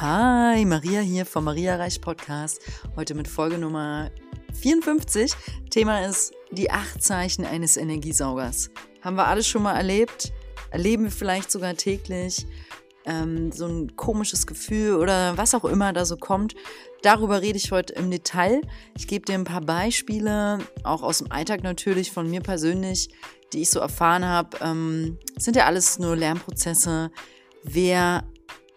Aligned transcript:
Hi, 0.00 0.64
Maria 0.64 1.00
hier 1.00 1.26
vom 1.26 1.44
Maria 1.44 1.76
Reich 1.76 2.00
Podcast. 2.00 2.62
Heute 2.96 3.14
mit 3.14 3.28
Folge 3.28 3.58
Nummer 3.58 4.10
54. 4.58 5.30
Thema 5.68 6.06
ist 6.06 6.32
die 6.50 6.70
acht 6.70 7.02
Zeichen 7.02 7.44
eines 7.44 7.76
Energiesaugers. 7.76 8.70
Haben 9.02 9.16
wir 9.16 9.26
alles 9.26 9.46
schon 9.46 9.62
mal 9.62 9.76
erlebt? 9.76 10.32
Erleben 10.70 11.04
wir 11.04 11.10
vielleicht 11.10 11.50
sogar 11.50 11.74
täglich? 11.74 12.46
Ähm, 13.04 13.52
so 13.52 13.66
ein 13.66 13.94
komisches 13.94 14.46
Gefühl 14.46 14.94
oder 14.94 15.36
was 15.36 15.54
auch 15.54 15.66
immer 15.66 15.92
da 15.92 16.06
so 16.06 16.16
kommt. 16.16 16.54
Darüber 17.02 17.42
rede 17.42 17.58
ich 17.58 17.70
heute 17.70 17.92
im 17.92 18.10
Detail. 18.10 18.62
Ich 18.96 19.06
gebe 19.06 19.26
dir 19.26 19.34
ein 19.34 19.44
paar 19.44 19.60
Beispiele, 19.60 20.60
auch 20.82 21.02
aus 21.02 21.18
dem 21.18 21.30
Alltag 21.30 21.62
natürlich, 21.62 22.10
von 22.10 22.30
mir 22.30 22.40
persönlich, 22.40 23.10
die 23.52 23.60
ich 23.60 23.68
so 23.68 23.80
erfahren 23.80 24.24
habe. 24.24 24.56
Ähm, 24.62 25.18
sind 25.36 25.56
ja 25.56 25.66
alles 25.66 25.98
nur 25.98 26.16
Lernprozesse. 26.16 27.10
Wer 27.62 28.24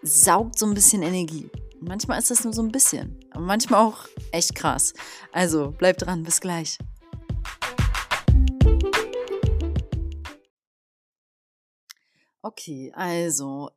saugt 0.04 0.58
so 0.58 0.66
ein 0.66 0.74
bisschen 0.74 1.02
Energie. 1.02 1.50
Manchmal 1.80 2.18
ist 2.18 2.30
das 2.30 2.44
nur 2.44 2.52
so 2.52 2.62
ein 2.62 2.70
bisschen, 2.70 3.18
aber 3.30 3.44
manchmal 3.44 3.80
auch 3.80 4.06
echt 4.32 4.54
krass. 4.54 4.92
Also 5.32 5.74
bleib 5.76 5.96
dran, 5.98 6.22
bis 6.22 6.40
gleich. 6.40 6.78
Okay, 12.42 12.92
also 12.94 13.70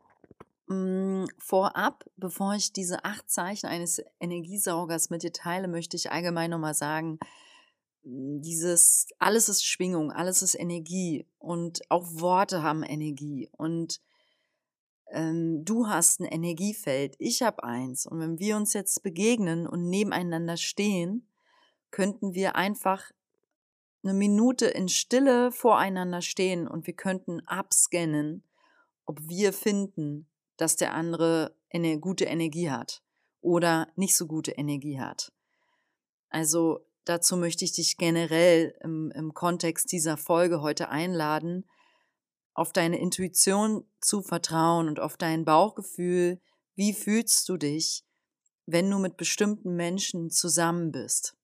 mh, 0.68 0.76
mm, 0.76 1.28
vorab, 1.38 2.04
bevor 2.18 2.56
ich 2.56 2.74
diese 2.74 3.06
acht 3.06 3.30
Zeichen 3.30 3.68
eines 3.68 4.02
Energiesaugers 4.20 5.10
mit 5.10 5.24
dir 5.24 5.32
teile, 5.32 5.70
möchte 5.70 5.96
ich 5.96 6.12
allgemein 6.12 6.52
nochmal 6.52 6.74
sagen, 6.74 7.20
mm, 8.04 8.42
dieses, 8.42 9.08
alles 9.18 9.48
ist 9.48 9.66
Schwingung, 9.66 10.12
alles 10.12 10.42
ist 10.42 10.56
Energie 10.56 11.26
und 11.40 11.80
auch 11.90 12.06
Worte 12.12 12.64
haben 12.64 12.84
Energie 12.84 13.50
und 13.54 14.02
ähm, 15.12 15.64
du 15.64 15.88
hast 15.88 16.20
ein 16.20 16.26
Energiefeld, 16.26 17.16
ich 17.20 17.42
habe 17.42 17.64
eins. 17.64 18.06
Und 18.06 18.20
wenn 18.20 18.40
wir 18.40 18.56
uns 18.58 18.74
jetzt 18.74 19.04
begegnen 19.04 19.68
und 19.68 19.90
nebeneinander 19.90 20.58
stehen, 20.58 21.28
könnten 21.92 22.34
wir 22.34 22.56
einfach 22.56 23.12
eine 24.04 24.14
Minute 24.14 24.68
in 24.68 24.90
Stille 24.90 25.52
voreinander 25.52 26.22
stehen 26.22 26.68
und 26.68 26.88
wir 26.88 26.94
könnten 26.94 27.42
abscannen, 27.42 28.44
ob 29.06 29.20
wir 29.28 29.54
finden, 29.54 30.28
dass 30.58 30.76
der 30.76 30.94
andere 30.94 31.56
eine 31.72 32.00
gute 32.00 32.26
Energie 32.26 32.70
hat 32.70 33.02
oder 33.42 33.88
nicht 33.96 34.16
so 34.16 34.28
gute 34.28 34.52
Energie 34.52 35.00
hat. 35.00 35.32
Also 36.30 36.86
dazu 37.06 37.38
möchte 37.38 37.66
ich 37.66 37.72
dich 37.72 37.98
generell 37.98 38.76
im, 38.82 39.12
im 39.12 39.34
Kontext 39.34 39.92
dieser 39.92 40.18
Folge 40.18 40.62
heute 40.62 40.90
einladen, 40.90 41.66
auf 42.58 42.74
deine 42.74 43.00
Intuition 43.00 43.86
zu 44.02 44.24
vertrauen 44.24 44.88
und 44.88 45.00
auf 45.00 45.16
dein 45.16 45.46
Bauchgefühl. 45.46 46.42
Wie 46.76 46.92
fühlst 46.94 47.48
du 47.50 47.58
dich, 47.58 48.04
wenn 48.66 48.90
du 48.90 48.98
mit 48.98 49.16
bestimmten 49.16 49.76
Menschen 49.76 50.32
zusammen 50.32 50.92
bist? 50.92 51.38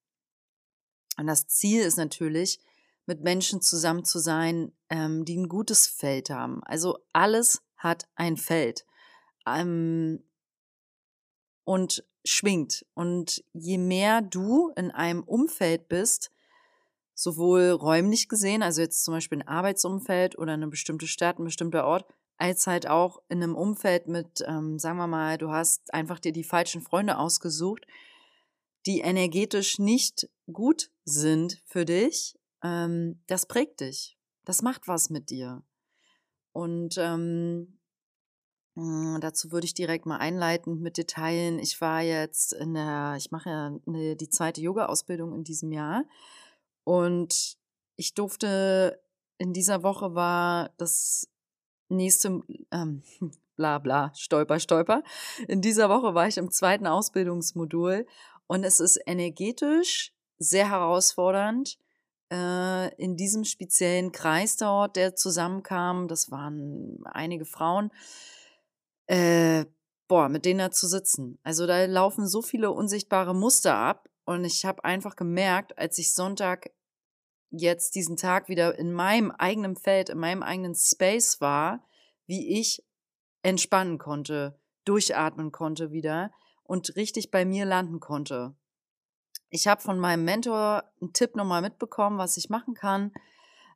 Und 1.17 1.27
das 1.27 1.47
Ziel 1.47 1.83
ist 1.83 1.97
natürlich, 1.97 2.59
mit 3.05 3.21
Menschen 3.21 3.61
zusammen 3.61 4.05
zu 4.05 4.17
sein, 4.17 4.71
ähm, 4.89 5.23
die 5.23 5.37
ein 5.37 5.49
gutes 5.49 5.85
Feld 5.85 6.31
haben. 6.31 6.63
Also 6.63 6.97
alles 7.13 7.61
hat 7.77 8.07
ein 8.15 8.35
Feld 8.35 8.83
ähm, 9.45 10.23
und 11.63 12.03
schwingt. 12.25 12.87
Und 12.95 13.43
je 13.53 13.77
mehr 13.77 14.23
du 14.23 14.69
in 14.75 14.89
einem 14.89 15.21
Umfeld 15.21 15.89
bist, 15.89 16.31
sowohl 17.23 17.69
räumlich 17.71 18.29
gesehen, 18.29 18.61
also 18.61 18.81
jetzt 18.81 19.03
zum 19.03 19.13
Beispiel 19.13 19.39
ein 19.39 19.47
Arbeitsumfeld 19.47 20.37
oder 20.37 20.53
eine 20.53 20.67
bestimmte 20.67 21.07
Stadt, 21.07 21.39
ein 21.39 21.45
bestimmter 21.45 21.85
Ort, 21.85 22.05
als 22.37 22.67
halt 22.67 22.87
auch 22.87 23.21
in 23.29 23.41
einem 23.41 23.55
Umfeld 23.55 24.07
mit, 24.07 24.43
ähm, 24.47 24.77
sagen 24.77 24.97
wir 24.97 25.07
mal, 25.07 25.37
du 25.37 25.49
hast 25.49 25.93
einfach 25.93 26.19
dir 26.19 26.33
die 26.33 26.43
falschen 26.43 26.81
Freunde 26.81 27.17
ausgesucht, 27.17 27.85
die 28.85 28.99
energetisch 28.99 29.79
nicht 29.79 30.29
gut 30.51 30.91
sind 31.05 31.61
für 31.65 31.85
dich, 31.85 32.37
ähm, 32.63 33.21
das 33.27 33.45
prägt 33.45 33.81
dich. 33.81 34.17
Das 34.45 34.61
macht 34.61 34.87
was 34.87 35.09
mit 35.09 35.29
dir. 35.29 35.63
Und 36.51 36.97
ähm, 36.97 37.79
hm, 38.75 39.19
dazu 39.21 39.51
würde 39.51 39.65
ich 39.65 39.73
direkt 39.73 40.05
mal 40.05 40.17
einleitend 40.17 40.81
mit 40.81 40.97
Detailen. 40.97 41.59
Ich 41.59 41.79
war 41.79 42.01
jetzt 42.01 42.53
in 42.53 42.73
der, 42.73 43.15
ich 43.17 43.31
mache 43.31 43.49
ja 43.49 43.79
eine, 43.87 44.15
die 44.15 44.29
zweite 44.29 44.61
Yoga-Ausbildung 44.61 45.33
in 45.33 45.43
diesem 45.43 45.71
Jahr 45.71 46.03
und 46.83 47.57
ich 47.95 48.13
durfte, 48.13 49.01
in 49.37 49.53
dieser 49.53 49.83
Woche 49.83 50.15
war 50.15 50.71
das 50.77 51.29
nächste, 51.89 52.41
ähm, 52.71 53.03
bla 53.55 53.79
bla, 53.79 54.11
stolper, 54.15 54.59
stolper. 54.59 55.03
In 55.47 55.61
dieser 55.61 55.89
Woche 55.89 56.13
war 56.13 56.27
ich 56.27 56.37
im 56.37 56.51
zweiten 56.51 56.87
Ausbildungsmodul 56.87 58.05
und 58.47 58.63
es 58.63 58.79
ist 58.79 58.99
energetisch 59.05 60.13
sehr 60.39 60.69
herausfordernd. 60.69 61.77
Äh, 62.31 62.95
in 62.95 63.15
diesem 63.15 63.45
speziellen 63.45 64.11
Kreis 64.11 64.57
dort, 64.57 64.95
der 64.95 65.15
zusammenkam, 65.15 66.07
das 66.07 66.31
waren 66.31 66.97
einige 67.05 67.45
Frauen, 67.45 67.91
äh, 69.07 69.65
boah, 70.07 70.29
mit 70.29 70.45
denen 70.45 70.59
da 70.59 70.71
zu 70.71 70.87
sitzen. 70.87 71.37
Also 71.43 71.67
da 71.67 71.85
laufen 71.85 72.27
so 72.27 72.41
viele 72.41 72.71
unsichtbare 72.71 73.35
Muster 73.35 73.75
ab 73.75 74.09
und 74.25 74.45
ich 74.45 74.65
habe 74.65 74.83
einfach 74.83 75.15
gemerkt, 75.15 75.77
als 75.77 75.97
ich 75.97 76.13
Sonntag 76.13 76.71
jetzt 77.49 77.95
diesen 77.95 78.17
Tag 78.17 78.49
wieder 78.49 78.77
in 78.77 78.91
meinem 78.91 79.31
eigenen 79.31 79.75
Feld, 79.75 80.09
in 80.09 80.17
meinem 80.17 80.43
eigenen 80.43 80.75
Space 80.75 81.39
war, 81.39 81.85
wie 82.25 82.59
ich 82.59 82.83
entspannen 83.43 83.97
konnte, 83.97 84.59
durchatmen 84.85 85.51
konnte 85.51 85.91
wieder 85.91 86.31
und 86.63 86.95
richtig 86.95 87.29
bei 87.29 87.45
mir 87.45 87.65
landen 87.65 87.99
konnte. 87.99 88.55
Ich 89.49 89.67
habe 89.67 89.81
von 89.81 89.99
meinem 89.99 90.25
Mentor 90.25 90.91
einen 90.99 91.13
Tipp 91.13 91.35
nochmal 91.35 91.61
mitbekommen, 91.61 92.17
was 92.17 92.37
ich 92.37 92.49
machen 92.49 92.73
kann. 92.73 93.11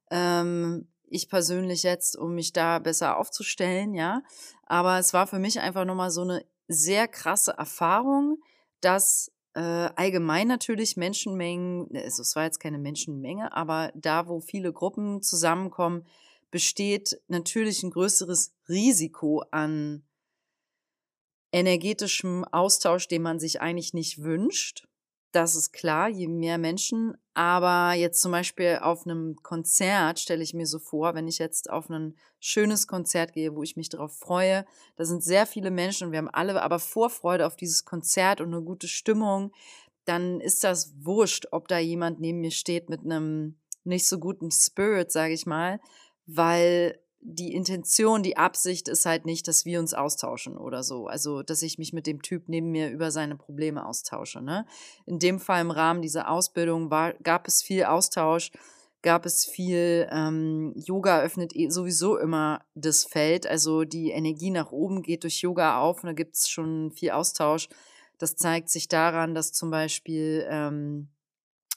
Ähm, 0.09 0.91
ich 1.09 1.29
persönlich 1.29 1.83
jetzt, 1.83 2.17
um 2.17 2.33
mich 2.33 2.51
da 2.53 2.79
besser 2.79 3.17
aufzustellen, 3.17 3.93
ja. 3.93 4.23
Aber 4.65 4.97
es 4.97 5.13
war 5.13 5.27
für 5.27 5.39
mich 5.39 5.59
einfach 5.59 5.85
nochmal 5.85 6.09
so 6.09 6.21
eine 6.21 6.45
sehr 6.67 7.07
krasse 7.07 7.51
Erfahrung, 7.51 8.39
dass 8.81 9.31
äh, 9.57 9.89
allgemein 9.95 10.47
natürlich 10.47 10.97
Menschenmengen, 10.97 11.87
ne, 11.89 12.03
also 12.03 12.21
es 12.21 12.35
war 12.35 12.43
jetzt 12.43 12.59
keine 12.59 12.77
Menschenmenge, 12.77 13.51
aber 13.55 13.91
da, 13.95 14.27
wo 14.27 14.39
viele 14.39 14.71
Gruppen 14.71 15.23
zusammenkommen, 15.23 16.05
besteht 16.51 17.19
natürlich 17.27 17.81
ein 17.81 17.89
größeres 17.89 18.53
Risiko 18.69 19.43
an 19.49 20.03
energetischem 21.51 22.45
Austausch, 22.45 23.07
den 23.07 23.23
man 23.23 23.39
sich 23.39 23.59
eigentlich 23.59 23.95
nicht 23.95 24.21
wünscht. 24.21 24.87
Das 25.31 25.55
ist 25.55 25.71
klar, 25.73 26.09
je 26.09 26.27
mehr 26.27 26.57
Menschen. 26.57 27.17
Aber 27.33 27.93
jetzt 27.93 28.21
zum 28.21 28.31
Beispiel 28.31 28.79
auf 28.81 29.05
einem 29.05 29.35
Konzert 29.43 30.19
stelle 30.19 30.41
ich 30.41 30.53
mir 30.53 30.65
so 30.65 30.79
vor, 30.79 31.13
wenn 31.15 31.27
ich 31.27 31.37
jetzt 31.37 31.69
auf 31.69 31.89
ein 31.89 32.15
schönes 32.39 32.87
Konzert 32.87 33.33
gehe, 33.33 33.55
wo 33.55 33.61
ich 33.61 33.75
mich 33.75 33.89
darauf 33.89 34.17
freue, 34.17 34.65
da 34.95 35.05
sind 35.05 35.23
sehr 35.23 35.45
viele 35.45 35.69
Menschen 35.69 36.07
und 36.07 36.11
wir 36.13 36.19
haben 36.19 36.29
alle 36.29 36.61
aber 36.61 36.79
Vorfreude 36.79 37.45
auf 37.45 37.55
dieses 37.55 37.85
Konzert 37.85 38.41
und 38.41 38.53
eine 38.53 38.63
gute 38.63 38.87
Stimmung, 38.87 39.51
dann 40.05 40.39
ist 40.39 40.63
das 40.63 40.93
wurscht, 41.03 41.47
ob 41.51 41.67
da 41.67 41.77
jemand 41.77 42.19
neben 42.19 42.39
mir 42.39 42.51
steht 42.51 42.89
mit 42.89 43.03
einem 43.03 43.59
nicht 43.83 44.07
so 44.07 44.19
guten 44.19 44.51
Spirit, 44.51 45.11
sage 45.11 45.33
ich 45.33 45.45
mal, 45.45 45.79
weil 46.25 46.99
die 47.21 47.53
Intention, 47.53 48.23
die 48.23 48.37
Absicht 48.37 48.87
ist 48.87 49.05
halt 49.05 49.25
nicht, 49.25 49.47
dass 49.47 49.65
wir 49.65 49.79
uns 49.79 49.93
austauschen 49.93 50.57
oder 50.57 50.83
so. 50.83 51.07
Also, 51.07 51.43
dass 51.43 51.61
ich 51.61 51.77
mich 51.77 51.93
mit 51.93 52.07
dem 52.07 52.21
Typ 52.21 52.47
neben 52.47 52.71
mir 52.71 52.89
über 52.89 53.11
seine 53.11 53.35
Probleme 53.35 53.85
austausche. 53.85 54.41
Ne? 54.41 54.65
In 55.05 55.19
dem 55.19 55.39
Fall 55.39 55.61
im 55.61 55.71
Rahmen 55.71 56.01
dieser 56.01 56.29
Ausbildung 56.29 56.91
war, 56.91 57.13
gab 57.15 57.47
es 57.47 57.63
viel 57.63 57.85
Austausch, 57.85 58.51
gab 59.01 59.25
es 59.25 59.45
viel, 59.45 60.07
ähm, 60.11 60.73
Yoga 60.75 61.21
öffnet 61.21 61.55
eh 61.55 61.69
sowieso 61.69 62.17
immer 62.17 62.63
das 62.75 63.03
Feld. 63.03 63.47
Also 63.47 63.83
die 63.83 64.11
Energie 64.11 64.51
nach 64.51 64.71
oben 64.71 65.01
geht 65.01 65.23
durch 65.23 65.41
Yoga 65.41 65.79
auf 65.79 66.03
und 66.03 66.07
da 66.07 66.13
gibt 66.13 66.35
es 66.35 66.49
schon 66.49 66.91
viel 66.91 67.11
Austausch. 67.11 67.67
Das 68.19 68.35
zeigt 68.35 68.69
sich 68.69 68.87
daran, 68.87 69.35
dass 69.35 69.53
zum 69.53 69.69
Beispiel 69.69 70.45
ähm, 70.49 71.09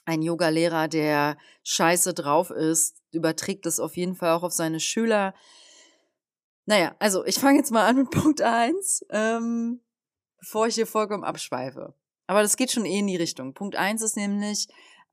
ein 0.05 0.21
Yoga-Lehrer, 0.21 0.87
der 0.87 1.37
scheiße 1.63 2.13
drauf 2.13 2.49
ist, 2.51 3.00
überträgt 3.11 3.65
es 3.65 3.79
auf 3.79 3.97
jeden 3.97 4.15
Fall 4.15 4.31
auch 4.31 4.43
auf 4.43 4.53
seine 4.53 4.79
Schüler. 4.79 5.33
Naja, 6.65 6.95
also 6.99 7.25
ich 7.25 7.39
fange 7.39 7.59
jetzt 7.59 7.71
mal 7.71 7.85
an 7.87 7.97
mit 7.97 8.09
Punkt 8.11 8.41
eins, 8.41 9.05
ähm, 9.09 9.81
bevor 10.39 10.67
ich 10.67 10.75
hier 10.75 10.87
vollkommen 10.87 11.23
abschweife. 11.23 11.93
Aber 12.27 12.41
das 12.41 12.57
geht 12.57 12.71
schon 12.71 12.85
eh 12.85 12.99
in 12.99 13.07
die 13.07 13.17
Richtung. 13.17 13.53
Punkt 13.53 13.75
eins 13.75 14.01
ist 14.01 14.15
nämlich, 14.15 14.67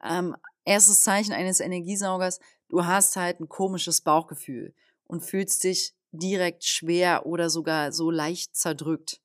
ähm, 0.05 0.37
erstes 0.65 1.01
Zeichen 1.01 1.33
eines 1.33 1.61
Energiesaugers, 1.61 2.41
du 2.69 2.85
hast 2.85 3.17
halt 3.17 3.41
ein 3.41 3.49
komisches 3.49 4.03
Bauchgefühl 4.03 4.75
und 5.07 5.25
fühlst 5.25 5.65
dich 5.65 5.95
direkt 6.13 6.65
schwer 6.65 7.27
oder 7.27 7.51
sogar 7.51 7.93
so 7.93 8.11
leicht 8.11 8.55
zerdrückt. 8.55 9.21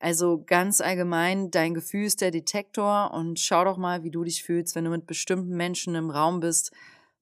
Also 0.00 0.44
ganz 0.46 0.80
allgemein, 0.80 1.50
dein 1.50 1.74
Gefühl 1.74 2.04
ist 2.04 2.20
der 2.20 2.30
Detektor 2.30 3.12
und 3.12 3.40
schau 3.40 3.64
doch 3.64 3.76
mal, 3.76 4.04
wie 4.04 4.10
du 4.10 4.22
dich 4.22 4.44
fühlst, 4.44 4.76
wenn 4.76 4.84
du 4.84 4.90
mit 4.90 5.06
bestimmten 5.06 5.56
Menschen 5.56 5.96
im 5.96 6.10
Raum 6.10 6.38
bist, 6.38 6.72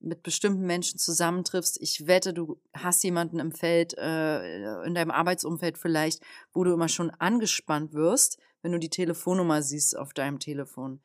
mit 0.00 0.22
bestimmten 0.22 0.66
Menschen 0.66 0.98
zusammentriffst. 0.98 1.80
Ich 1.80 2.06
wette, 2.06 2.32
du 2.32 2.60
hast 2.74 3.02
jemanden 3.02 3.38
im 3.38 3.52
Feld, 3.52 3.96
äh, 3.98 4.84
in 4.84 4.94
deinem 4.94 5.10
Arbeitsumfeld 5.10 5.78
vielleicht, 5.78 6.22
wo 6.52 6.64
du 6.64 6.72
immer 6.72 6.88
schon 6.88 7.10
angespannt 7.10 7.92
wirst, 7.92 8.38
wenn 8.62 8.72
du 8.72 8.78
die 8.78 8.90
Telefonnummer 8.90 9.62
siehst 9.62 9.96
auf 9.96 10.12
deinem 10.12 10.38
Telefon. 10.38 11.00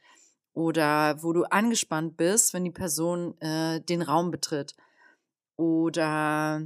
Oder 0.54 1.22
wo 1.24 1.32
du 1.32 1.44
angespannt 1.44 2.18
bist, 2.18 2.54
wenn 2.54 2.64
die 2.64 2.72
Person 2.72 3.40
äh, 3.40 3.80
den 3.82 4.02
Raum 4.02 4.32
betritt. 4.32 4.76
Oder 5.56 6.64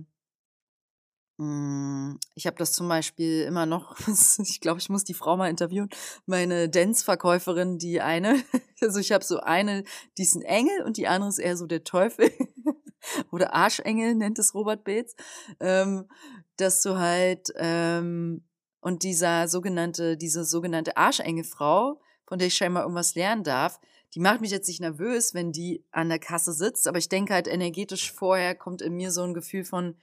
ich 1.38 2.48
habe 2.48 2.56
das 2.58 2.72
zum 2.72 2.88
Beispiel 2.88 3.42
immer 3.42 3.66
noch, 3.66 3.98
ich 4.38 4.62
glaube, 4.62 4.80
ich 4.80 4.90
muss 4.90 5.04
die 5.04 5.14
Frau 5.14 5.36
mal 5.36 5.50
interviewen, 5.50 5.90
meine 6.26 6.70
Dance-Verkäuferin, 6.70 7.78
die 7.78 8.00
eine, 8.00 8.42
also 8.82 9.00
ich 9.00 9.12
habe 9.12 9.24
so 9.24 9.40
eine, 9.40 9.84
die 10.18 10.24
ist 10.24 10.36
ein 10.36 10.44
Engel 10.44 10.84
und 10.84 10.96
die 10.96 11.08
andere 11.08 11.30
ist 11.30 11.40
eher 11.40 11.58
so 11.58 11.66
der 11.68 11.84
Teufel 11.84 12.32
oder 13.32 13.54
Arschengel 13.54 14.16
nennt 14.16 14.40
es 14.40 14.54
Robert 14.54 14.86
Bates, 14.86 15.16
ähm, 15.60 16.08
dass 16.56 16.82
du 16.82 16.98
halt, 16.98 17.52
ähm, 17.58 18.46
und 18.80 19.04
dieser 19.04 19.50
sogenannte, 19.50 20.16
diese 20.16 20.46
sogenannte 20.46 20.96
Arschengelfrau, 20.96 22.00
von 22.28 22.40
der 22.40 22.48
ich 22.48 22.56
scheinbar 22.56 22.84
irgendwas 22.84 23.16
lernen 23.16 23.44
darf, 23.44 23.82
die 24.14 24.22
macht 24.22 24.40
mich 24.40 24.52
jetzt 24.52 24.70
nicht 24.70 24.80
nervös, 24.80 25.34
wenn 25.34 25.52
die 25.52 25.84
an 25.92 26.08
der 26.08 26.20
Kasse 26.20 26.54
sitzt, 26.54 26.88
aber 26.88 26.98
ich 26.98 27.10
denke 27.10 27.34
halt 27.34 27.48
energetisch 27.48 28.14
vorher 28.14 28.56
kommt 28.56 28.82
in 28.82 28.94
mir 28.94 29.12
so 29.12 29.24
ein 29.24 29.34
Gefühl 29.34 29.66
von, 29.66 29.98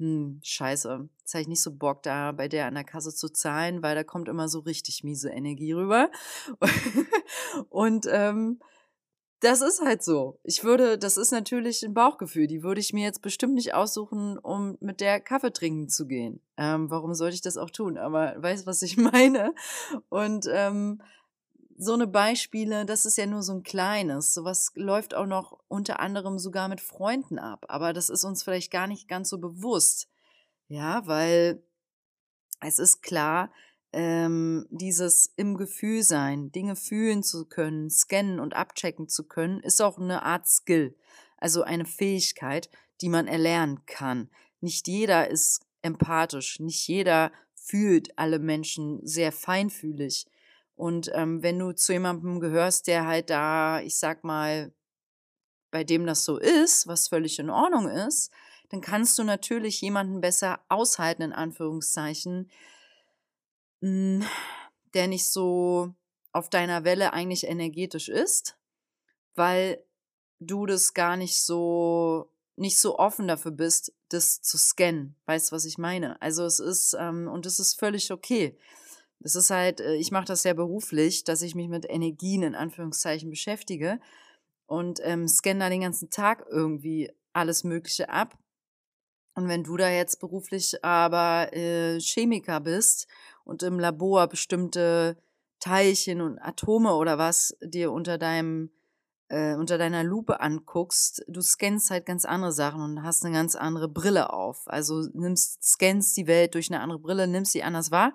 hm, 0.00 0.40
scheiße, 0.42 1.08
jetzt 1.18 1.34
habe 1.34 1.42
ich 1.42 1.48
nicht 1.48 1.62
so 1.62 1.72
Bock, 1.72 2.02
da 2.02 2.32
bei 2.32 2.48
der 2.48 2.66
an 2.66 2.74
der 2.74 2.84
Kasse 2.84 3.14
zu 3.14 3.28
zahlen, 3.28 3.82
weil 3.82 3.94
da 3.94 4.02
kommt 4.02 4.28
immer 4.28 4.48
so 4.48 4.60
richtig 4.60 5.04
miese 5.04 5.28
Energie 5.28 5.72
rüber. 5.72 6.10
und 7.68 8.06
ähm, 8.10 8.60
das 9.40 9.60
ist 9.60 9.82
halt 9.82 10.02
so. 10.02 10.38
Ich 10.42 10.64
würde, 10.64 10.96
das 10.96 11.18
ist 11.18 11.32
natürlich 11.32 11.82
ein 11.82 11.92
Bauchgefühl, 11.92 12.46
die 12.46 12.62
würde 12.62 12.80
ich 12.80 12.94
mir 12.94 13.04
jetzt 13.04 13.20
bestimmt 13.20 13.54
nicht 13.54 13.74
aussuchen, 13.74 14.38
um 14.38 14.78
mit 14.80 15.02
der 15.02 15.20
Kaffee 15.20 15.52
trinken 15.52 15.90
zu 15.90 16.06
gehen. 16.06 16.40
Ähm, 16.56 16.90
warum 16.90 17.12
sollte 17.12 17.34
ich 17.34 17.42
das 17.42 17.58
auch 17.58 17.70
tun? 17.70 17.98
Aber 17.98 18.34
weißt, 18.38 18.66
was 18.66 18.80
ich 18.80 18.96
meine? 18.96 19.54
Und 20.08 20.46
ähm, 20.50 21.02
so 21.82 21.94
eine 21.94 22.06
Beispiele, 22.06 22.84
das 22.84 23.06
ist 23.06 23.16
ja 23.16 23.24
nur 23.24 23.42
so 23.42 23.54
ein 23.54 23.62
kleines. 23.62 24.34
Sowas 24.34 24.72
läuft 24.74 25.14
auch 25.14 25.26
noch 25.26 25.58
unter 25.66 25.98
anderem 25.98 26.38
sogar 26.38 26.68
mit 26.68 26.80
Freunden 26.80 27.38
ab. 27.38 27.64
Aber 27.68 27.94
das 27.94 28.10
ist 28.10 28.24
uns 28.24 28.42
vielleicht 28.42 28.70
gar 28.70 28.86
nicht 28.86 29.08
ganz 29.08 29.30
so 29.30 29.38
bewusst. 29.38 30.06
Ja, 30.68 31.06
weil 31.06 31.62
es 32.60 32.78
ist 32.78 33.02
klar, 33.02 33.50
ähm, 33.92 34.66
dieses 34.70 35.32
im 35.36 35.56
Gefühl 35.56 36.02
sein, 36.02 36.52
Dinge 36.52 36.76
fühlen 36.76 37.22
zu 37.22 37.46
können, 37.46 37.88
scannen 37.88 38.40
und 38.40 38.54
abchecken 38.54 39.08
zu 39.08 39.26
können, 39.26 39.60
ist 39.60 39.80
auch 39.80 39.98
eine 39.98 40.22
Art 40.22 40.46
Skill. 40.46 40.94
Also 41.38 41.62
eine 41.62 41.86
Fähigkeit, 41.86 42.68
die 43.00 43.08
man 43.08 43.26
erlernen 43.26 43.86
kann. 43.86 44.28
Nicht 44.60 44.86
jeder 44.86 45.30
ist 45.30 45.64
empathisch, 45.80 46.60
nicht 46.60 46.86
jeder 46.86 47.32
fühlt 47.54 48.18
alle 48.18 48.38
Menschen 48.38 49.00
sehr 49.06 49.32
feinfühlig. 49.32 50.26
Und 50.80 51.10
ähm, 51.12 51.42
wenn 51.42 51.58
du 51.58 51.72
zu 51.72 51.92
jemandem 51.92 52.40
gehörst, 52.40 52.86
der 52.86 53.06
halt 53.06 53.28
da, 53.28 53.80
ich 53.82 53.98
sag 53.98 54.24
mal, 54.24 54.72
bei 55.70 55.84
dem 55.84 56.06
das 56.06 56.24
so 56.24 56.38
ist, 56.38 56.86
was 56.86 57.08
völlig 57.08 57.38
in 57.38 57.50
Ordnung 57.50 57.86
ist, 57.86 58.32
dann 58.70 58.80
kannst 58.80 59.18
du 59.18 59.24
natürlich 59.24 59.82
jemanden 59.82 60.22
besser 60.22 60.58
aushalten, 60.70 61.20
in 61.20 61.32
Anführungszeichen, 61.34 62.50
der 63.82 65.06
nicht 65.06 65.26
so 65.26 65.92
auf 66.32 66.48
deiner 66.48 66.82
Welle 66.84 67.12
eigentlich 67.12 67.46
energetisch 67.46 68.08
ist, 68.08 68.56
weil 69.34 69.84
du 70.38 70.64
das 70.64 70.94
gar 70.94 71.18
nicht 71.18 71.42
so 71.42 72.32
nicht 72.56 72.78
so 72.78 72.98
offen 72.98 73.28
dafür 73.28 73.52
bist, 73.52 73.92
das 74.08 74.40
zu 74.40 74.56
scannen. 74.56 75.14
Weißt 75.26 75.52
was 75.52 75.66
ich 75.66 75.76
meine? 75.76 76.20
Also 76.22 76.44
es 76.44 76.58
ist, 76.58 76.96
ähm, 76.98 77.28
und 77.28 77.44
es 77.44 77.58
ist 77.58 77.78
völlig 77.78 78.10
okay. 78.12 78.58
Das 79.20 79.36
ist 79.36 79.50
halt, 79.50 79.80
äh, 79.80 79.94
ich 79.94 80.10
mache 80.10 80.24
das 80.24 80.42
sehr 80.42 80.54
beruflich, 80.54 81.24
dass 81.24 81.42
ich 81.42 81.54
mich 81.54 81.68
mit 81.68 81.88
Energien 81.88 82.42
in 82.42 82.54
Anführungszeichen 82.54 83.30
beschäftige 83.30 84.00
und 84.66 85.00
ähm, 85.02 85.28
scanne 85.28 85.60
da 85.60 85.68
den 85.68 85.82
ganzen 85.82 86.10
Tag 86.10 86.46
irgendwie 86.50 87.12
alles 87.32 87.62
Mögliche 87.62 88.08
ab. 88.08 88.38
Und 89.34 89.48
wenn 89.48 89.62
du 89.62 89.76
da 89.76 89.90
jetzt 89.90 90.20
beruflich 90.20 90.84
aber 90.84 91.52
äh, 91.52 92.00
Chemiker 92.00 92.60
bist 92.60 93.06
und 93.44 93.62
im 93.62 93.78
Labor 93.78 94.26
bestimmte 94.26 95.16
Teilchen 95.60 96.20
und 96.20 96.38
Atome 96.38 96.94
oder 96.94 97.18
was 97.18 97.56
dir 97.62 97.92
unter 97.92 98.18
deinem 98.18 98.70
äh, 99.28 99.54
unter 99.54 99.78
deiner 99.78 100.02
Lupe 100.02 100.40
anguckst, 100.40 101.24
du 101.28 101.40
scannst 101.40 101.90
halt 101.90 102.06
ganz 102.06 102.24
andere 102.24 102.52
Sachen 102.52 102.80
und 102.80 103.02
hast 103.02 103.24
eine 103.24 103.34
ganz 103.34 103.54
andere 103.54 103.88
Brille 103.88 104.32
auf. 104.32 104.62
Also 104.66 105.08
nimmst, 105.12 105.62
scannst 105.62 106.16
die 106.16 106.26
Welt 106.26 106.54
durch 106.54 106.70
eine 106.70 106.80
andere 106.80 106.98
Brille, 106.98 107.28
nimmst 107.28 107.52
sie 107.52 107.62
anders 107.62 107.90
wahr 107.90 108.12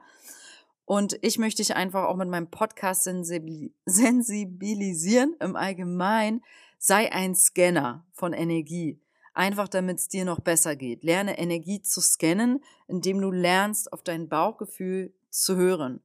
und 0.85 1.17
ich 1.21 1.37
möchte 1.39 1.63
dich 1.63 1.75
einfach 1.75 2.05
auch 2.05 2.15
mit 2.15 2.29
meinem 2.29 2.51
Podcast 2.51 3.03
sensibilisieren 3.03 5.35
im 5.39 5.55
Allgemeinen. 5.55 6.43
Sei 6.77 7.11
ein 7.11 7.33
Scanner 7.33 8.05
von 8.13 8.33
Energie. 8.33 8.99
Einfach 9.33 9.67
damit 9.67 9.97
es 9.97 10.07
dir 10.07 10.25
noch 10.25 10.39
besser 10.39 10.75
geht. 10.75 11.03
Lerne 11.03 11.39
Energie 11.39 11.81
zu 11.81 12.01
scannen, 12.01 12.63
indem 12.87 13.19
du 13.19 13.31
lernst, 13.31 13.91
auf 13.91 14.03
dein 14.03 14.29
Bauchgefühl 14.29 15.11
zu 15.31 15.55
hören. 15.55 16.03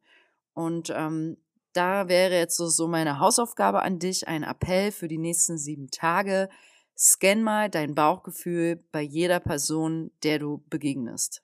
Und 0.54 0.90
ähm, 0.96 1.36
da 1.74 2.08
wäre 2.08 2.34
jetzt 2.34 2.56
so, 2.56 2.68
so 2.68 2.88
meine 2.88 3.20
Hausaufgabe 3.20 3.82
an 3.82 3.98
dich, 3.98 4.26
ein 4.26 4.42
Appell 4.42 4.92
für 4.92 5.08
die 5.08 5.18
nächsten 5.18 5.58
sieben 5.58 5.90
Tage. 5.90 6.48
Scan 6.96 7.42
mal 7.42 7.68
dein 7.70 7.94
Bauchgefühl 7.94 8.82
bei 8.92 9.02
jeder 9.02 9.40
Person, 9.40 10.10
der 10.22 10.38
du 10.38 10.64
begegnest. 10.70 11.42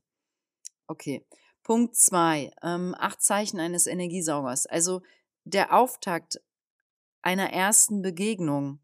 Okay. 0.87 1.23
Punkt 1.67 1.97
zwei, 1.97 2.53
ähm, 2.63 2.95
acht 2.97 3.21
Zeichen 3.21 3.59
eines 3.59 3.89
Energiesaugers. 3.89 4.67
Also 4.67 5.03
der 5.43 5.77
Auftakt 5.77 6.41
einer 7.23 7.53
ersten 7.53 8.03
Begegnung, 8.03 8.79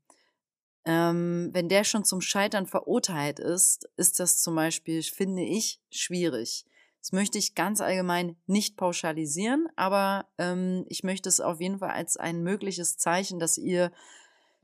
ähm, 0.85 1.51
wenn 1.53 1.69
der 1.69 1.85
schon 1.85 2.05
zum 2.05 2.21
Scheitern 2.21 2.67
verurteilt 2.67 3.39
ist, 3.39 3.89
ist 3.97 4.19
das 4.19 4.43
zum 4.43 4.57
Beispiel, 4.57 5.01
finde 5.05 5.45
ich, 5.45 5.81
schwierig. 5.93 6.65
Das 6.99 7.13
möchte 7.13 7.39
ich 7.39 7.55
ganz 7.55 7.81
allgemein 7.81 8.35
nicht 8.47 8.77
pauschalisieren, 8.77 9.69
aber 9.77 10.27
ähm, 10.39 10.85
ich 10.89 11.05
möchte 11.05 11.29
es 11.29 11.39
auf 11.39 11.61
jeden 11.61 11.79
Fall 11.79 11.91
als 11.91 12.17
ein 12.17 12.43
mögliches 12.43 12.99
Zeichen, 12.99 13.39
dass 13.39 13.59
ihr 13.59 13.93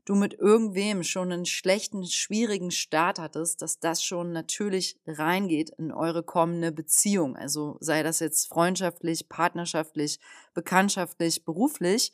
du 0.09 0.15
mit 0.15 0.33
irgendwem 0.33 1.03
schon 1.03 1.31
einen 1.31 1.45
schlechten, 1.45 2.03
schwierigen 2.03 2.71
Start 2.71 3.19
hattest, 3.19 3.61
dass 3.61 3.79
das 3.79 4.03
schon 4.03 4.31
natürlich 4.31 4.99
reingeht 5.05 5.69
in 5.77 5.91
eure 5.91 6.23
kommende 6.23 6.71
Beziehung. 6.71 7.35
Also 7.35 7.77
sei 7.79 8.01
das 8.01 8.19
jetzt 8.19 8.47
freundschaftlich, 8.47 9.29
partnerschaftlich, 9.29 10.19
bekanntschaftlich, 10.55 11.45
beruflich. 11.45 12.11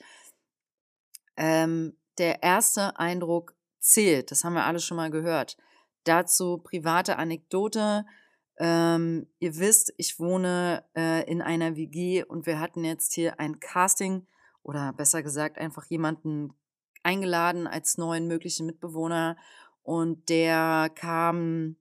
Ähm, 1.38 1.98
der 2.18 2.44
erste 2.44 3.00
Eindruck 3.00 3.56
zählt. 3.80 4.30
Das 4.30 4.44
haben 4.44 4.56
wir 4.56 4.66
alle 4.66 4.80
schon 4.80 4.98
mal 4.98 5.10
gehört. 5.10 5.56
Dazu 6.04 6.58
private 6.58 7.16
Anekdote. 7.16 8.06
Ähm, 8.58 9.28
ihr 9.40 9.58
wisst, 9.58 9.94
ich 9.96 10.20
wohne 10.20 10.84
äh, 10.98 11.30
in 11.32 11.42
einer 11.42 11.78
WG 11.78 12.26
und 12.26 12.46
wir 12.46 12.60
hatten 12.60 12.84
jetzt 12.84 13.14
hier 13.14 13.40
ein 13.40 13.62
Casting 13.62 14.28
oder 14.64 14.92
besser 14.92 15.24
gesagt 15.24 15.58
einfach 15.58 15.86
jemanden 15.86 16.54
eingeladen 17.06 17.68
als 17.68 17.98
neuen 17.98 18.28
möglichen 18.28 18.66
Mitbewohner 18.66 19.38
und 19.84 20.30
der 20.30 20.90
kam 20.96 21.78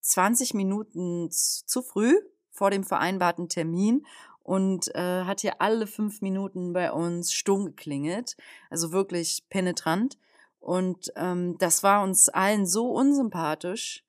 20 0.00 0.54
Minuten 0.54 1.28
zu 1.30 1.82
früh 1.82 2.14
vor 2.50 2.70
dem 2.70 2.84
vereinbarten 2.84 3.48
Termin 3.48 4.06
und 4.42 4.94
äh, 4.94 5.24
hat 5.24 5.40
hier 5.40 5.60
alle 5.60 5.86
fünf 5.86 6.22
Minuten 6.22 6.72
bei 6.72 6.90
uns 6.90 7.32
stumm 7.32 7.66
geklingelt, 7.66 8.36
also 8.70 8.92
wirklich 8.92 9.44
penetrant. 9.50 10.16
Und 10.58 11.12
ähm, 11.16 11.56
das 11.58 11.82
war 11.82 12.02
uns 12.02 12.28
allen 12.28 12.66
so 12.66 12.88
unsympathisch, 12.90 14.04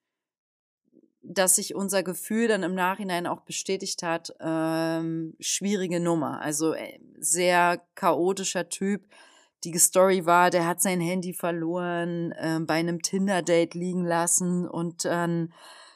dass 1.22 1.56
sich 1.56 1.76
unser 1.76 2.04
Gefühl 2.04 2.48
dann 2.48 2.64
im 2.64 2.74
Nachhinein 2.74 3.28
auch 3.28 3.42
bestätigt 3.42 4.02
hat, 4.02 4.34
ähm, 4.40 5.36
schwierige 5.40 6.00
Nummer. 6.00 6.42
Also 6.42 6.74
äh, 6.74 7.00
sehr 7.20 7.82
chaotischer 7.96 8.70
Typ, 8.70 9.04
die 9.64 9.78
Story 9.78 10.26
war, 10.26 10.50
der 10.50 10.66
hat 10.66 10.82
sein 10.82 11.02
Handy 11.02 11.34
verloren, 11.34 12.32
äh, 12.34 12.60
bei 12.62 12.76
einem 12.76 13.02
Tinder-Date 13.02 13.74
liegen 13.74 14.06
lassen 14.06 14.68
und 14.68 15.06
dann 15.06 15.54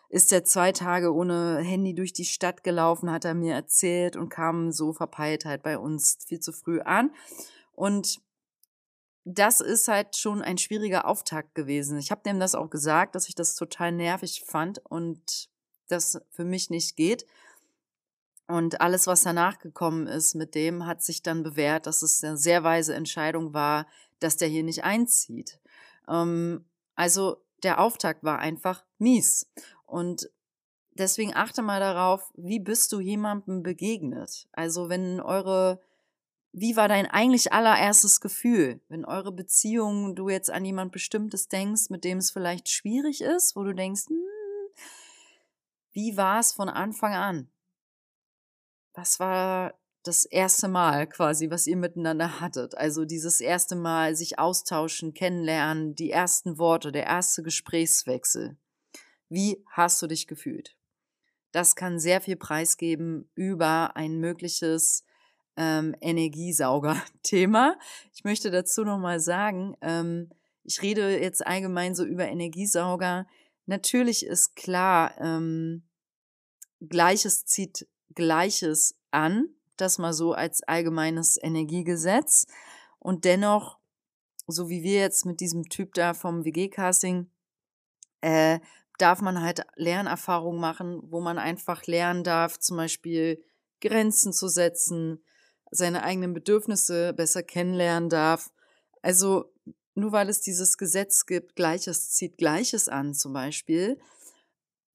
ist 0.10 0.32
er 0.32 0.43
zwei 0.43 0.72
Tage 0.72 1.12
ohne 1.12 1.60
Handy 1.60 1.96
durch 1.96 2.13
die 2.13 2.25
Stadt 2.25 2.63
gelaufen, 2.63 3.12
hat 3.12 3.25
er 3.25 3.34
mir 3.34 3.55
erzählt 3.55 4.15
und 4.15 4.29
kam 4.29 4.72
so 4.72 4.93
verpeilt 4.93 5.46
halt 5.46 5.63
bei 5.63 5.77
uns 5.77 6.20
viel 6.27 6.39
zu 6.39 6.51
früh 6.51 6.82
an. 6.82 7.12
Und 7.72 8.22
das 9.25 9.60
ist 9.60 9.88
halt 9.88 10.15
schon 10.15 10.43
ein 10.43 10.60
schwieriger 10.60 11.08
Auftakt 11.08 11.55
gewesen. 11.55 11.98
Ich 11.98 12.12
habe 12.12 12.22
dem 12.24 12.39
das 12.39 12.53
auch 12.53 12.70
gesagt, 12.70 13.15
dass 13.15 13.27
ich 13.27 13.34
das 13.34 13.55
total 13.55 13.91
nervig 13.91 14.43
fand 14.46 14.86
und 14.86 15.50
das 15.88 16.22
für 16.29 16.46
mich 16.46 16.70
nicht 16.70 16.96
geht. 16.96 17.25
Und 18.47 18.81
alles, 18.81 19.07
was 19.07 19.23
danach 19.23 19.59
gekommen 19.59 20.07
ist 20.07 20.35
mit 20.35 20.53
dem, 20.53 20.85
hat 20.85 21.01
sich 21.01 21.23
dann 21.23 21.43
bewährt, 21.43 21.88
dass 21.88 22.01
es 22.01 22.23
eine 22.23 22.38
sehr 22.38 22.63
weise 22.63 22.93
Entscheidung 22.93 23.53
war, 23.53 23.88
dass 24.19 24.38
der 24.38 24.47
hier 24.47 24.63
nicht 24.63 24.83
einzieht. 24.83 25.59
Ähm, 26.07 26.65
Also 26.95 27.38
der 27.63 27.79
Auftakt 27.79 28.23
war 28.23 28.39
einfach 28.39 28.83
mies. 29.00 29.50
Und 29.85 30.29
deswegen 30.91 31.33
achte 31.35 31.62
mal 31.62 31.79
darauf, 31.79 32.31
wie 32.35 32.59
bist 32.59 32.91
du 32.91 33.00
jemandem 33.00 33.63
begegnet? 33.63 34.47
Also 34.51 34.89
wenn 34.89 35.19
eure, 35.19 35.81
wie 36.51 36.75
war 36.75 36.88
dein 36.88 37.07
eigentlich 37.07 37.53
allererstes 37.53 38.21
Gefühl, 38.21 38.81
wenn 38.89 39.05
eure 39.05 39.31
Beziehung, 39.31 40.15
du 40.15 40.29
jetzt 40.29 40.51
an 40.51 40.65
jemand 40.65 40.91
Bestimmtes 40.91 41.47
denkst, 41.47 41.89
mit 41.89 42.03
dem 42.03 42.17
es 42.19 42.31
vielleicht 42.31 42.69
schwierig 42.69 43.21
ist, 43.21 43.55
wo 43.55 43.63
du 43.63 43.73
denkst, 43.73 44.07
hm, 44.07 44.19
wie 45.93 46.17
war 46.17 46.39
es 46.39 46.53
von 46.53 46.69
Anfang 46.69 47.13
an? 47.13 47.50
Was 48.93 49.19
war 49.19 49.73
das 50.03 50.25
erste 50.25 50.67
Mal 50.67 51.07
quasi, 51.07 51.50
was 51.50 51.65
ihr 51.65 51.77
miteinander 51.77 52.39
hattet? 52.39 52.77
Also 52.77 53.05
dieses 53.05 53.41
erste 53.41 53.75
Mal 53.75 54.15
sich 54.15 54.38
austauschen, 54.38 55.13
kennenlernen, 55.13 55.95
die 55.95 56.12
ersten 56.12 56.57
Worte, 56.57 56.91
der 56.91 57.05
erste 57.05 57.41
Gesprächswechsel. 57.41 58.57
Wie 59.29 59.63
hast 59.71 60.01
du 60.01 60.07
dich 60.07 60.27
gefühlt? 60.27 60.75
Das 61.51 61.75
kann 61.75 62.00
sehr 62.00 62.19
viel 62.19 62.35
preisgeben 62.35 63.29
über 63.35 63.95
ein 63.95 64.19
mögliches 64.19 65.05
ähm, 65.55 65.95
Energiesauger-Thema. 66.01 67.77
Ich 68.13 68.23
möchte 68.23 68.51
dazu 68.51 68.83
nochmal 68.83 69.19
sagen, 69.19 69.75
ähm, 69.81 70.29
ich 70.63 70.81
rede 70.81 71.19
jetzt 71.19 71.45
allgemein 71.45 71.95
so 71.95 72.03
über 72.05 72.27
Energiesauger. 72.27 73.27
Natürlich 73.65 74.25
ist 74.25 74.55
klar, 74.55 75.19
ähm, 75.19 75.83
Gleiches 76.79 77.45
zieht 77.45 77.88
Gleiches 78.15 78.96
an, 79.12 79.50
das 79.77 79.98
mal 79.98 80.13
so 80.13 80.34
als 80.34 80.63
allgemeines 80.63 81.41
Energiegesetz. 81.41 82.48
Und 83.00 83.25
dennoch, 83.25 83.79
so 84.48 84.70
wie 84.70 84.84
wir 84.84 85.00
jetzt 85.00 85.25
mit 85.25 85.39
diesem 85.39 85.70
Typ 85.70 85.93
da 85.93 86.13
vom 86.13 86.46
WG-Casting, 86.46 87.29
äh, 88.22 88.60
darf 88.98 89.22
man 89.22 89.41
halt 89.41 89.65
Lernerfahrungen 89.75 90.62
machen, 90.62 91.01
wo 91.10 91.20
man 91.20 91.38
einfach 91.38 91.86
lernen 91.86 92.24
darf, 92.24 92.60
zum 92.60 92.77
Beispiel 92.77 93.43
Grenzen 93.82 94.32
zu 94.32 94.48
setzen, 94.48 95.24
seine 95.72 96.03
eigenen 96.03 96.34
Bedürfnisse 96.34 97.13
besser 97.13 97.43
kennenlernen 97.43 98.10
darf. 98.10 98.51
Also 99.01 99.51
nur 99.96 100.12
weil 100.12 100.29
es 100.29 100.41
dieses 100.41 100.77
Gesetz 100.77 101.25
gibt, 101.25 101.55
Gleiches 101.55 102.12
zieht 102.12 102.38
Gleiches 102.38 102.88
an 102.88 103.13
zum 103.13 103.34
Beispiel, 103.34 104.00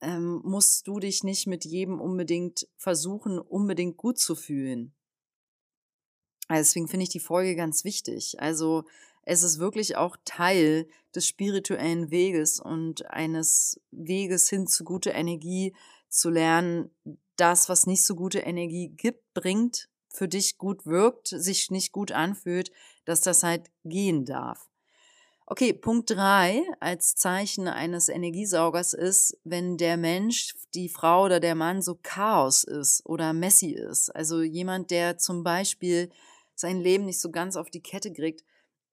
ähm, 0.00 0.40
musst 0.44 0.86
du 0.86 0.98
dich 0.98 1.24
nicht 1.24 1.46
mit 1.46 1.64
jedem 1.64 2.00
unbedingt 2.00 2.68
versuchen, 2.76 3.38
unbedingt 3.38 3.96
gut 3.96 4.18
zu 4.18 4.34
fühlen. 4.34 4.94
Also 6.48 6.60
deswegen 6.60 6.88
finde 6.88 7.04
ich 7.04 7.10
die 7.10 7.20
Folge 7.20 7.56
ganz 7.56 7.84
wichtig. 7.84 8.40
Also 8.40 8.84
es 9.22 9.42
ist 9.42 9.58
wirklich 9.58 9.96
auch 9.96 10.16
Teil 10.24 10.88
des 11.14 11.26
spirituellen 11.26 12.10
Weges 12.10 12.60
und 12.60 13.10
eines 13.10 13.80
Weges 13.90 14.48
hin 14.48 14.66
zu 14.66 14.84
guter 14.84 15.14
Energie 15.14 15.74
zu 16.08 16.30
lernen, 16.30 16.90
das, 17.36 17.68
was 17.68 17.86
nicht 17.86 18.04
so 18.04 18.14
gute 18.14 18.40
Energie 18.40 18.88
gibt, 18.88 19.22
bringt, 19.34 19.90
für 20.08 20.28
dich 20.28 20.56
gut 20.56 20.86
wirkt, 20.86 21.28
sich 21.28 21.70
nicht 21.70 21.92
gut 21.92 22.12
anfühlt, 22.12 22.72
dass 23.04 23.20
das 23.20 23.42
halt 23.42 23.70
gehen 23.84 24.24
darf. 24.24 24.67
Okay, 25.50 25.72
Punkt 25.72 26.10
drei 26.10 26.62
als 26.78 27.14
Zeichen 27.14 27.68
eines 27.68 28.10
Energiesaugers 28.10 28.92
ist, 28.92 29.40
wenn 29.44 29.78
der 29.78 29.96
Mensch, 29.96 30.54
die 30.74 30.90
Frau 30.90 31.24
oder 31.24 31.40
der 31.40 31.54
Mann 31.54 31.80
so 31.80 31.98
Chaos 32.02 32.64
ist 32.64 33.00
oder 33.06 33.32
messy 33.32 33.70
ist. 33.70 34.14
Also 34.14 34.42
jemand, 34.42 34.90
der 34.90 35.16
zum 35.16 35.44
Beispiel 35.44 36.10
sein 36.54 36.82
Leben 36.82 37.06
nicht 37.06 37.18
so 37.18 37.30
ganz 37.30 37.56
auf 37.56 37.70
die 37.70 37.80
Kette 37.80 38.12
kriegt 38.12 38.44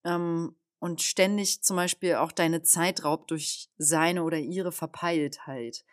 ähm, 0.05 0.55
und 0.79 1.01
ständig 1.01 1.61
zum 1.61 1.75
Beispiel 1.75 2.15
auch 2.15 2.31
deine 2.31 2.61
Zeit 2.61 3.03
raubt 3.03 3.31
durch 3.31 3.67
seine 3.77 4.23
oder 4.23 4.37
ihre 4.37 4.71
Verpeiltheit. 4.71 5.83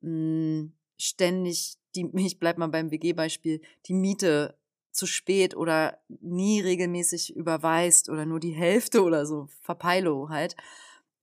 Hm, 0.00 0.72
ständig, 0.96 1.76
die, 1.94 2.10
ich 2.14 2.38
bleib 2.38 2.56
mal 2.56 2.68
beim 2.68 2.90
WG-Beispiel, 2.90 3.60
die 3.84 3.94
Miete 3.94 4.56
zu 4.92 5.06
spät 5.06 5.56
oder 5.56 5.98
nie 6.08 6.60
regelmäßig 6.60 7.34
überweist 7.36 8.08
oder 8.08 8.26
nur 8.26 8.40
die 8.40 8.52
Hälfte 8.52 9.02
oder 9.04 9.26
so, 9.26 9.48
Verpeilo 9.62 10.28
halt. 10.28 10.56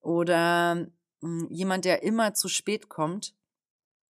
Oder 0.02 0.88
hm, 1.22 1.48
jemand, 1.50 1.86
der 1.86 2.04
immer 2.04 2.34
zu 2.34 2.48
spät 2.48 2.90
kommt. 2.90 3.34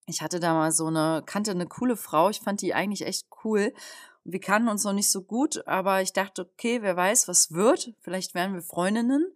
Ich 0.05 0.21
hatte 0.21 0.39
da 0.39 0.53
mal 0.53 0.71
so 0.71 0.87
eine, 0.87 1.23
kannte 1.25 1.51
eine 1.51 1.67
coole 1.67 1.97
Frau, 1.97 2.29
ich 2.29 2.39
fand 2.39 2.61
die 2.61 2.73
eigentlich 2.73 3.05
echt 3.05 3.27
cool 3.43 3.73
wir 4.29 4.41
kannten 4.41 4.67
uns 4.67 4.83
noch 4.83 4.93
nicht 4.93 5.09
so 5.09 5.23
gut, 5.23 5.65
aber 5.67 6.01
ich 6.01 6.11
dachte, 6.11 6.41
okay, 6.41 6.81
wer 6.81 6.97
weiß, 6.97 7.29
was 7.29 7.53
wird. 7.53 7.93
Vielleicht 8.01 8.35
werden 8.35 8.53
wir 8.53 8.61
Freundinnen. 8.61 9.33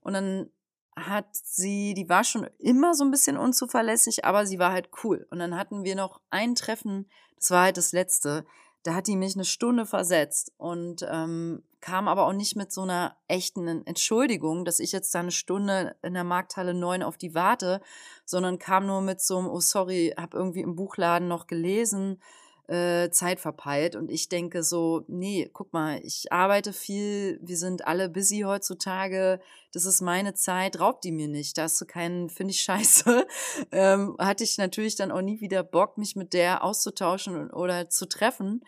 Und 0.00 0.12
dann 0.12 0.50
hat 0.96 1.26
sie, 1.32 1.94
die 1.94 2.10
war 2.10 2.24
schon 2.24 2.46
immer 2.58 2.92
so 2.92 3.04
ein 3.04 3.10
bisschen 3.10 3.38
unzuverlässig, 3.38 4.26
aber 4.26 4.46
sie 4.46 4.58
war 4.58 4.70
halt 4.70 4.90
cool. 5.02 5.26
Und 5.30 5.38
dann 5.38 5.56
hatten 5.56 5.82
wir 5.82 5.96
noch 5.96 6.20
ein 6.28 6.54
Treffen, 6.54 7.08
das 7.36 7.50
war 7.50 7.64
halt 7.64 7.78
das 7.78 7.92
letzte. 7.92 8.44
Da 8.84 8.94
hat 8.94 9.06
die 9.06 9.16
mich 9.16 9.34
eine 9.34 9.46
Stunde 9.46 9.86
versetzt 9.86 10.52
und 10.58 11.04
ähm, 11.10 11.62
kam 11.80 12.06
aber 12.06 12.26
auch 12.26 12.32
nicht 12.32 12.54
mit 12.54 12.70
so 12.70 12.82
einer 12.82 13.16
echten 13.28 13.66
Entschuldigung, 13.86 14.64
dass 14.64 14.78
ich 14.78 14.92
jetzt 14.92 15.14
da 15.14 15.20
eine 15.20 15.30
Stunde 15.30 15.96
in 16.02 16.14
der 16.14 16.22
Markthalle 16.22 16.74
9 16.74 17.02
auf 17.02 17.16
die 17.16 17.34
warte, 17.34 17.80
sondern 18.24 18.58
kam 18.58 18.86
nur 18.86 19.00
mit 19.00 19.20
so 19.20 19.38
einem, 19.38 19.48
oh 19.48 19.60
sorry, 19.60 20.14
hab 20.16 20.34
irgendwie 20.34 20.60
im 20.60 20.76
Buchladen 20.76 21.28
noch 21.28 21.46
gelesen, 21.46 22.22
äh, 22.68 23.10
Zeit 23.10 23.40
verpeilt. 23.40 23.96
Und 23.96 24.10
ich 24.10 24.28
denke 24.28 24.62
so, 24.62 25.04
nee, 25.08 25.50
guck 25.52 25.72
mal, 25.72 26.00
ich 26.02 26.32
arbeite 26.32 26.72
viel, 26.72 27.38
wir 27.42 27.56
sind 27.56 27.86
alle 27.86 28.08
busy 28.08 28.40
heutzutage, 28.40 29.40
das 29.72 29.84
ist 29.84 30.00
meine 30.00 30.34
Zeit, 30.34 30.80
raubt 30.80 31.04
die 31.04 31.12
mir 31.12 31.28
nicht. 31.28 31.58
Da 31.58 31.64
hast 31.64 31.80
du 31.80 31.84
keinen, 31.84 32.30
finde 32.30 32.52
ich 32.52 32.60
scheiße. 32.64 33.26
ähm, 33.72 34.16
hatte 34.18 34.44
ich 34.44 34.56
natürlich 34.58 34.96
dann 34.96 35.10
auch 35.10 35.22
nie 35.22 35.40
wieder 35.40 35.62
Bock, 35.62 35.98
mich 35.98 36.16
mit 36.16 36.32
der 36.32 36.64
auszutauschen 36.64 37.50
oder 37.50 37.90
zu 37.90 38.06
treffen. 38.06 38.64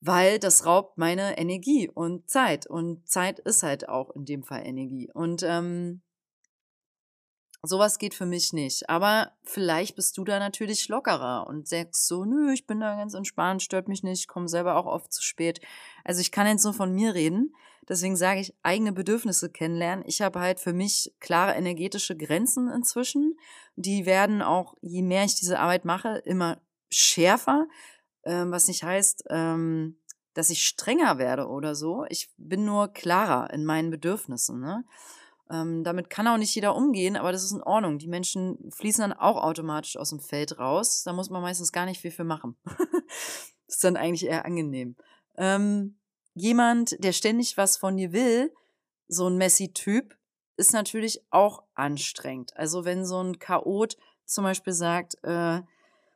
Weil 0.00 0.38
das 0.38 0.66
raubt 0.66 0.98
meine 0.98 1.38
Energie 1.38 1.90
und 1.92 2.28
Zeit. 2.30 2.66
Und 2.66 3.08
Zeit 3.08 3.40
ist 3.40 3.62
halt 3.62 3.88
auch 3.88 4.10
in 4.10 4.24
dem 4.24 4.42
Fall 4.42 4.64
Energie. 4.64 5.10
Und 5.12 5.42
ähm, 5.42 6.02
Sowas 7.66 7.98
geht 7.98 8.14
für 8.14 8.26
mich 8.26 8.52
nicht. 8.52 8.88
Aber 8.88 9.32
vielleicht 9.44 9.96
bist 9.96 10.16
du 10.18 10.24
da 10.24 10.38
natürlich 10.38 10.88
lockerer 10.88 11.46
und 11.46 11.68
sagst 11.68 12.06
so, 12.06 12.24
nö, 12.24 12.52
ich 12.52 12.66
bin 12.66 12.80
da 12.80 12.96
ganz 12.96 13.14
entspannt, 13.14 13.62
stört 13.62 13.88
mich 13.88 14.02
nicht, 14.02 14.28
komme 14.28 14.48
selber 14.48 14.76
auch 14.76 14.86
oft 14.86 15.12
zu 15.12 15.22
spät. 15.22 15.60
Also 16.04 16.20
ich 16.20 16.32
kann 16.32 16.46
jetzt 16.46 16.64
nur 16.64 16.74
von 16.74 16.92
mir 16.92 17.14
reden. 17.14 17.54
Deswegen 17.88 18.16
sage 18.16 18.40
ich, 18.40 18.54
eigene 18.62 18.92
Bedürfnisse 18.92 19.50
kennenlernen. 19.50 20.04
Ich 20.08 20.20
habe 20.20 20.40
halt 20.40 20.58
für 20.58 20.72
mich 20.72 21.14
klare 21.20 21.54
energetische 21.54 22.16
Grenzen 22.16 22.68
inzwischen. 22.68 23.38
Die 23.76 24.06
werden 24.06 24.42
auch, 24.42 24.74
je 24.80 25.02
mehr 25.02 25.24
ich 25.24 25.36
diese 25.36 25.58
Arbeit 25.58 25.84
mache, 25.84 26.16
immer 26.24 26.60
schärfer. 26.90 27.66
Ähm, 28.24 28.50
was 28.50 28.66
nicht 28.66 28.82
heißt, 28.82 29.24
ähm, 29.30 29.98
dass 30.34 30.50
ich 30.50 30.66
strenger 30.66 31.18
werde 31.18 31.46
oder 31.46 31.74
so. 31.74 32.04
Ich 32.08 32.28
bin 32.36 32.64
nur 32.64 32.88
klarer 32.88 33.50
in 33.52 33.64
meinen 33.64 33.90
Bedürfnissen. 33.90 34.60
Ne? 34.60 34.84
Ähm, 35.50 35.84
damit 35.84 36.10
kann 36.10 36.26
auch 36.26 36.38
nicht 36.38 36.54
jeder 36.54 36.74
umgehen, 36.74 37.16
aber 37.16 37.32
das 37.32 37.44
ist 37.44 37.52
in 37.52 37.62
Ordnung. 37.62 37.98
Die 37.98 38.08
Menschen 38.08 38.70
fließen 38.72 39.02
dann 39.02 39.12
auch 39.12 39.42
automatisch 39.42 39.96
aus 39.96 40.10
dem 40.10 40.20
Feld 40.20 40.58
raus. 40.58 41.02
Da 41.04 41.12
muss 41.12 41.30
man 41.30 41.42
meistens 41.42 41.72
gar 41.72 41.86
nicht 41.86 42.00
viel 42.00 42.10
für 42.10 42.24
machen. 42.24 42.56
ist 43.66 43.84
dann 43.84 43.96
eigentlich 43.96 44.26
eher 44.26 44.44
angenehm. 44.44 44.96
Ähm, 45.36 45.98
jemand, 46.34 47.02
der 47.02 47.12
ständig 47.12 47.56
was 47.56 47.76
von 47.76 47.96
dir 47.96 48.12
will, 48.12 48.52
so 49.08 49.28
ein 49.28 49.36
Messi-Typ, 49.36 50.16
ist 50.56 50.72
natürlich 50.72 51.22
auch 51.30 51.62
anstrengend. 51.74 52.56
Also 52.56 52.84
wenn 52.84 53.04
so 53.04 53.22
ein 53.22 53.38
Chaot 53.38 53.96
zum 54.24 54.44
Beispiel 54.44 54.72
sagt, 54.72 55.16
äh, 55.22 55.60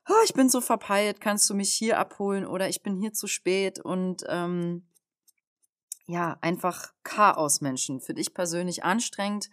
oh, 0.09 0.23
ich 0.25 0.35
bin 0.35 0.49
so 0.49 0.61
verpeilt, 0.61 1.21
kannst 1.21 1.49
du 1.49 1.55
mich 1.55 1.73
hier 1.73 1.99
abholen 1.99 2.47
oder 2.47 2.69
ich 2.69 2.83
bin 2.83 2.97
hier 2.97 3.13
zu 3.13 3.27
spät 3.27 3.79
und 3.79 4.25
ähm, 4.29 4.87
ja, 6.07 6.39
einfach 6.41 6.93
Chaos-Menschen. 7.05 8.01
Für 8.01 8.15
dich 8.15 8.35
persönlich 8.35 8.85
anstrengend. 8.85 9.51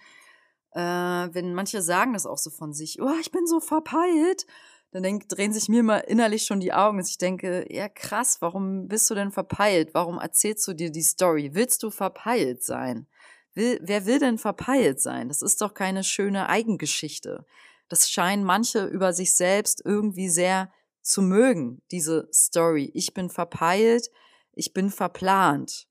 Äh, 0.72 0.80
wenn 0.82 1.54
manche 1.54 1.82
sagen 1.82 2.14
das 2.14 2.26
auch 2.26 2.38
so 2.38 2.50
von 2.50 2.74
sich, 2.74 3.02
oh, 3.02 3.16
ich 3.20 3.32
bin 3.32 3.46
so 3.48 3.60
verpeilt, 3.60 4.46
dann 4.92 5.04
denk, 5.04 5.28
drehen 5.30 5.54
sich 5.54 5.70
mir 5.70 5.84
mal 5.84 6.00
innerlich 6.00 6.46
schon 6.46 6.60
die 6.60 6.74
Augen, 6.74 6.98
dass 6.98 7.10
ich 7.10 7.18
denke, 7.18 7.66
ja 7.70 7.90
krass, 7.90 8.38
warum 8.42 8.88
bist 8.88 9.10
du 9.10 9.16
denn 9.16 9.32
verpeilt? 9.32 9.94
Warum 9.94 10.18
erzählst 10.18 10.68
du 10.68 10.74
dir 10.74 10.92
die 10.92 11.04
Story? 11.04 11.52
Willst 11.54 11.84
du 11.84 11.90
verpeilt 11.90 12.64
sein? 12.64 13.08
Will, 13.54 13.80
wer 13.82 14.06
will 14.06 14.20
denn 14.20 14.38
verpeilt 14.38 15.02
sein? 15.02 15.28
Das 15.28 15.42
ist 15.42 15.62
doch 15.62 15.74
keine 15.74 16.04
schöne 16.04 16.48
Eigengeschichte. 16.48 17.46
Das 17.90 18.10
scheinen 18.10 18.44
manche 18.44 18.86
über 18.86 19.14
sich 19.14 19.36
selbst 19.36 19.82
irgendwie 19.84 20.30
sehr 20.30 20.72
zu 21.02 21.22
mögen, 21.22 21.82
diese 21.92 22.28
Story. 22.34 22.92
Ich 22.94 23.14
bin 23.14 23.30
verpeilt, 23.30 24.10
ich 24.54 24.74
bin 24.74 24.90
verplant. 24.90 25.88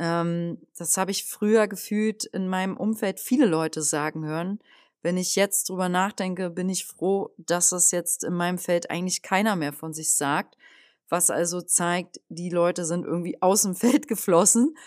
Ähm, 0.00 0.58
das 0.76 0.96
habe 0.96 1.12
ich 1.12 1.24
früher 1.24 1.68
gefühlt 1.68 2.24
in 2.24 2.48
meinem 2.48 2.76
Umfeld 2.76 3.20
viele 3.20 3.46
Leute 3.46 3.82
sagen 3.82 4.24
hören. 4.24 4.58
Wenn 5.02 5.16
ich 5.16 5.36
jetzt 5.36 5.68
drüber 5.68 5.88
nachdenke, 5.88 6.50
bin 6.50 6.68
ich 6.68 6.86
froh, 6.86 7.30
dass 7.38 7.70
es 7.70 7.92
jetzt 7.92 8.24
in 8.24 8.34
meinem 8.34 8.58
Feld 8.58 8.90
eigentlich 8.90 9.22
keiner 9.22 9.54
mehr 9.54 9.72
von 9.72 9.92
sich 9.92 10.14
sagt. 10.14 10.56
Was 11.08 11.30
also 11.30 11.60
zeigt, 11.60 12.20
die 12.28 12.50
Leute 12.50 12.84
sind 12.84 13.04
irgendwie 13.04 13.40
aus 13.40 13.62
dem 13.62 13.74
Feld 13.76 14.08
geflossen. 14.08 14.74
Äh, 14.74 14.80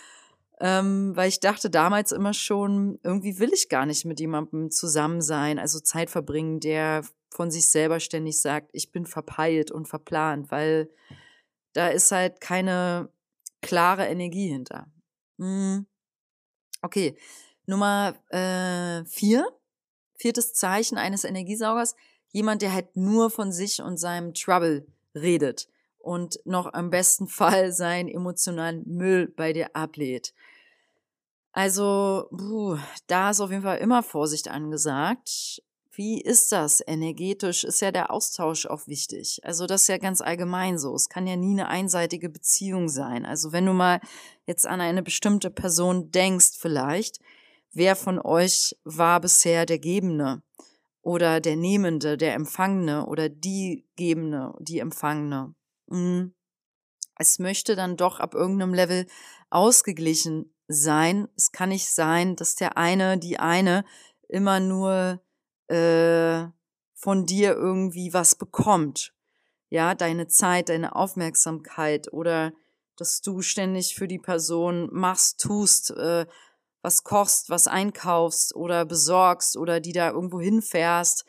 ähm, 0.60 1.16
weil 1.16 1.28
ich 1.28 1.40
dachte 1.40 1.68
damals 1.68 2.12
immer 2.12 2.32
schon, 2.32 2.98
irgendwie 3.02 3.38
will 3.38 3.52
ich 3.52 3.68
gar 3.68 3.86
nicht 3.86 4.04
mit 4.04 4.20
jemandem 4.20 4.70
zusammen 4.70 5.20
sein, 5.20 5.58
also 5.58 5.80
Zeit 5.80 6.10
verbringen, 6.10 6.60
der 6.60 7.02
von 7.30 7.50
sich 7.50 7.68
selber 7.68 7.98
ständig 7.98 8.40
sagt, 8.40 8.70
ich 8.72 8.92
bin 8.92 9.06
verpeilt 9.06 9.72
und 9.72 9.88
verplant, 9.88 10.50
weil 10.50 10.88
da 11.72 11.88
ist 11.88 12.12
halt 12.12 12.40
keine 12.40 13.08
klare 13.62 14.06
Energie 14.06 14.48
hinter. 14.48 14.86
Hm. 15.38 15.86
Okay, 16.82 17.16
Nummer 17.66 18.14
äh, 18.30 19.04
vier, 19.06 19.46
viertes 20.16 20.52
Zeichen 20.52 20.98
eines 20.98 21.24
Energiesaugers, 21.24 21.96
jemand, 22.32 22.62
der 22.62 22.72
halt 22.72 22.96
nur 22.96 23.30
von 23.30 23.52
sich 23.52 23.80
und 23.80 23.96
seinem 23.96 24.34
Trouble 24.34 24.86
redet 25.14 25.68
und 25.98 26.38
noch 26.44 26.72
am 26.72 26.90
besten 26.90 27.26
Fall 27.28 27.72
seinen 27.72 28.08
emotionalen 28.08 28.82
Müll 28.86 29.28
bei 29.28 29.52
dir 29.52 29.74
ablädt. 29.74 30.34
Also, 31.52 32.28
puh, 32.36 32.76
da 33.06 33.30
ist 33.30 33.40
auf 33.40 33.50
jeden 33.50 33.62
Fall 33.62 33.78
immer 33.78 34.02
Vorsicht 34.02 34.48
angesagt. 34.48 35.62
Wie 35.96 36.20
ist 36.20 36.50
das 36.50 36.82
energetisch? 36.84 37.62
Ist 37.62 37.80
ja 37.80 37.92
der 37.92 38.10
Austausch 38.10 38.66
auch 38.66 38.88
wichtig. 38.88 39.40
Also 39.44 39.66
das 39.66 39.82
ist 39.82 39.88
ja 39.88 39.98
ganz 39.98 40.20
allgemein 40.20 40.76
so. 40.76 40.94
Es 40.94 41.08
kann 41.08 41.26
ja 41.26 41.36
nie 41.36 41.52
eine 41.52 41.68
einseitige 41.68 42.28
Beziehung 42.28 42.88
sein. 42.88 43.24
Also 43.24 43.52
wenn 43.52 43.66
du 43.66 43.72
mal 43.72 44.00
jetzt 44.44 44.66
an 44.66 44.80
eine 44.80 45.02
bestimmte 45.02 45.50
Person 45.50 46.10
denkst 46.10 46.58
vielleicht, 46.58 47.20
wer 47.72 47.94
von 47.94 48.18
euch 48.18 48.76
war 48.84 49.20
bisher 49.20 49.66
der 49.66 49.78
Gebende 49.78 50.42
oder 51.00 51.40
der 51.40 51.56
Nehmende, 51.56 52.16
der 52.16 52.34
Empfangene 52.34 53.06
oder 53.06 53.28
die 53.28 53.86
Gebende, 53.94 54.52
die 54.58 54.80
Empfangene? 54.80 55.54
Hm. 55.88 56.34
Es 57.16 57.38
möchte 57.38 57.76
dann 57.76 57.96
doch 57.96 58.18
ab 58.18 58.34
irgendeinem 58.34 58.74
Level 58.74 59.06
ausgeglichen 59.50 60.52
sein. 60.66 61.28
Es 61.36 61.52
kann 61.52 61.68
nicht 61.68 61.88
sein, 61.88 62.34
dass 62.34 62.56
der 62.56 62.76
eine, 62.76 63.16
die 63.18 63.38
eine 63.38 63.84
immer 64.28 64.58
nur 64.58 65.20
äh, 65.68 66.46
von 66.94 67.26
dir 67.26 67.54
irgendwie 67.54 68.12
was 68.12 68.34
bekommt. 68.34 69.12
Ja, 69.70 69.94
deine 69.94 70.28
Zeit, 70.28 70.68
deine 70.68 70.94
Aufmerksamkeit 70.94 72.12
oder 72.12 72.52
dass 72.96 73.22
du 73.22 73.42
ständig 73.42 73.94
für 73.94 74.06
die 74.06 74.18
Person 74.18 74.88
machst, 74.92 75.40
tust, 75.40 75.90
äh, 75.90 76.26
was 76.82 77.02
kochst, 77.02 77.50
was 77.50 77.66
einkaufst 77.66 78.54
oder 78.54 78.84
besorgst 78.84 79.56
oder 79.56 79.80
die 79.80 79.92
da 79.92 80.10
irgendwo 80.10 80.40
hinfährst 80.40 81.24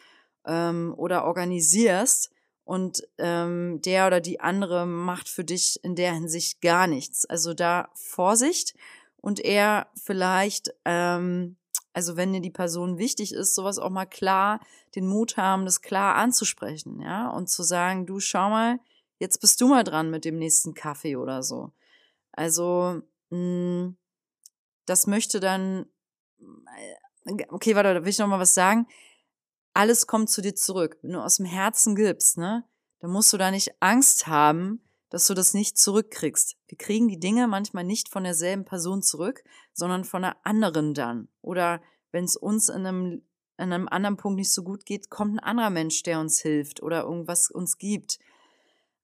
ähm, 0.45 0.93
oder 0.97 1.25
organisierst 1.25 2.29
und 2.65 3.07
ähm, 3.17 3.81
der 3.83 4.07
oder 4.07 4.19
die 4.19 4.39
andere 4.39 4.85
macht 4.85 5.29
für 5.29 5.43
dich 5.43 5.79
in 5.83 5.95
der 5.95 6.13
Hinsicht 6.13 6.61
gar 6.61 6.87
nichts. 6.87 7.25
Also 7.25 7.53
da 7.53 7.89
Vorsicht 7.93 8.75
und 9.17 9.39
er 9.39 9.87
vielleicht 9.95 10.73
ähm, 10.83 11.57
also 11.95 12.17
wenn 12.17 12.33
dir 12.33 12.41
die 12.41 12.51
Person 12.51 12.97
wichtig 12.97 13.33
ist, 13.33 13.55
sowas 13.55 13.79
auch 13.79 13.89
mal 13.89 14.05
klar, 14.05 14.59
den 14.95 15.07
Mut 15.07 15.37
haben, 15.37 15.63
das 15.63 15.81
klar 15.81 16.15
anzusprechen, 16.15 16.99
ja, 17.01 17.29
und 17.29 17.49
zu 17.49 17.63
sagen, 17.63 18.05
du 18.05 18.19
schau 18.19 18.49
mal, 18.49 18.79
jetzt 19.17 19.39
bist 19.39 19.61
du 19.61 19.69
mal 19.69 19.85
dran 19.85 20.11
mit 20.11 20.25
dem 20.25 20.37
nächsten 20.37 20.73
Kaffee 20.73 21.15
oder 21.15 21.41
so. 21.41 21.71
Also, 22.33 23.01
mh, 23.29 23.37
hm, 23.37 23.97
das 24.85 25.07
möchte 25.07 25.39
dann, 25.39 25.85
äh, 27.27 27.45
okay, 27.47 27.75
warte, 27.75 27.93
da 27.93 28.03
will 28.03 28.09
ich 28.09 28.19
noch 28.19 28.27
mal 28.27 28.41
was 28.41 28.53
sagen. 28.53 28.87
Alles 29.73 30.05
kommt 30.05 30.29
zu 30.29 30.41
dir 30.41 30.53
zurück. 30.53 30.97
Wenn 31.01 31.13
du 31.13 31.23
aus 31.23 31.37
dem 31.37 31.45
Herzen 31.45 31.95
gibst, 31.95 32.37
ne, 32.37 32.65
dann 32.99 33.11
musst 33.11 33.31
du 33.31 33.37
da 33.37 33.51
nicht 33.51 33.71
Angst 33.79 34.27
haben, 34.27 34.84
dass 35.09 35.27
du 35.27 35.33
das 35.33 35.53
nicht 35.53 35.77
zurückkriegst. 35.77 36.57
Wir 36.67 36.77
kriegen 36.77 37.07
die 37.07 37.19
Dinge 37.19 37.47
manchmal 37.47 37.83
nicht 37.83 38.09
von 38.09 38.23
derselben 38.23 38.65
Person 38.65 39.01
zurück, 39.01 39.43
sondern 39.73 40.03
von 40.03 40.23
einer 40.23 40.37
anderen 40.43 40.93
dann. 40.93 41.27
Oder 41.41 41.81
wenn 42.11 42.25
es 42.25 42.35
uns 42.35 42.69
in 42.69 42.85
einem, 42.85 43.21
in 43.57 43.73
einem 43.73 43.87
anderen 43.87 44.17
Punkt 44.17 44.37
nicht 44.37 44.51
so 44.51 44.63
gut 44.63 44.85
geht, 44.85 45.09
kommt 45.09 45.35
ein 45.35 45.39
anderer 45.39 45.69
Mensch, 45.69 46.03
der 46.03 46.19
uns 46.19 46.41
hilft 46.41 46.81
oder 46.81 47.03
irgendwas 47.03 47.49
uns 47.49 47.77
gibt. 47.77 48.19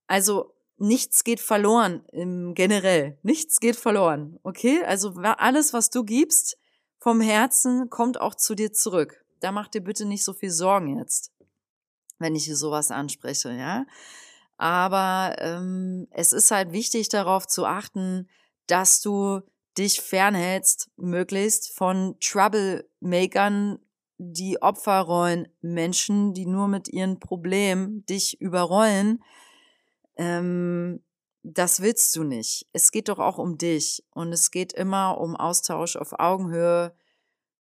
Also 0.07 0.53
nichts 0.77 1.23
geht 1.23 1.39
verloren 1.39 2.03
im 2.11 2.53
generell. 2.55 3.17
Nichts 3.21 3.59
geht 3.59 3.75
verloren. 3.75 4.39
Okay? 4.43 4.83
Also 4.83 5.13
alles, 5.21 5.73
was 5.73 5.89
du 5.89 6.03
gibst 6.03 6.57
vom 6.97 7.21
Herzen, 7.21 7.89
kommt 7.89 8.19
auch 8.19 8.35
zu 8.35 8.55
dir 8.55 8.73
zurück. 8.73 9.23
Da 9.39 9.51
mach 9.51 9.67
dir 9.67 9.81
bitte 9.81 10.05
nicht 10.05 10.23
so 10.23 10.33
viel 10.33 10.51
Sorgen 10.51 10.97
jetzt, 10.97 11.31
wenn 12.19 12.35
ich 12.35 12.45
sowas 12.55 12.91
anspreche, 12.91 13.51
ja? 13.51 13.85
Aber 14.61 15.37
ähm, 15.39 16.07
es 16.11 16.33
ist 16.33 16.51
halt 16.51 16.71
wichtig 16.71 17.09
darauf 17.09 17.47
zu 17.47 17.65
achten, 17.65 18.29
dass 18.67 19.01
du 19.01 19.41
dich 19.75 20.01
fernhältst, 20.01 20.91
möglichst 20.97 21.75
von 21.75 22.15
Troublemakern, 22.19 23.79
die 24.19 24.61
Opferrollen, 24.61 25.47
Menschen, 25.61 26.35
die 26.35 26.45
nur 26.45 26.67
mit 26.67 26.89
ihren 26.89 27.19
Problemen 27.19 28.05
dich 28.05 28.39
überrollen. 28.39 29.23
Ähm, 30.15 31.01
das 31.41 31.81
willst 31.81 32.15
du 32.15 32.23
nicht. 32.23 32.67
Es 32.71 32.91
geht 32.91 33.09
doch 33.09 33.17
auch 33.17 33.39
um 33.39 33.57
dich 33.57 34.05
und 34.11 34.31
es 34.31 34.51
geht 34.51 34.73
immer 34.73 35.17
um 35.19 35.35
Austausch 35.35 35.95
auf 35.95 36.19
Augenhöhe. 36.19 36.93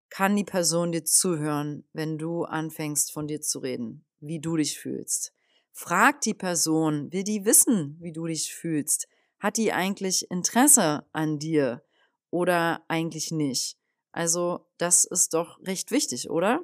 Kann 0.10 0.38
die 0.38 0.46
Person 0.46 0.94
dir 0.94 1.04
zuhören, 1.04 1.84
wenn 1.92 2.18
du 2.18 2.46
anfängst 2.46 3.12
von 3.12 3.28
dir 3.28 3.42
zu 3.42 3.60
reden, 3.60 4.06
wie 4.22 4.40
du 4.40 4.56
dich 4.56 4.80
fühlst? 4.80 5.34
Frag 5.80 6.22
die 6.22 6.34
Person, 6.34 7.14
will 7.14 7.24
die 7.24 7.46
wissen, 7.46 7.98
wie 8.00 8.12
du 8.12 8.26
dich 8.26 8.52
fühlst? 8.52 9.08
Hat 9.38 9.58
die 9.58 9.74
eigentlich 9.74 10.32
Interesse 10.32 11.06
an 11.12 11.38
dir 11.38 11.84
oder 12.32 12.84
eigentlich 12.88 13.30
nicht? 13.30 13.78
Also 14.12 14.66
das 14.80 15.06
ist 15.06 15.36
doch 15.36 15.60
recht 15.68 15.92
wichtig, 15.92 16.32
oder? 16.32 16.62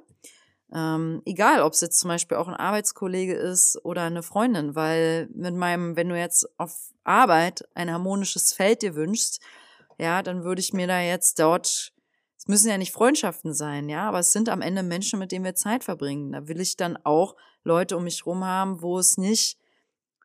Ähm, 0.73 1.21
egal, 1.25 1.61
ob 1.61 1.73
es 1.73 1.81
jetzt 1.81 1.99
zum 1.99 2.07
Beispiel 2.07 2.37
auch 2.37 2.47
ein 2.47 2.55
Arbeitskollege 2.55 3.35
ist 3.35 3.79
oder 3.85 4.01
eine 4.01 4.23
Freundin, 4.23 4.73
weil 4.73 5.29
mit 5.35 5.53
meinem, 5.53 5.95
wenn 5.95 6.09
du 6.09 6.17
jetzt 6.17 6.49
auf 6.57 6.91
Arbeit 7.03 7.69
ein 7.75 7.91
harmonisches 7.91 8.51
Feld 8.51 8.81
dir 8.81 8.95
wünschst, 8.95 9.39
ja, 9.99 10.23
dann 10.23 10.43
würde 10.43 10.59
ich 10.59 10.73
mir 10.73 10.87
da 10.87 10.99
jetzt 10.99 11.37
dort, 11.37 11.92
es 12.43 12.49
müssen 12.49 12.67
ja 12.67 12.77
nicht 12.77 12.91
Freundschaften 12.91 13.53
sein, 13.53 13.87
ja, 13.87 14.05
aber 14.05 14.19
es 14.19 14.33
sind 14.33 14.49
am 14.49 14.61
Ende 14.61 14.83
Menschen, 14.83 15.17
mit 15.17 15.31
denen 15.31 15.45
wir 15.45 15.55
Zeit 15.55 15.85
verbringen. 15.85 16.33
Da 16.33 16.45
will 16.49 16.59
ich 16.59 16.75
dann 16.75 16.97
auch 17.05 17.37
Leute 17.63 17.95
um 17.95 18.03
mich 18.03 18.25
rum 18.25 18.43
haben, 18.43 18.81
wo 18.81 18.99
es 18.99 19.17
nicht 19.17 19.57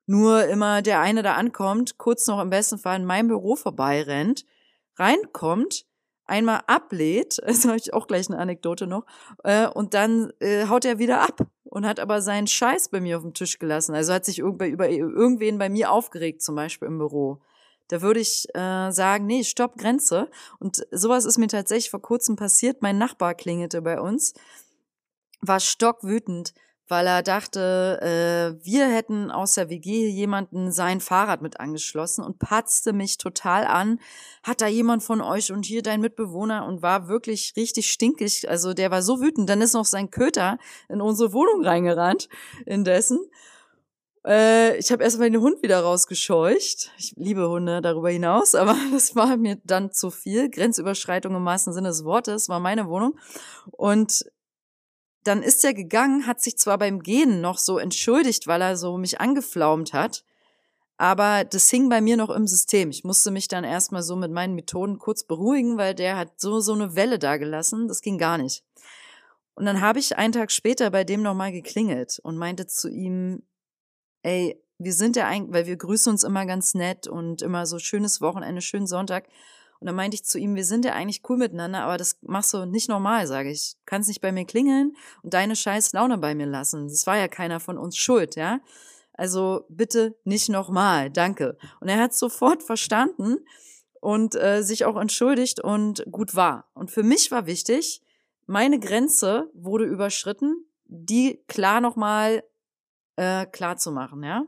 nur 0.04 0.44
immer 0.46 0.83
der 0.83 0.98
eine 0.98 1.22
da 1.22 1.35
ankommt, 1.35 1.96
kurz 1.96 2.26
noch 2.26 2.40
im 2.40 2.50
besten 2.50 2.78
Fall 2.78 2.98
in 2.98 3.04
meinem 3.04 3.28
Büro 3.28 3.54
vorbeirennt, 3.54 4.44
reinkommt, 4.96 5.87
einmal 6.24 6.62
ablädt, 6.66 7.40
also 7.44 7.68
habe 7.68 7.78
ich 7.78 7.94
auch 7.94 8.09
gleich 8.09 8.28
eine 8.28 8.40
Anekdote 8.40 8.88
noch, 8.88 9.07
äh, 9.44 9.68
und 9.68 9.94
dann 9.94 10.33
äh, 10.40 10.66
haut 10.66 10.85
er 10.85 10.98
wieder 10.98 11.20
ab 11.20 11.46
und 11.62 11.87
hat 11.87 12.00
aber 12.00 12.20
seinen 12.20 12.48
Scheiß 12.48 12.88
bei 12.88 13.00
mir 13.00 13.18
auf 13.18 13.22
dem 13.22 13.35
Tisch 13.35 13.61
gelassen. 13.61 13.94
Also 13.94 14.12
hat 14.12 14.24
sich 14.24 14.40
über, 14.40 14.66
über 14.66 14.88
irgendwen 14.88 15.57
bei 15.57 15.68
mir 15.68 15.92
aufgeregt, 15.92 16.42
zum 16.42 16.57
Beispiel 16.57 16.88
im 16.88 16.98
Büro. 16.98 17.40
Da 17.88 18.03
würde 18.03 18.20
ich 18.20 18.46
äh, 18.55 18.90
sagen, 18.90 19.27
nee, 19.27 19.44
stopp, 19.44 19.77
Grenze. 19.77 20.31
Und 20.59 20.87
sowas 20.90 21.24
ist 21.24 21.38
mir 21.38 21.48
tatsächlich 21.48 21.90
vor 21.90 22.03
kurzem 22.03 22.37
passiert. 22.37 22.83
Mein 22.83 22.98
Nachbar 22.98 23.35
klingelte 23.35 23.83
bei 23.83 24.01
uns, 24.01 24.35
war 25.40 25.61
stockwütend, 25.61 26.53
weil 26.88 27.07
er 27.07 27.22
dachte, 27.22 28.01
äh, 28.61 28.64
wir 28.64 28.88
hätten 28.88 29.31
aus 29.31 29.55
der 29.55 29.68
WG 29.68 30.09
jemanden 30.09 30.72
sein 30.72 31.01
Fahrrad 31.01 31.42
mit 31.42 31.61
angeschlossen 31.61 32.24
und 32.24 32.38
patzte 32.38 32.92
mich 32.92 33.18
total 33.18 33.64
an. 33.64 34.01
Hat 34.42 34.61
da 34.61 34.66
jemand 34.66 35.03
von 35.03 35.20
euch 35.20 35.53
und 35.53 35.66
hier 35.66 35.83
dein 35.83 36.01
Mitbewohner 36.01 36.66
und 36.66 36.83
war 36.83 37.09
wirklich 37.09 37.53
richtig 37.57 37.90
stinkig. 37.90 38.48
Also 38.48 38.72
der 38.72 38.90
war 38.90 39.03
so 39.03 39.20
wütend. 39.20 39.48
Dann 39.51 39.61
ist 39.61 39.74
noch 39.74 39.85
sein 39.85 40.11
Köter 40.11 40.59
in 40.88 41.01
unsere 41.01 41.33
Wohnung 41.33 41.64
reingerannt 41.64 42.29
indessen. 42.64 43.18
Äh, 44.29 44.77
ich 44.77 44.93
habe 44.93 45.03
erstmal 45.03 45.31
den 45.31 45.41
Hund 45.41 45.62
wieder 45.62 45.81
rausgescheucht. 45.81 46.93
Ich 46.99 47.14
liebe 47.17 47.49
Hunde 47.49 47.81
darüber 47.81 48.11
hinaus, 48.11 48.55
aber 48.55 48.77
das 48.93 49.17
war 49.17 49.37
mir 49.38 49.59
dann 49.64 49.91
zu 49.91 50.11
viel. 50.11 50.51
Grenzüberschreitung 50.51 51.35
im 51.35 51.43
meisten 51.43 51.73
Sinne 51.73 51.88
des 51.88 52.05
Wortes 52.05 52.49
war 52.51 52.61
meine 52.61 52.88
Wohnung. 52.88 53.19
Und 53.71 54.27
dann 55.25 55.43
ist 55.43 55.64
er 55.64 55.73
gegangen, 55.73 56.27
hat 56.27 56.43
sich 56.43 56.59
zwar 56.59 56.79
beim 56.79 57.01
Gehen 57.01 57.41
noch 57.41 57.59
so 57.59 57.79
entschuldigt, 57.79 58.47
weil 58.47 58.61
er 58.61 58.77
so 58.77 58.99
mich 58.99 59.21
angeflaumt 59.21 59.93
hat, 59.93 60.25
aber 60.97 61.45
das 61.45 61.71
hing 61.71 61.88
bei 61.88 62.01
mir 62.01 62.17
noch 62.17 62.31
im 62.31 62.47
System. 62.47 62.91
Ich 62.91 63.05
musste 63.05 63.31
mich 63.31 63.49
dann 63.49 63.64
erstmal 63.64 64.03
so 64.03 64.17
mit 64.17 64.31
meinen 64.31 64.55
Methoden 64.55 64.99
kurz 64.99 65.25
beruhigen, 65.25 65.79
weil 65.79 65.95
der 65.95 66.17
hat 66.17 66.41
so, 66.41 66.61
so 66.61 66.73
eine 66.73 66.97
Welle 66.97 67.19
da 67.19 67.37
gelassen. 67.37 67.88
Das 67.88 68.01
ging 68.01 68.19
gar 68.19 68.37
nicht. 68.37 68.64
Und 69.55 69.64
dann 69.64 69.81
habe 69.81 69.99
ich 69.99 70.17
einen 70.17 70.33
Tag 70.33 70.51
später 70.53 70.91
bei 70.91 71.05
dem 71.05 71.23
nochmal 71.23 71.53
geklingelt 71.53 72.21
und 72.23 72.37
meinte 72.37 72.67
zu 72.67 72.88
ihm, 72.88 73.43
ey, 74.22 74.61
wir 74.78 74.92
sind 74.92 75.16
ja 75.16 75.26
eigentlich, 75.26 75.52
weil 75.52 75.66
wir 75.66 75.76
grüßen 75.76 76.11
uns 76.12 76.24
immer 76.24 76.46
ganz 76.46 76.74
nett 76.74 77.09
und 77.09 77.42
immer 77.42 77.66
so 77.66 77.78
schönes 77.78 78.20
Wochenende, 78.20 78.61
schönen 78.61 78.87
Sonntag. 78.87 79.28
Und 79.81 79.87
dann 79.87 79.94
meinte 79.94 80.16
ich 80.16 80.24
zu 80.24 80.38
ihm, 80.38 80.54
wir 80.54 80.64
sind 80.64 80.85
ja 80.85 80.92
eigentlich 80.92 81.22
cool 81.28 81.37
miteinander, 81.37 81.83
aber 81.83 81.98
das 81.98 82.18
machst 82.22 82.52
du 82.52 82.64
nicht 82.64 82.88
normal, 82.88 83.26
sage 83.26 83.50
ich. 83.50 83.74
Du 83.74 83.83
kannst 83.87 84.09
nicht 84.09 84.20
bei 84.20 84.33
mir 84.33 84.44
klingeln 84.44 84.96
und 85.22 85.35
deine 85.35 85.54
scheiß 85.54 85.92
Laune 85.92 86.18
bei 86.18 86.35
mir 86.35 86.46
lassen. 86.46 86.88
Das 86.88 87.07
war 87.07 87.16
ja 87.16 87.28
keiner 87.28 87.61
von 87.61 87.78
uns 87.78 87.96
schuld, 87.96 88.35
ja. 88.37 88.61
Also 89.12 89.64
bitte 89.68 90.16
nicht 90.24 90.48
nochmal, 90.48 91.11
danke. 91.11 91.57
Und 91.81 91.88
er 91.88 91.98
hat 91.98 92.14
sofort 92.14 92.62
verstanden 92.62 93.38
und 94.00 94.35
äh, 94.37 94.62
sich 94.62 94.85
auch 94.85 94.96
entschuldigt 94.96 95.61
und 95.61 96.04
gut 96.11 96.35
war. 96.35 96.70
Und 96.74 96.90
für 96.90 97.02
mich 97.02 97.31
war 97.31 97.46
wichtig, 97.46 98.00
meine 98.46 98.78
Grenze 98.78 99.50
wurde 99.54 99.85
überschritten, 99.85 100.64
die 100.87 101.42
klar 101.48 101.81
nochmal 101.81 102.42
äh, 103.18 103.46
klar 103.46 103.76
zu 103.76 103.90
machen, 103.90 104.22
ja. 104.22 104.44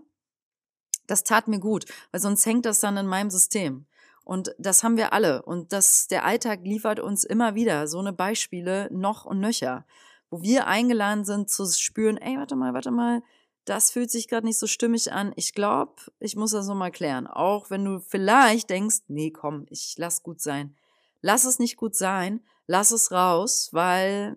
Das 1.06 1.24
tat 1.24 1.48
mir 1.48 1.59
gut, 1.59 1.87
weil 2.12 2.20
sonst 2.20 2.46
hängt 2.46 2.64
das 2.64 2.78
dann 2.78 2.96
in 2.96 3.06
meinem 3.06 3.30
System. 3.30 3.87
Und 4.24 4.54
das 4.59 4.85
haben 4.85 4.96
wir 4.96 5.12
alle. 5.12 5.42
Und 5.42 5.72
das, 5.72 6.06
der 6.06 6.24
Alltag 6.24 6.61
liefert 6.62 7.00
uns 7.00 7.24
immer 7.24 7.56
wieder 7.56 7.88
so 7.88 7.98
eine 7.98 8.12
Beispiele 8.12 8.88
noch 8.92 9.24
und 9.24 9.40
nöcher, 9.40 9.87
wo 10.30 10.40
wir 10.42 10.68
eingeladen 10.68 11.24
sind 11.24 11.50
zu 11.50 11.66
spüren, 11.66 12.16
ey, 12.16 12.37
warte 12.37 12.54
mal, 12.54 12.72
warte 12.72 12.92
mal, 12.92 13.22
das 13.64 13.90
fühlt 13.90 14.11
sich 14.11 14.28
gerade 14.28 14.46
nicht 14.46 14.59
so 14.59 14.68
stimmig 14.68 15.12
an. 15.12 15.33
Ich 15.35 15.52
glaube, 15.52 15.94
ich 16.20 16.37
muss 16.37 16.52
das 16.52 16.68
nochmal 16.68 16.92
klären. 16.92 17.26
Auch 17.26 17.70
wenn 17.70 17.85
du 17.85 17.98
vielleicht 17.98 18.70
denkst, 18.70 19.00
nee, 19.09 19.33
komm, 19.33 19.66
ich 19.68 19.96
lass 19.98 20.22
gut 20.22 20.40
sein. 20.40 20.76
Lass 21.22 21.44
es 21.44 21.59
nicht 21.59 21.76
gut 21.76 21.96
sein, 21.96 22.40
lass 22.68 22.92
es 22.92 23.11
raus, 23.11 23.70
weil 23.72 24.37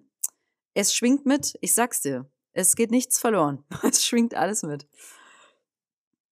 es 0.73 0.93
schwingt 0.93 1.27
mit. 1.27 1.55
Ich 1.61 1.75
sag's 1.75 2.01
dir, 2.01 2.27
es 2.53 2.75
geht 2.75 2.91
nichts 2.91 3.19
verloren. 3.19 3.63
Es 3.83 4.05
schwingt 4.05 4.35
alles 4.35 4.63
mit. 4.63 4.87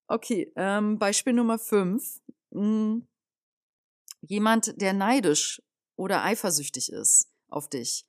Okay, 0.08 0.52
ähm, 0.56 1.00
Beispiel 1.00 1.34
Nummer 1.34 1.60
fünf. 1.60 2.22
Hm, 2.52 3.08
jemand, 4.22 4.82
der 4.82 4.94
neidisch 4.94 5.62
oder 5.96 6.24
eifersüchtig 6.24 6.92
ist 6.92 7.30
auf 7.48 7.70
dich. 7.70 8.06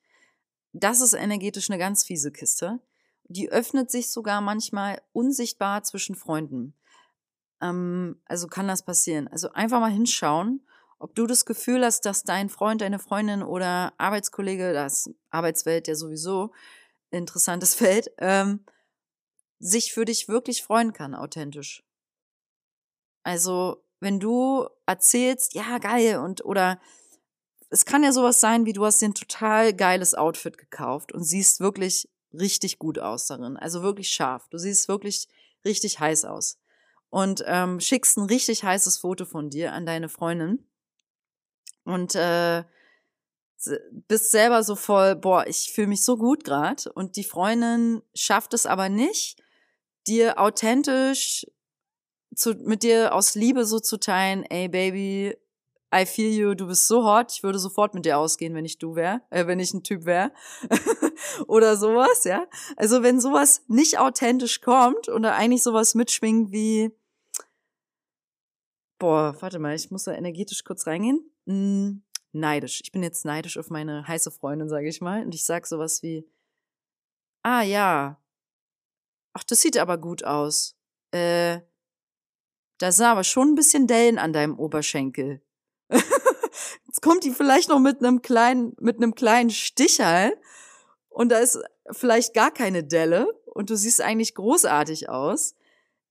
Das 0.73 1.01
ist 1.01 1.13
energetisch 1.13 1.69
eine 1.69 1.79
ganz 1.79 2.03
fiese 2.03 2.31
Kiste 2.31 2.81
die 3.27 3.49
öffnet 3.49 3.91
sich 3.91 4.09
sogar 4.09 4.41
manchmal 4.41 5.01
unsichtbar 5.11 5.83
zwischen 5.83 6.15
Freunden. 6.15 6.73
Ähm, 7.61 8.21
also 8.25 8.47
kann 8.47 8.67
das 8.67 8.83
passieren. 8.83 9.27
Also 9.27 9.51
einfach 9.51 9.79
mal 9.79 9.91
hinschauen, 9.91 10.65
ob 10.99 11.15
du 11.15 11.25
das 11.25 11.45
Gefühl 11.45 11.83
hast, 11.83 12.01
dass 12.01 12.23
dein 12.23 12.49
Freund, 12.49 12.81
deine 12.81 12.99
Freundin 12.99 13.43
oder 13.43 13.93
Arbeitskollege, 13.97 14.73
das 14.73 15.09
Arbeitswelt 15.29 15.87
ja 15.87 15.95
sowieso 15.95 16.51
interessantes 17.13 17.75
Feld, 17.75 18.11
ähm, 18.17 18.65
sich 19.59 19.93
für 19.93 20.05
dich 20.05 20.27
wirklich 20.27 20.63
freuen 20.63 20.93
kann, 20.93 21.15
authentisch. 21.15 21.83
Also, 23.23 23.85
wenn 23.99 24.19
du 24.19 24.67
erzählst, 24.85 25.53
ja, 25.53 25.77
geil, 25.77 26.17
und 26.17 26.43
oder 26.43 26.79
es 27.69 27.85
kann 27.85 28.03
ja 28.03 28.11
sowas 28.11 28.39
sein, 28.39 28.65
wie 28.65 28.73
du 28.73 28.85
hast 28.85 29.01
dir 29.01 29.07
ein 29.07 29.15
total 29.15 29.73
geiles 29.73 30.13
Outfit 30.13 30.57
gekauft 30.57 31.11
und 31.11 31.23
siehst 31.23 31.59
wirklich 31.59 32.07
richtig 32.33 32.77
gut 32.77 32.99
aus 32.99 33.25
darin. 33.25 33.57
Also 33.57 33.81
wirklich 33.81 34.09
scharf. 34.09 34.47
Du 34.49 34.59
siehst 34.59 34.89
wirklich 34.89 35.27
richtig 35.65 35.99
heiß 35.99 36.25
aus. 36.25 36.59
Und 37.09 37.43
ähm, 37.47 37.79
schickst 37.79 38.17
ein 38.17 38.25
richtig 38.25 38.63
heißes 38.63 38.99
Foto 38.99 39.25
von 39.25 39.49
dir 39.49 39.73
an 39.73 39.85
deine 39.85 40.09
Freundin. 40.09 40.67
Und 41.83 42.13
äh, 42.13 42.63
bist 44.07 44.31
selber 44.31 44.63
so 44.63 44.75
voll, 44.75 45.15
boah, 45.15 45.45
ich 45.47 45.71
fühle 45.73 45.87
mich 45.87 46.03
so 46.03 46.17
gut 46.17 46.43
gerade. 46.43 46.91
Und 46.93 47.15
die 47.15 47.23
Freundin 47.23 48.01
schafft 48.13 48.53
es 48.53 48.65
aber 48.65 48.89
nicht, 48.89 49.41
dir 50.07 50.39
authentisch 50.39 51.45
zu, 52.35 52.53
mit 52.55 52.83
dir 52.83 53.13
aus 53.13 53.35
Liebe 53.35 53.65
so 53.65 53.79
zu 53.79 53.97
teilen, 53.97 54.43
ey 54.43 54.67
Baby, 54.67 55.37
I 55.93 56.05
feel 56.05 56.31
you, 56.31 56.55
du 56.55 56.65
bist 56.65 56.87
so 56.87 57.03
hot, 57.03 57.31
ich 57.31 57.43
würde 57.43 57.59
sofort 57.59 57.93
mit 57.93 58.05
dir 58.05 58.17
ausgehen, 58.17 58.55
wenn 58.55 58.65
ich 58.65 58.79
du 58.79 58.95
wäre, 58.95 59.21
äh, 59.29 59.45
wenn 59.45 59.59
ich 59.59 59.73
ein 59.73 59.83
Typ 59.83 60.05
wäre. 60.05 60.31
oder 61.47 61.77
sowas, 61.77 62.23
ja. 62.23 62.47
Also 62.77 63.03
wenn 63.03 63.21
sowas 63.21 63.63
nicht 63.67 63.99
authentisch 63.99 64.61
kommt 64.61 65.07
oder 65.09 65.35
eigentlich 65.35 65.61
sowas 65.61 65.93
mitschwingt 65.93 66.51
wie, 66.51 66.91
boah, 68.97 69.35
warte 69.39 69.59
mal, 69.59 69.75
ich 69.75 69.91
muss 69.91 70.05
da 70.05 70.13
energetisch 70.13 70.63
kurz 70.63 70.87
reingehen. 70.87 71.29
Hm, 71.45 72.01
neidisch. 72.33 72.81
Ich 72.83 72.91
bin 72.91 73.03
jetzt 73.03 73.25
neidisch 73.25 73.57
auf 73.57 73.69
meine 73.69 74.07
heiße 74.07 74.31
Freundin, 74.31 74.69
sage 74.69 74.87
ich 74.87 75.01
mal. 75.01 75.23
Und 75.23 75.33
ich 75.35 75.45
sag 75.45 75.67
sowas 75.67 76.03
wie, 76.03 76.27
ah 77.43 77.61
ja, 77.61 78.19
ach, 79.33 79.43
das 79.43 79.61
sieht 79.61 79.77
aber 79.77 79.97
gut 79.97 80.23
aus. 80.23 80.75
Äh, 81.11 81.61
da 82.79 82.91
sah 82.91 83.11
aber 83.11 83.23
schon 83.23 83.49
ein 83.49 83.55
bisschen 83.55 83.87
Dellen 83.87 84.17
an 84.17 84.33
deinem 84.33 84.57
Oberschenkel. 84.57 85.41
Jetzt 85.89 87.01
kommt 87.01 87.23
die 87.23 87.31
vielleicht 87.31 87.69
noch 87.69 87.79
mit 87.79 87.99
einem 87.99 88.21
kleinen, 88.21 88.75
mit 88.79 88.97
einem 88.97 89.15
kleinen 89.15 89.49
Stichel 89.49 90.37
und 91.09 91.29
da 91.29 91.39
ist 91.39 91.59
vielleicht 91.91 92.33
gar 92.33 92.51
keine 92.51 92.83
Delle 92.83 93.27
und 93.45 93.69
du 93.69 93.77
siehst 93.77 94.01
eigentlich 94.01 94.35
großartig 94.35 95.09
aus. 95.09 95.55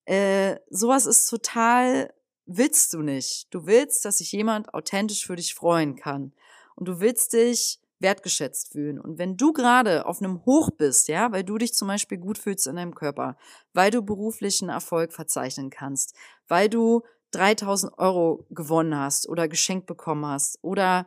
Äh, 0.05 0.57
sowas 0.71 1.07
ist 1.07 1.29
total, 1.29 2.13
willst 2.47 2.93
du 2.93 3.03
nicht. 3.03 3.47
Du 3.51 3.67
willst, 3.67 4.05
dass 4.05 4.19
sich 4.19 4.33
jemand 4.33 4.75
authentisch 4.75 5.27
für 5.27 5.37
dich 5.37 5.55
freuen 5.55 5.97
kann. 5.97 6.33
Und 6.75 6.89
du 6.89 7.01
willst 7.01 7.33
dich 7.33 7.81
wertgeschätzt 8.01 8.73
fühlen. 8.73 8.99
Und 9.01 9.19
wenn 9.19 9.37
du 9.37 9.53
gerade 9.53 10.07
auf 10.07 10.21
einem 10.21 10.45
Hoch 10.45 10.71
bist, 10.71 11.09
ja, 11.09 11.33
weil 11.33 11.45
du 11.45 11.57
dich 11.57 11.75
zum 11.75 11.89
Beispiel 11.89 12.19
gut 12.19 12.39
fühlst 12.39 12.67
in 12.67 12.77
deinem 12.77 12.95
Körper, 12.95 13.37
weil 13.73 13.91
du 13.91 14.03
beruflichen 14.03 14.69
Erfolg 14.69 15.13
verzeichnen 15.13 15.71
kannst, 15.71 16.15
weil 16.49 16.69
du 16.69 17.03
3000 17.31 17.99
Euro 17.99 18.45
gewonnen 18.51 18.97
hast 18.97 19.29
oder 19.29 19.49
geschenkt 19.49 19.87
bekommen 19.87 20.27
hast 20.27 20.59
oder 20.63 21.07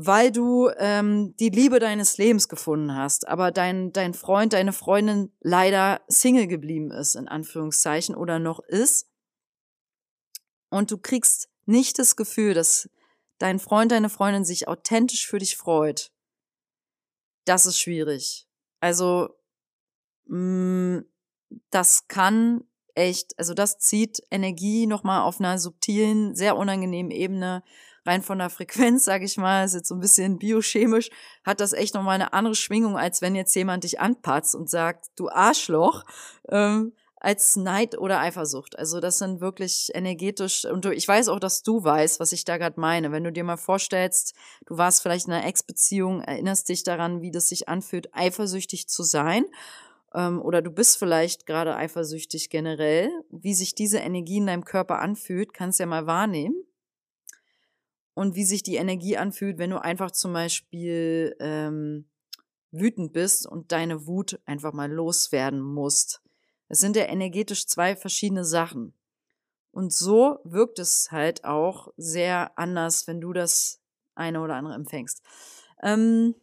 weil 0.00 0.30
du 0.30 0.70
ähm, 0.78 1.34
die 1.40 1.48
Liebe 1.48 1.80
deines 1.80 2.18
Lebens 2.18 2.48
gefunden 2.48 2.94
hast, 2.94 3.26
aber 3.26 3.50
dein, 3.50 3.92
dein 3.92 4.14
Freund, 4.14 4.52
deine 4.52 4.72
Freundin 4.72 5.32
leider 5.40 6.00
Single 6.06 6.46
geblieben 6.46 6.92
ist, 6.92 7.16
in 7.16 7.26
Anführungszeichen, 7.26 8.14
oder 8.14 8.38
noch 8.38 8.60
ist. 8.60 9.08
Und 10.70 10.90
du 10.90 10.98
kriegst 10.98 11.48
nicht 11.66 11.98
das 11.98 12.16
Gefühl, 12.16 12.54
dass 12.54 12.88
dein 13.38 13.58
Freund, 13.58 13.92
deine 13.92 14.08
Freundin 14.08 14.44
sich 14.44 14.68
authentisch 14.68 15.26
für 15.26 15.38
dich 15.38 15.56
freut. 15.56 16.10
Das 17.44 17.66
ist 17.66 17.78
schwierig. 17.78 18.46
Also, 18.80 19.30
mh, 20.26 20.98
mm, 21.00 21.04
das 21.70 22.08
kann 22.08 22.64
echt, 22.94 23.38
also 23.38 23.54
das 23.54 23.78
zieht 23.78 24.20
Energie 24.30 24.86
nochmal 24.86 25.22
auf 25.22 25.40
einer 25.40 25.58
subtilen, 25.58 26.34
sehr 26.34 26.56
unangenehmen 26.56 27.10
Ebene 27.10 27.62
rein 28.04 28.22
von 28.22 28.38
der 28.38 28.50
Frequenz, 28.50 29.04
sage 29.04 29.24
ich 29.24 29.36
mal, 29.36 29.64
ist 29.64 29.74
jetzt 29.74 29.88
so 29.88 29.94
ein 29.94 30.00
bisschen 30.00 30.38
biochemisch, 30.38 31.10
hat 31.44 31.60
das 31.60 31.72
echt 31.72 31.94
nochmal 31.94 32.16
eine 32.16 32.32
andere 32.32 32.54
Schwingung, 32.54 32.96
als 32.96 33.22
wenn 33.22 33.34
jetzt 33.34 33.54
jemand 33.54 33.84
dich 33.84 34.00
anpatzt 34.00 34.54
und 34.54 34.68
sagt, 34.68 35.06
du 35.16 35.28
Arschloch, 35.28 36.04
ähm, 36.48 36.92
als 37.20 37.56
Neid 37.56 37.98
oder 37.98 38.20
Eifersucht. 38.20 38.78
Also 38.78 39.00
das 39.00 39.18
sind 39.18 39.40
wirklich 39.40 39.90
energetisch, 39.94 40.64
und 40.64 40.84
du, 40.84 40.94
ich 40.94 41.06
weiß 41.06 41.28
auch, 41.28 41.40
dass 41.40 41.62
du 41.62 41.82
weißt, 41.82 42.20
was 42.20 42.32
ich 42.32 42.44
da 42.44 42.58
gerade 42.58 42.80
meine. 42.80 43.12
Wenn 43.12 43.24
du 43.24 43.32
dir 43.32 43.44
mal 43.44 43.56
vorstellst, 43.56 44.34
du 44.66 44.76
warst 44.76 45.02
vielleicht 45.02 45.26
in 45.26 45.32
einer 45.32 45.46
Ex-Beziehung, 45.46 46.22
erinnerst 46.22 46.68
dich 46.68 46.84
daran, 46.84 47.20
wie 47.20 47.30
das 47.30 47.48
sich 47.48 47.68
anfühlt, 47.68 48.14
eifersüchtig 48.14 48.88
zu 48.88 49.02
sein 49.02 49.44
ähm, 50.14 50.40
oder 50.40 50.62
du 50.62 50.70
bist 50.70 50.98
vielleicht 50.98 51.46
gerade 51.46 51.76
eifersüchtig 51.76 52.50
generell, 52.50 53.10
wie 53.30 53.54
sich 53.54 53.74
diese 53.74 53.98
Energie 53.98 54.38
in 54.38 54.46
deinem 54.46 54.64
Körper 54.64 55.00
anfühlt, 55.00 55.52
kannst 55.52 55.78
du 55.78 55.84
ja 55.84 55.86
mal 55.86 56.06
wahrnehmen. 56.06 56.64
Und 58.14 58.34
wie 58.34 58.44
sich 58.44 58.64
die 58.64 58.76
Energie 58.76 59.16
anfühlt, 59.16 59.58
wenn 59.58 59.70
du 59.70 59.80
einfach 59.80 60.10
zum 60.10 60.32
Beispiel 60.32 61.36
ähm, 61.38 62.08
wütend 62.72 63.12
bist 63.12 63.46
und 63.46 63.70
deine 63.70 64.08
Wut 64.08 64.40
einfach 64.44 64.72
mal 64.72 64.90
loswerden 64.90 65.60
musst. 65.60 66.20
Es 66.68 66.80
sind 66.80 66.96
ja 66.96 67.04
energetisch 67.04 67.66
zwei 67.66 67.96
verschiedene 67.96 68.44
Sachen. 68.44 68.94
Und 69.70 69.92
so 69.92 70.38
wirkt 70.44 70.78
es 70.78 71.10
halt 71.10 71.44
auch 71.44 71.88
sehr 71.96 72.58
anders, 72.58 73.06
wenn 73.06 73.20
du 73.20 73.32
das 73.32 73.80
eine 74.14 74.40
oder 74.40 74.54
andere 74.54 74.74
empfängst. 74.74 75.22
Ähm, 75.82 76.34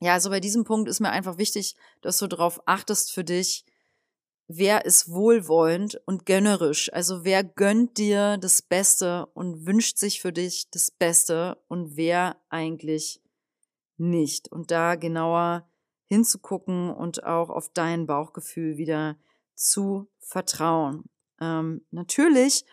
ja, 0.00 0.14
also 0.14 0.30
bei 0.30 0.40
diesem 0.40 0.64
Punkt 0.64 0.88
ist 0.88 1.00
mir 1.00 1.10
einfach 1.10 1.38
wichtig, 1.38 1.76
dass 2.00 2.18
du 2.18 2.26
darauf 2.26 2.62
achtest 2.66 3.12
für 3.12 3.24
dich, 3.24 3.64
wer 4.46 4.86
ist 4.86 5.10
wohlwollend 5.10 6.00
und 6.06 6.24
gönnerisch. 6.24 6.92
Also 6.92 7.24
wer 7.24 7.44
gönnt 7.44 7.98
dir 7.98 8.38
das 8.38 8.62
Beste 8.62 9.26
und 9.34 9.66
wünscht 9.66 9.98
sich 9.98 10.20
für 10.20 10.32
dich 10.32 10.70
das 10.70 10.90
Beste 10.90 11.58
und 11.68 11.96
wer 11.96 12.40
eigentlich 12.48 13.20
nicht. 13.98 14.50
Und 14.50 14.70
da 14.70 14.94
genauer 14.94 15.68
hinzugucken 16.08 16.90
und 16.90 17.24
auch 17.24 17.50
auf 17.50 17.70
dein 17.72 18.06
Bauchgefühl 18.06 18.76
wieder 18.76 19.16
zu 19.54 20.08
vertrauen. 20.18 21.04
Ähm, 21.40 21.84
natürlich, 21.90 22.64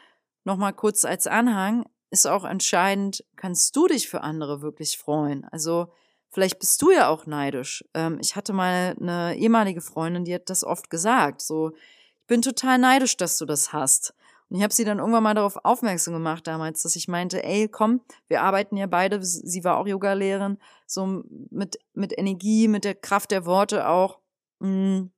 nochmal 0.43 0.73
kurz 0.73 1.05
als 1.05 1.27
Anhang, 1.27 1.85
ist 2.09 2.27
auch 2.27 2.45
entscheidend, 2.45 3.23
kannst 3.35 3.75
du 3.75 3.87
dich 3.87 4.07
für 4.09 4.21
andere 4.21 4.61
wirklich 4.61 4.97
freuen? 4.97 5.45
Also 5.45 5.91
Vielleicht 6.35 6.59
bist 6.59 6.81
du 6.81 6.91
ja 6.91 7.07
auch 7.07 7.27
neidisch. 7.27 7.85
Ähm, 7.93 8.19
ich 8.19 8.35
hatte 8.35 8.51
mal 8.51 8.93
eine 8.99 9.37
ehemalige 9.37 9.79
Freundin, 9.79 10.25
die 10.25 10.35
hat 10.35 10.49
das 10.49 10.65
oft 10.65 10.89
gesagt. 10.89 11.41
So, 11.41 11.69
ich 11.69 12.27
bin 12.27 12.41
total 12.41 12.77
neidisch, 12.77 13.15
dass 13.15 13.37
du 13.37 13.45
das 13.45 13.71
hast. 13.71 14.13
Und 14.49 14.57
ich 14.57 14.63
habe 14.63 14.73
sie 14.73 14.85
dann 14.85 14.99
irgendwann 14.99 15.23
mal 15.23 15.33
darauf 15.33 15.57
aufmerksam 15.63 16.13
gemacht 16.13 16.45
damals, 16.45 16.83
dass 16.83 16.95
ich 16.95 17.07
meinte, 17.07 17.43
ey, 17.43 17.67
komm, 17.67 18.01
wir 18.27 18.43
arbeiten 18.43 18.77
ja 18.77 18.85
beide, 18.85 19.23
sie 19.23 19.63
war 19.63 19.77
auch 19.77 19.87
Yoga-Lehrerin, 19.87 20.59
so 20.85 21.23
mit, 21.49 21.79
mit 21.93 22.17
Energie, 22.17 22.67
mit 22.67 22.83
der 22.83 22.95
Kraft 22.95 23.31
der 23.31 23.45
Worte 23.45 23.87
auch. 23.87 24.19
Mh, 24.59 24.69
mm, 24.69 25.11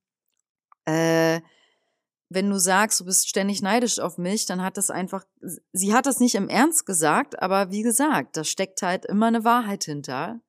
äh, 0.85 1.41
wenn 2.29 2.49
du 2.49 2.59
sagst, 2.59 2.99
du 2.99 3.05
bist 3.05 3.29
ständig 3.29 3.61
neidisch 3.61 3.99
auf 3.99 4.17
mich, 4.17 4.45
dann 4.45 4.61
hat 4.61 4.77
das 4.77 4.89
einfach, 4.89 5.25
sie 5.71 5.93
hat 5.93 6.05
das 6.05 6.19
nicht 6.19 6.35
im 6.35 6.49
Ernst 6.49 6.85
gesagt, 6.85 7.41
aber 7.41 7.71
wie 7.71 7.83
gesagt, 7.83 8.35
da 8.35 8.43
steckt 8.43 8.81
halt 8.81 9.05
immer 9.05 9.27
eine 9.27 9.45
Wahrheit 9.45 9.85
hinter. 9.85 10.41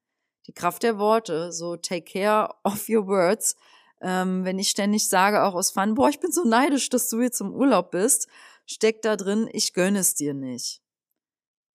Die 0.46 0.52
Kraft 0.52 0.82
der 0.82 0.98
Worte, 0.98 1.52
so 1.52 1.76
take 1.76 2.12
care 2.12 2.52
of 2.64 2.88
your 2.88 3.06
words. 3.06 3.54
Ähm, 4.00 4.44
wenn 4.44 4.58
ich 4.58 4.70
ständig 4.70 5.08
sage, 5.08 5.42
auch 5.42 5.54
aus 5.54 5.70
Fun, 5.70 5.94
boah, 5.94 6.08
ich 6.08 6.20
bin 6.20 6.32
so 6.32 6.44
neidisch, 6.44 6.88
dass 6.88 7.08
du 7.08 7.20
jetzt 7.20 7.40
im 7.40 7.52
Urlaub 7.52 7.90
bist, 7.90 8.28
steckt 8.68 9.04
da 9.04 9.16
drin, 9.16 9.48
ich 9.52 9.72
gönne 9.72 9.98
es 10.00 10.14
dir 10.14 10.34
nicht. 10.34 10.82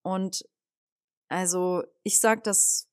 Und 0.02 0.44
also, 1.28 1.82
ich 2.02 2.20
sag 2.20 2.44
das, 2.44 2.88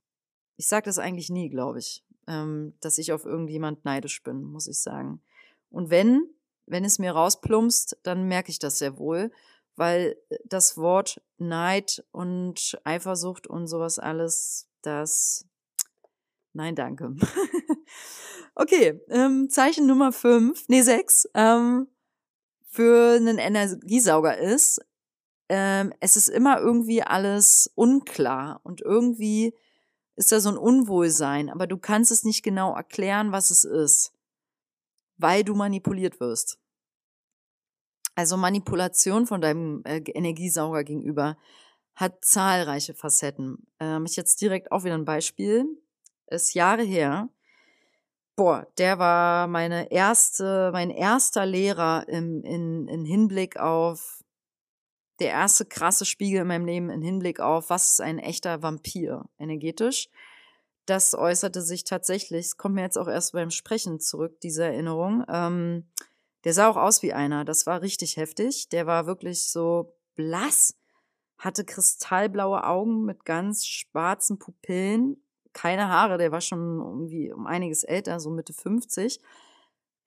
ich 0.57 0.67
sag 0.67 0.85
das 0.85 0.97
eigentlich 0.97 1.29
nie, 1.29 1.49
glaube 1.49 1.79
ich, 1.79 2.03
ähm, 2.27 2.73
dass 2.81 2.97
ich 2.97 3.13
auf 3.13 3.25
irgendjemand 3.25 3.85
neidisch 3.85 4.23
bin, 4.23 4.43
muss 4.43 4.67
ich 4.67 4.79
sagen. 4.79 5.21
Und 5.69 5.89
wenn, 5.89 6.29
wenn 6.65 6.83
es 6.83 6.99
mir 6.99 7.11
rausplumpst, 7.11 7.97
dann 8.03 8.27
merke 8.27 8.49
ich 8.49 8.59
das 8.59 8.79
sehr 8.79 8.97
wohl, 8.97 9.31
weil 9.75 10.17
äh, 10.29 10.37
das 10.45 10.77
Wort 10.77 11.21
Neid 11.37 12.03
und 12.11 12.79
Eifersucht 12.83 13.47
und 13.47 13.67
sowas 13.67 13.99
alles, 13.99 14.67
das, 14.81 15.45
nein, 16.53 16.75
danke. 16.75 17.15
okay, 18.55 18.99
ähm, 19.09 19.49
Zeichen 19.49 19.85
Nummer 19.85 20.11
fünf, 20.11 20.67
nee, 20.69 20.81
sechs, 20.81 21.27
ähm, 21.33 21.87
für 22.71 23.15
einen 23.17 23.37
Energiesauger 23.37 24.37
ist, 24.37 24.81
ähm, 25.49 25.93
es 25.99 26.17
ist 26.17 26.29
immer 26.29 26.59
irgendwie 26.59 27.03
alles 27.03 27.71
unklar 27.75 28.61
und 28.63 28.81
irgendwie 28.81 29.53
ist 30.15 30.31
da 30.31 30.39
so 30.39 30.49
ein 30.49 30.57
Unwohlsein, 30.57 31.49
aber 31.49 31.67
du 31.67 31.77
kannst 31.77 32.11
es 32.11 32.23
nicht 32.23 32.43
genau 32.43 32.73
erklären, 32.75 33.31
was 33.31 33.51
es 33.51 33.63
ist 33.63 34.13
weil 35.21 35.43
du 35.43 35.53
manipuliert 35.53 36.19
wirst. 36.19 36.59
Also 38.15 38.37
Manipulation 38.37 39.25
von 39.25 39.39
deinem 39.39 39.83
äh, 39.85 39.99
Energiesauger 39.99 40.83
gegenüber 40.83 41.37
hat 41.95 42.25
zahlreiche 42.25 42.93
Facetten. 42.93 43.67
Ähm, 43.79 44.05
ich 44.05 44.15
jetzt 44.15 44.41
direkt 44.41 44.71
auch 44.71 44.83
wieder 44.83 44.95
ein 44.95 45.05
Beispiel. 45.05 45.65
Ist 46.27 46.53
Jahre 46.53 46.83
her. 46.83 47.29
Boah, 48.41 48.65
der 48.79 48.97
war 48.97 49.45
meine 49.45 49.91
erste, 49.91 50.71
mein 50.73 50.89
erster 50.89 51.45
Lehrer 51.45 52.07
im, 52.07 52.43
in, 52.43 52.87
in 52.87 53.05
Hinblick 53.05 53.57
auf 53.59 54.23
der 55.19 55.29
erste 55.29 55.63
krasse 55.63 56.05
Spiegel 56.05 56.41
in 56.41 56.47
meinem 56.47 56.65
Leben 56.65 56.89
in 56.89 57.03
Hinblick 57.03 57.39
auf, 57.39 57.69
was 57.69 57.89
ist 57.89 58.01
ein 58.01 58.17
echter 58.17 58.63
Vampir 58.63 59.29
energetisch 59.37 60.09
das 60.85 61.13
äußerte 61.13 61.61
sich 61.61 61.83
tatsächlich, 61.83 62.47
es 62.47 62.57
kommt 62.57 62.75
mir 62.75 62.81
jetzt 62.81 62.97
auch 62.97 63.07
erst 63.07 63.33
beim 63.33 63.51
Sprechen 63.51 63.99
zurück, 63.99 64.39
diese 64.41 64.65
Erinnerung. 64.65 65.23
Ähm, 65.29 65.85
der 66.43 66.53
sah 66.53 66.67
auch 66.67 66.75
aus 66.75 67.03
wie 67.03 67.13
einer, 67.13 67.45
das 67.45 67.65
war 67.67 67.81
richtig 67.81 68.17
heftig. 68.17 68.69
Der 68.69 68.87
war 68.87 69.05
wirklich 69.05 69.45
so 69.45 69.95
blass, 70.15 70.75
hatte 71.37 71.63
kristallblaue 71.63 72.65
Augen 72.65 73.05
mit 73.05 73.25
ganz 73.25 73.65
schwarzen 73.65 74.39
Pupillen, 74.39 75.23
keine 75.53 75.89
Haare, 75.89 76.17
der 76.17 76.31
war 76.31 76.41
schon 76.41 76.79
irgendwie 76.79 77.31
um 77.31 77.47
einiges 77.47 77.83
älter, 77.83 78.19
so 78.19 78.29
Mitte 78.29 78.53
50. 78.53 79.19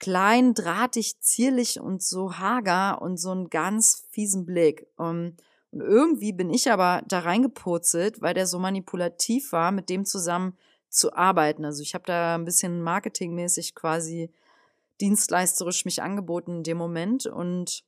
Klein, 0.00 0.54
drahtig, 0.54 1.20
zierlich 1.20 1.80
und 1.80 2.02
so 2.02 2.38
hager 2.38 3.00
und 3.00 3.16
so 3.16 3.30
einen 3.30 3.48
ganz 3.48 4.07
fiesen 4.11 4.44
Blick. 4.44 4.87
Ähm, 4.98 5.37
und 5.70 5.80
irgendwie 5.80 6.33
bin 6.33 6.50
ich 6.50 6.70
aber 6.70 7.02
da 7.09 7.20
reingepurzelt, 7.20 8.22
weil 8.22 8.35
der 8.35 8.46
so 8.46 8.59
manipulativ 8.59 9.52
war, 9.52 9.72
mit 9.72 9.88
dem 9.88 10.04
zusammen 10.04 10.57
zu 10.88 11.12
arbeiten. 11.14 11.64
Also 11.64 11.83
ich 11.83 11.94
habe 11.94 12.04
da 12.07 12.37
ein 12.37 12.44
bisschen 12.44 12.80
marketingmäßig 12.80 13.74
quasi 13.74 14.30
dienstleisterisch 15.00 15.85
mich 15.85 16.02
angeboten 16.02 16.59
in 16.59 16.62
dem 16.62 16.78
Moment 16.78 17.26
und 17.26 17.85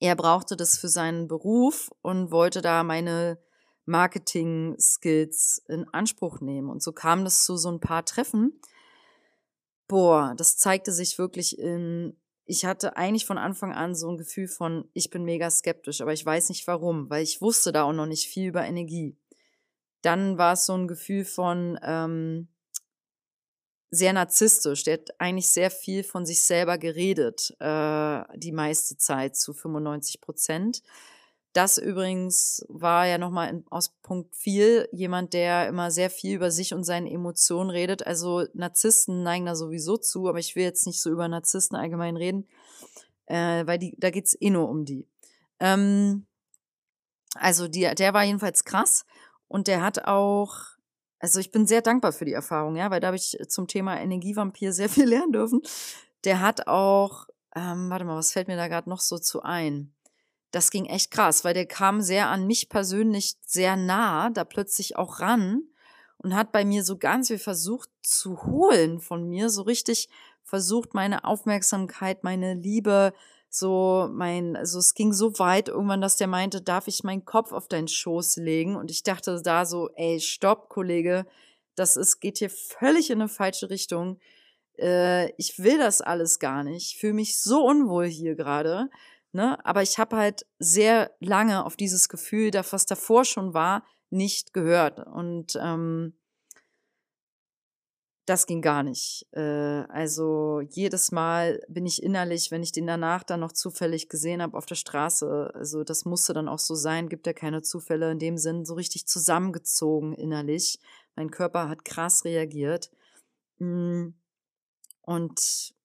er 0.00 0.16
brauchte 0.16 0.56
das 0.56 0.78
für 0.78 0.88
seinen 0.88 1.28
Beruf 1.28 1.90
und 2.02 2.30
wollte 2.30 2.62
da 2.62 2.82
meine 2.82 3.38
Marketing-Skills 3.86 5.64
in 5.68 5.88
Anspruch 5.92 6.40
nehmen. 6.40 6.68
Und 6.68 6.82
so 6.82 6.92
kam 6.92 7.24
das 7.24 7.44
zu 7.44 7.56
so 7.56 7.70
ein 7.70 7.80
paar 7.80 8.04
Treffen. 8.04 8.60
Boah, 9.88 10.34
das 10.36 10.58
zeigte 10.58 10.92
sich 10.92 11.18
wirklich 11.18 11.58
in 11.58 12.16
ich 12.46 12.64
hatte 12.64 12.96
eigentlich 12.96 13.26
von 13.26 13.38
Anfang 13.38 13.72
an 13.72 13.96
so 13.96 14.08
ein 14.08 14.16
Gefühl 14.16 14.46
von, 14.46 14.88
ich 14.92 15.10
bin 15.10 15.24
mega 15.24 15.50
skeptisch, 15.50 16.00
aber 16.00 16.12
ich 16.12 16.24
weiß 16.24 16.48
nicht 16.48 16.66
warum, 16.68 17.10
weil 17.10 17.24
ich 17.24 17.42
wusste 17.42 17.72
da 17.72 17.82
auch 17.82 17.92
noch 17.92 18.06
nicht 18.06 18.28
viel 18.28 18.48
über 18.48 18.64
Energie. 18.64 19.16
Dann 20.02 20.38
war 20.38 20.52
es 20.52 20.64
so 20.64 20.74
ein 20.74 20.86
Gefühl 20.86 21.24
von 21.24 21.76
ähm, 21.82 22.46
sehr 23.90 24.12
narzisstisch. 24.12 24.84
Der 24.84 24.94
hat 24.94 25.10
eigentlich 25.18 25.48
sehr 25.48 25.72
viel 25.72 26.04
von 26.04 26.24
sich 26.24 26.42
selber 26.42 26.78
geredet, 26.78 27.56
äh, 27.58 28.22
die 28.36 28.52
meiste 28.52 28.96
Zeit 28.96 29.36
zu 29.36 29.52
95 29.52 30.20
Prozent. 30.20 30.82
Das 31.56 31.78
übrigens 31.78 32.66
war 32.68 33.06
ja 33.06 33.16
nochmal 33.16 33.64
aus 33.70 33.88
Punkt 34.02 34.36
4 34.36 34.90
jemand, 34.92 35.32
der 35.32 35.68
immer 35.68 35.90
sehr 35.90 36.10
viel 36.10 36.34
über 36.34 36.50
sich 36.50 36.74
und 36.74 36.84
seine 36.84 37.10
Emotionen 37.10 37.70
redet. 37.70 38.06
Also 38.06 38.44
Narzissten 38.52 39.22
neigen 39.22 39.46
da 39.46 39.56
sowieso 39.56 39.96
zu, 39.96 40.28
aber 40.28 40.38
ich 40.38 40.54
will 40.54 40.64
jetzt 40.64 40.86
nicht 40.86 41.00
so 41.00 41.08
über 41.08 41.28
Narzissten 41.28 41.74
allgemein 41.74 42.18
reden, 42.18 42.46
äh, 43.24 43.66
weil 43.66 43.78
die, 43.78 43.94
da 43.96 44.10
geht's 44.10 44.36
eh 44.38 44.50
nur 44.50 44.68
um 44.68 44.84
die. 44.84 45.08
Ähm, 45.58 46.26
also 47.36 47.68
die, 47.68 47.90
der 47.94 48.12
war 48.12 48.24
jedenfalls 48.24 48.66
krass 48.66 49.06
und 49.48 49.66
der 49.66 49.80
hat 49.80 50.04
auch, 50.04 50.56
also 51.20 51.40
ich 51.40 51.52
bin 51.52 51.66
sehr 51.66 51.80
dankbar 51.80 52.12
für 52.12 52.26
die 52.26 52.34
Erfahrung, 52.34 52.76
ja, 52.76 52.90
weil 52.90 53.00
da 53.00 53.06
habe 53.06 53.16
ich 53.16 53.34
zum 53.48 53.66
Thema 53.66 53.98
Energievampir 53.98 54.74
sehr 54.74 54.90
viel 54.90 55.04
lernen 55.08 55.32
dürfen. 55.32 55.62
Der 56.24 56.42
hat 56.42 56.66
auch, 56.66 57.28
ähm, 57.54 57.88
warte 57.88 58.04
mal, 58.04 58.16
was 58.16 58.32
fällt 58.32 58.46
mir 58.48 58.56
da 58.56 58.68
gerade 58.68 58.90
noch 58.90 59.00
so 59.00 59.16
zu 59.16 59.40
ein? 59.42 59.95
Das 60.56 60.70
ging 60.70 60.86
echt 60.86 61.10
krass, 61.10 61.44
weil 61.44 61.52
der 61.52 61.66
kam 61.66 62.00
sehr 62.00 62.28
an 62.28 62.46
mich 62.46 62.70
persönlich 62.70 63.36
sehr 63.44 63.76
nah, 63.76 64.30
da 64.30 64.44
plötzlich 64.44 64.96
auch 64.96 65.20
ran 65.20 65.64
und 66.16 66.34
hat 66.34 66.50
bei 66.50 66.64
mir 66.64 66.82
so 66.82 66.96
ganz 66.96 67.28
viel 67.28 67.38
versucht 67.38 67.90
zu 68.00 68.42
holen 68.44 68.98
von 68.98 69.28
mir, 69.28 69.50
so 69.50 69.62
richtig 69.62 70.08
versucht, 70.44 70.94
meine 70.94 71.24
Aufmerksamkeit, 71.24 72.24
meine 72.24 72.54
Liebe, 72.54 73.12
so 73.50 74.08
mein, 74.10 74.56
also 74.56 74.78
es 74.78 74.94
ging 74.94 75.12
so 75.12 75.38
weit 75.38 75.68
irgendwann, 75.68 76.00
dass 76.00 76.16
der 76.16 76.26
meinte, 76.26 76.62
darf 76.62 76.88
ich 76.88 77.04
meinen 77.04 77.26
Kopf 77.26 77.52
auf 77.52 77.68
deinen 77.68 77.88
Schoß 77.88 78.36
legen? 78.36 78.76
Und 78.76 78.90
ich 78.90 79.02
dachte 79.02 79.42
da 79.42 79.66
so, 79.66 79.90
ey, 79.94 80.20
stopp, 80.20 80.70
Kollege, 80.70 81.26
das 81.74 81.98
ist, 81.98 82.20
geht 82.20 82.38
hier 82.38 82.50
völlig 82.50 83.10
in 83.10 83.20
eine 83.20 83.28
falsche 83.28 83.68
Richtung. 83.68 84.20
Äh, 84.78 85.32
ich 85.32 85.58
will 85.58 85.76
das 85.76 86.00
alles 86.00 86.38
gar 86.38 86.64
nicht. 86.64 86.92
Ich 86.92 86.98
fühle 86.98 87.12
mich 87.12 87.38
so 87.38 87.62
unwohl 87.62 88.06
hier 88.06 88.36
gerade. 88.36 88.88
Ne? 89.36 89.62
Aber 89.66 89.82
ich 89.82 89.98
habe 89.98 90.16
halt 90.16 90.46
sehr 90.58 91.14
lange 91.20 91.66
auf 91.66 91.76
dieses 91.76 92.08
Gefühl, 92.08 92.50
das 92.50 92.72
was 92.72 92.86
davor 92.86 93.26
schon 93.26 93.52
war, 93.52 93.84
nicht 94.08 94.54
gehört. 94.54 94.98
Und 95.06 95.58
ähm, 95.62 96.14
das 98.24 98.46
ging 98.46 98.62
gar 98.62 98.82
nicht. 98.82 99.26
Äh, 99.32 99.40
also 99.40 100.62
jedes 100.62 101.12
Mal 101.12 101.60
bin 101.68 101.84
ich 101.84 102.02
innerlich, 102.02 102.50
wenn 102.50 102.62
ich 102.62 102.72
den 102.72 102.86
danach 102.86 103.24
dann 103.24 103.40
noch 103.40 103.52
zufällig 103.52 104.08
gesehen 104.08 104.40
habe 104.40 104.56
auf 104.56 104.64
der 104.64 104.74
Straße, 104.74 105.50
also 105.52 105.84
das 105.84 106.06
musste 106.06 106.32
dann 106.32 106.48
auch 106.48 106.58
so 106.58 106.74
sein, 106.74 107.10
gibt 107.10 107.26
ja 107.26 107.34
keine 107.34 107.60
Zufälle 107.60 108.10
in 108.10 108.18
dem 108.18 108.38
Sinn, 108.38 108.64
so 108.64 108.72
richtig 108.72 109.06
zusammengezogen 109.06 110.14
innerlich. 110.14 110.78
Mein 111.14 111.30
Körper 111.30 111.68
hat 111.68 111.84
krass 111.84 112.24
reagiert. 112.24 112.90
Mm. 113.58 114.14
Und 115.02 115.75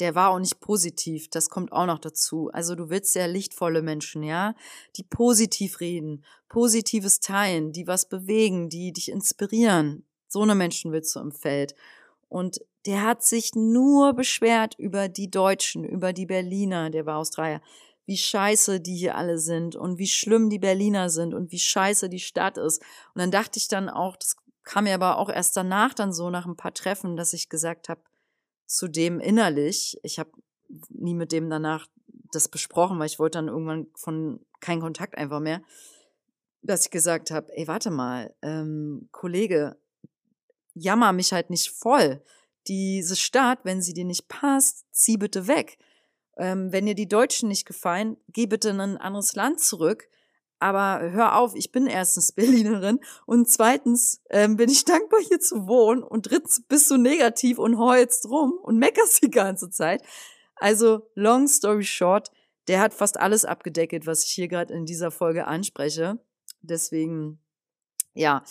der 0.00 0.14
war 0.14 0.30
auch 0.30 0.38
nicht 0.38 0.60
positiv. 0.60 1.28
Das 1.28 1.50
kommt 1.50 1.72
auch 1.72 1.86
noch 1.86 1.98
dazu. 1.98 2.50
Also 2.52 2.74
du 2.74 2.90
willst 2.90 3.14
ja 3.14 3.26
lichtvolle 3.26 3.82
Menschen, 3.82 4.22
ja, 4.22 4.54
die 4.96 5.02
positiv 5.02 5.80
reden, 5.80 6.24
positives 6.48 7.20
teilen, 7.20 7.72
die 7.72 7.86
was 7.86 8.08
bewegen, 8.08 8.68
die 8.68 8.92
dich 8.92 9.10
inspirieren. 9.10 10.04
So 10.26 10.42
eine 10.42 10.54
Menschen 10.54 10.92
willst 10.92 11.14
du 11.14 11.20
im 11.20 11.32
Feld. 11.32 11.74
Und 12.28 12.60
der 12.86 13.02
hat 13.02 13.22
sich 13.22 13.54
nur 13.54 14.14
beschwert 14.14 14.74
über 14.78 15.08
die 15.08 15.30
Deutschen, 15.30 15.84
über 15.84 16.12
die 16.12 16.26
Berliner, 16.26 16.90
der 16.90 17.04
war 17.04 17.18
Australier, 17.18 17.60
wie 18.06 18.16
scheiße 18.16 18.80
die 18.80 18.96
hier 18.96 19.16
alle 19.16 19.38
sind 19.38 19.76
und 19.76 19.98
wie 19.98 20.06
schlimm 20.06 20.48
die 20.48 20.58
Berliner 20.58 21.10
sind 21.10 21.34
und 21.34 21.52
wie 21.52 21.58
scheiße 21.58 22.08
die 22.08 22.20
Stadt 22.20 22.56
ist. 22.56 22.82
Und 23.14 23.20
dann 23.20 23.30
dachte 23.30 23.58
ich 23.58 23.68
dann 23.68 23.88
auch, 23.88 24.16
das 24.16 24.36
kam 24.64 24.84
mir 24.84 24.94
aber 24.94 25.18
auch 25.18 25.28
erst 25.28 25.56
danach 25.56 25.94
dann 25.94 26.12
so 26.12 26.30
nach 26.30 26.46
ein 26.46 26.56
paar 26.56 26.74
Treffen, 26.74 27.16
dass 27.16 27.32
ich 27.32 27.48
gesagt 27.48 27.88
habe, 27.88 28.00
Zudem 28.70 29.18
innerlich, 29.18 29.98
ich 30.04 30.20
habe 30.20 30.30
nie 30.90 31.14
mit 31.14 31.32
dem 31.32 31.50
danach 31.50 31.88
das 32.30 32.48
besprochen, 32.48 33.00
weil 33.00 33.08
ich 33.08 33.18
wollte 33.18 33.38
dann 33.38 33.48
irgendwann 33.48 33.88
von 33.96 34.46
keinen 34.60 34.80
Kontakt 34.80 35.18
einfach 35.18 35.40
mehr, 35.40 35.60
dass 36.62 36.84
ich 36.84 36.92
gesagt 36.92 37.32
habe, 37.32 37.48
ey, 37.56 37.66
warte 37.66 37.90
mal, 37.90 38.32
ähm, 38.42 39.08
Kollege, 39.10 39.76
jammer 40.74 41.12
mich 41.12 41.32
halt 41.32 41.50
nicht 41.50 41.68
voll. 41.68 42.22
Diese 42.68 43.16
Stadt, 43.16 43.58
wenn 43.64 43.82
sie 43.82 43.92
dir 43.92 44.04
nicht 44.04 44.28
passt, 44.28 44.86
zieh 44.92 45.16
bitte 45.16 45.48
weg. 45.48 45.76
Ähm, 46.36 46.70
wenn 46.70 46.86
dir 46.86 46.94
die 46.94 47.08
Deutschen 47.08 47.48
nicht 47.48 47.66
gefallen, 47.66 48.18
geh 48.28 48.46
bitte 48.46 48.68
in 48.68 48.80
ein 48.80 48.98
anderes 48.98 49.34
Land 49.34 49.58
zurück. 49.58 50.08
Aber 50.60 51.10
hör 51.10 51.36
auf, 51.36 51.54
ich 51.54 51.72
bin 51.72 51.86
erstens 51.86 52.32
Berlinerin 52.36 53.00
und 53.26 53.48
zweitens 53.48 54.22
ähm, 54.30 54.56
bin 54.56 54.70
ich 54.70 54.84
dankbar, 54.84 55.20
hier 55.26 55.40
zu 55.40 55.66
wohnen 55.66 56.02
und 56.02 56.30
drittens 56.30 56.62
bist 56.68 56.90
du 56.90 56.98
negativ 56.98 57.58
und 57.58 57.78
heulst 57.78 58.26
rum 58.28 58.52
und 58.62 58.78
meckerst 58.78 59.22
die 59.22 59.30
ganze 59.30 59.70
Zeit. 59.70 60.02
Also, 60.56 61.10
long 61.14 61.48
story 61.48 61.84
short, 61.84 62.30
der 62.68 62.80
hat 62.80 62.92
fast 62.92 63.18
alles 63.18 63.44
abgedeckt, 63.44 64.06
was 64.06 64.24
ich 64.24 64.30
hier 64.30 64.48
gerade 64.48 64.74
in 64.74 64.84
dieser 64.84 65.10
Folge 65.10 65.46
anspreche. 65.46 66.18
Deswegen, 66.60 67.40
ja, 68.12 68.44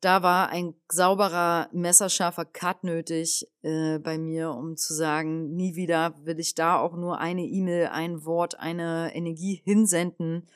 da 0.00 0.22
war 0.22 0.48
ein 0.48 0.74
sauberer, 0.90 1.68
messerscharfer 1.72 2.46
Cut 2.46 2.84
nötig 2.84 3.46
äh, 3.62 3.98
bei 3.98 4.16
mir, 4.16 4.52
um 4.52 4.76
zu 4.78 4.94
sagen, 4.94 5.54
nie 5.54 5.76
wieder 5.76 6.14
will 6.24 6.40
ich 6.40 6.54
da 6.54 6.78
auch 6.78 6.96
nur 6.96 7.18
eine 7.18 7.44
E-Mail, 7.44 7.88
ein 7.88 8.24
Wort, 8.24 8.58
eine 8.58 9.14
Energie 9.14 9.60
hinsenden. 9.64 10.48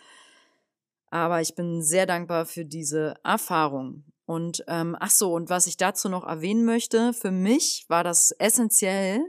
Aber 1.14 1.40
ich 1.40 1.54
bin 1.54 1.80
sehr 1.80 2.06
dankbar 2.06 2.44
für 2.44 2.64
diese 2.64 3.14
Erfahrung. 3.22 4.02
Und 4.26 4.64
ähm, 4.66 4.96
ach 4.98 5.10
so, 5.10 5.32
und 5.32 5.48
was 5.48 5.68
ich 5.68 5.76
dazu 5.76 6.08
noch 6.08 6.26
erwähnen 6.26 6.64
möchte, 6.64 7.12
für 7.12 7.30
mich 7.30 7.86
war 7.86 8.02
das 8.02 8.32
essentiell, 8.32 9.20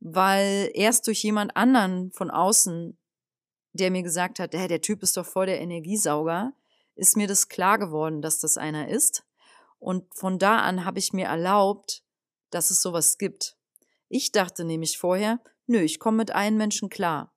weil 0.00 0.70
erst 0.72 1.06
durch 1.06 1.22
jemand 1.22 1.54
anderen 1.54 2.12
von 2.12 2.30
außen, 2.30 2.96
der 3.74 3.90
mir 3.90 4.02
gesagt 4.02 4.38
hat, 4.38 4.54
hey, 4.54 4.68
der 4.68 4.80
Typ 4.80 5.02
ist 5.02 5.18
doch 5.18 5.26
voll 5.26 5.44
der 5.44 5.60
Energiesauger, 5.60 6.54
ist 6.94 7.14
mir 7.14 7.28
das 7.28 7.50
klar 7.50 7.76
geworden, 7.76 8.22
dass 8.22 8.38
das 8.38 8.56
einer 8.56 8.88
ist. 8.88 9.26
Und 9.78 10.06
von 10.14 10.38
da 10.38 10.60
an 10.60 10.86
habe 10.86 10.98
ich 10.98 11.12
mir 11.12 11.26
erlaubt, 11.26 12.04
dass 12.48 12.70
es 12.70 12.80
sowas 12.80 13.18
gibt. 13.18 13.58
Ich 14.08 14.32
dachte 14.32 14.64
nämlich 14.64 14.96
vorher, 14.96 15.40
nö, 15.66 15.80
ich 15.80 15.98
komme 15.98 16.16
mit 16.16 16.30
allen 16.30 16.56
Menschen 16.56 16.88
klar. 16.88 17.34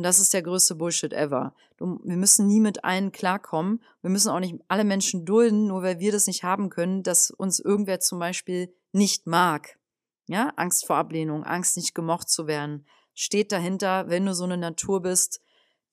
Und 0.00 0.04
das 0.04 0.18
ist 0.18 0.32
der 0.32 0.40
größte 0.40 0.76
Bullshit 0.76 1.12
ever. 1.12 1.54
wir 1.78 2.16
müssen 2.16 2.46
nie 2.46 2.60
mit 2.60 2.84
allen 2.84 3.12
klarkommen. 3.12 3.82
Wir 4.00 4.08
müssen 4.08 4.30
auch 4.30 4.40
nicht 4.40 4.54
alle 4.66 4.84
Menschen 4.84 5.26
dulden, 5.26 5.66
nur 5.66 5.82
weil 5.82 5.98
wir 5.98 6.10
das 6.10 6.26
nicht 6.26 6.42
haben 6.42 6.70
können, 6.70 7.02
dass 7.02 7.30
uns 7.30 7.60
irgendwer 7.60 8.00
zum 8.00 8.18
Beispiel 8.18 8.74
nicht 8.92 9.26
mag. 9.26 9.78
Ja, 10.26 10.54
Angst 10.56 10.86
vor 10.86 10.96
Ablehnung, 10.96 11.44
Angst 11.44 11.76
nicht 11.76 11.94
gemocht 11.94 12.30
zu 12.30 12.46
werden. 12.46 12.86
Steht 13.12 13.52
dahinter, 13.52 14.08
wenn 14.08 14.24
du 14.24 14.32
so 14.34 14.44
eine 14.44 14.56
Natur 14.56 15.02
bist, 15.02 15.42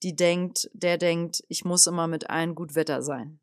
die 0.02 0.16
denkt, 0.16 0.70
der 0.72 0.96
denkt, 0.96 1.44
ich 1.48 1.66
muss 1.66 1.86
immer 1.86 2.06
mit 2.06 2.30
allen 2.30 2.54
gut 2.54 2.74
Wetter 2.76 3.02
sein. 3.02 3.40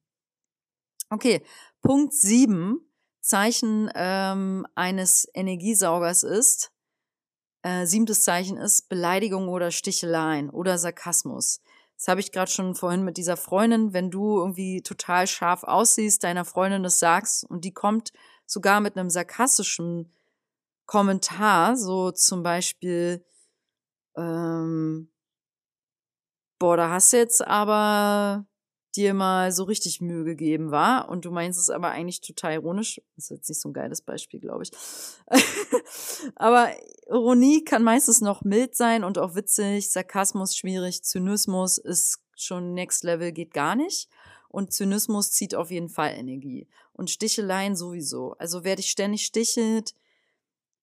Okay, 1.11 1.45
Punkt 1.83 2.11
sieben 2.11 2.91
Zeichen 3.21 3.91
ähm, 3.93 4.65
eines 4.73 5.29
Energiesaugers 5.35 6.23
ist, 6.23 6.71
äh, 7.65 7.87
siebtes 7.87 8.21
Zeichen 8.21 8.57
ist 8.57 8.89
Beleidigung 8.89 9.49
oder 9.49 9.71
Sticheleien 9.71 10.51
oder 10.51 10.77
Sarkasmus. 10.77 11.61
Das 11.97 12.07
habe 12.07 12.19
ich 12.19 12.31
gerade 12.31 12.51
schon 12.51 12.75
vorhin 12.75 13.03
mit 13.03 13.17
dieser 13.17 13.37
Freundin, 13.37 13.91
wenn 13.91 14.11
du 14.11 14.37
irgendwie 14.37 14.83
total 14.83 15.25
scharf 15.25 15.63
aussiehst, 15.63 16.23
deiner 16.23 16.45
Freundin 16.45 16.83
das 16.83 16.99
sagst 16.99 17.43
und 17.43 17.65
die 17.65 17.73
kommt 17.73 18.13
sogar 18.45 18.81
mit 18.81 18.95
einem 18.95 19.09
sarkastischen 19.09 20.13
Kommentar, 20.85 21.75
so 21.75 22.11
zum 22.11 22.43
Beispiel, 22.43 23.25
ähm, 24.15 25.11
boah, 26.59 26.77
da 26.77 26.91
hast 26.91 27.13
du 27.13 27.17
jetzt 27.17 27.41
aber 27.47 28.45
dir 28.95 29.13
mal 29.13 29.51
so 29.51 29.63
richtig 29.63 30.01
Mühe 30.01 30.23
gegeben 30.23 30.71
war 30.71 31.09
und 31.09 31.25
du 31.25 31.31
meinst 31.31 31.59
es 31.59 31.69
aber 31.69 31.89
eigentlich 31.89 32.21
total 32.21 32.53
ironisch. 32.53 33.01
Das 33.15 33.25
ist 33.25 33.29
jetzt 33.29 33.49
nicht 33.49 33.61
so 33.61 33.69
ein 33.69 33.73
geiles 33.73 34.01
Beispiel, 34.01 34.39
glaube 34.39 34.63
ich. 34.63 34.71
aber 36.35 36.69
Ironie 37.07 37.63
kann 37.63 37.83
meistens 37.83 38.21
noch 38.21 38.43
mild 38.43 38.75
sein 38.75 39.03
und 39.03 39.17
auch 39.17 39.35
witzig, 39.35 39.91
Sarkasmus 39.91 40.55
schwierig, 40.55 41.03
Zynismus 41.03 41.77
ist 41.77 42.19
schon 42.35 42.73
Next 42.73 43.03
Level, 43.03 43.31
geht 43.31 43.53
gar 43.53 43.75
nicht. 43.75 44.09
Und 44.49 44.71
Zynismus 44.71 45.31
zieht 45.31 45.53
auf 45.53 45.69
jeden 45.69 45.89
Fall 45.89 46.13
Energie. 46.15 46.67
Und 46.93 47.09
Sticheleien 47.09 47.75
sowieso. 47.75 48.35
Also 48.37 48.63
wer 48.63 48.77
dich 48.77 48.89
ständig 48.89 49.25
stichelt, 49.25 49.93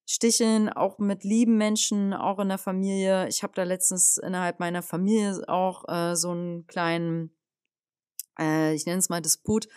sticheln, 0.04 0.68
auch 0.68 0.98
mit 0.98 1.24
lieben 1.24 1.56
Menschen, 1.56 2.12
auch 2.12 2.38
in 2.38 2.48
der 2.48 2.58
Familie. 2.58 3.28
Ich 3.28 3.42
habe 3.42 3.54
da 3.54 3.62
letztens 3.62 4.18
innerhalb 4.18 4.60
meiner 4.60 4.82
Familie 4.82 5.48
auch 5.48 5.88
äh, 5.88 6.16
so 6.16 6.30
einen 6.30 6.66
kleinen 6.66 7.30
äh, 8.38 8.74
ich 8.74 8.86
nenne 8.86 8.98
es 8.98 9.08
mal 9.08 9.20
Disput 9.20 9.68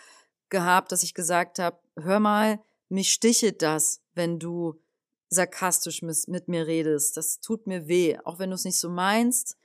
gehabt, 0.48 0.92
dass 0.92 1.02
ich 1.02 1.14
gesagt 1.14 1.58
habe, 1.58 1.78
hör 1.96 2.20
mal, 2.20 2.60
mich 2.88 3.12
stichelt 3.12 3.62
das, 3.62 4.00
wenn 4.14 4.38
du 4.38 4.80
sarkastisch 5.28 6.02
mit, 6.02 6.48
mir 6.48 6.66
redest. 6.66 7.16
Das 7.16 7.40
tut 7.40 7.66
mir 7.66 7.88
weh, 7.88 8.18
auch 8.24 8.38
wenn 8.38 8.50
du 8.50 8.54
es 8.54 8.64
nicht 8.64 8.78
so 8.78 8.88
meinst 8.88 9.56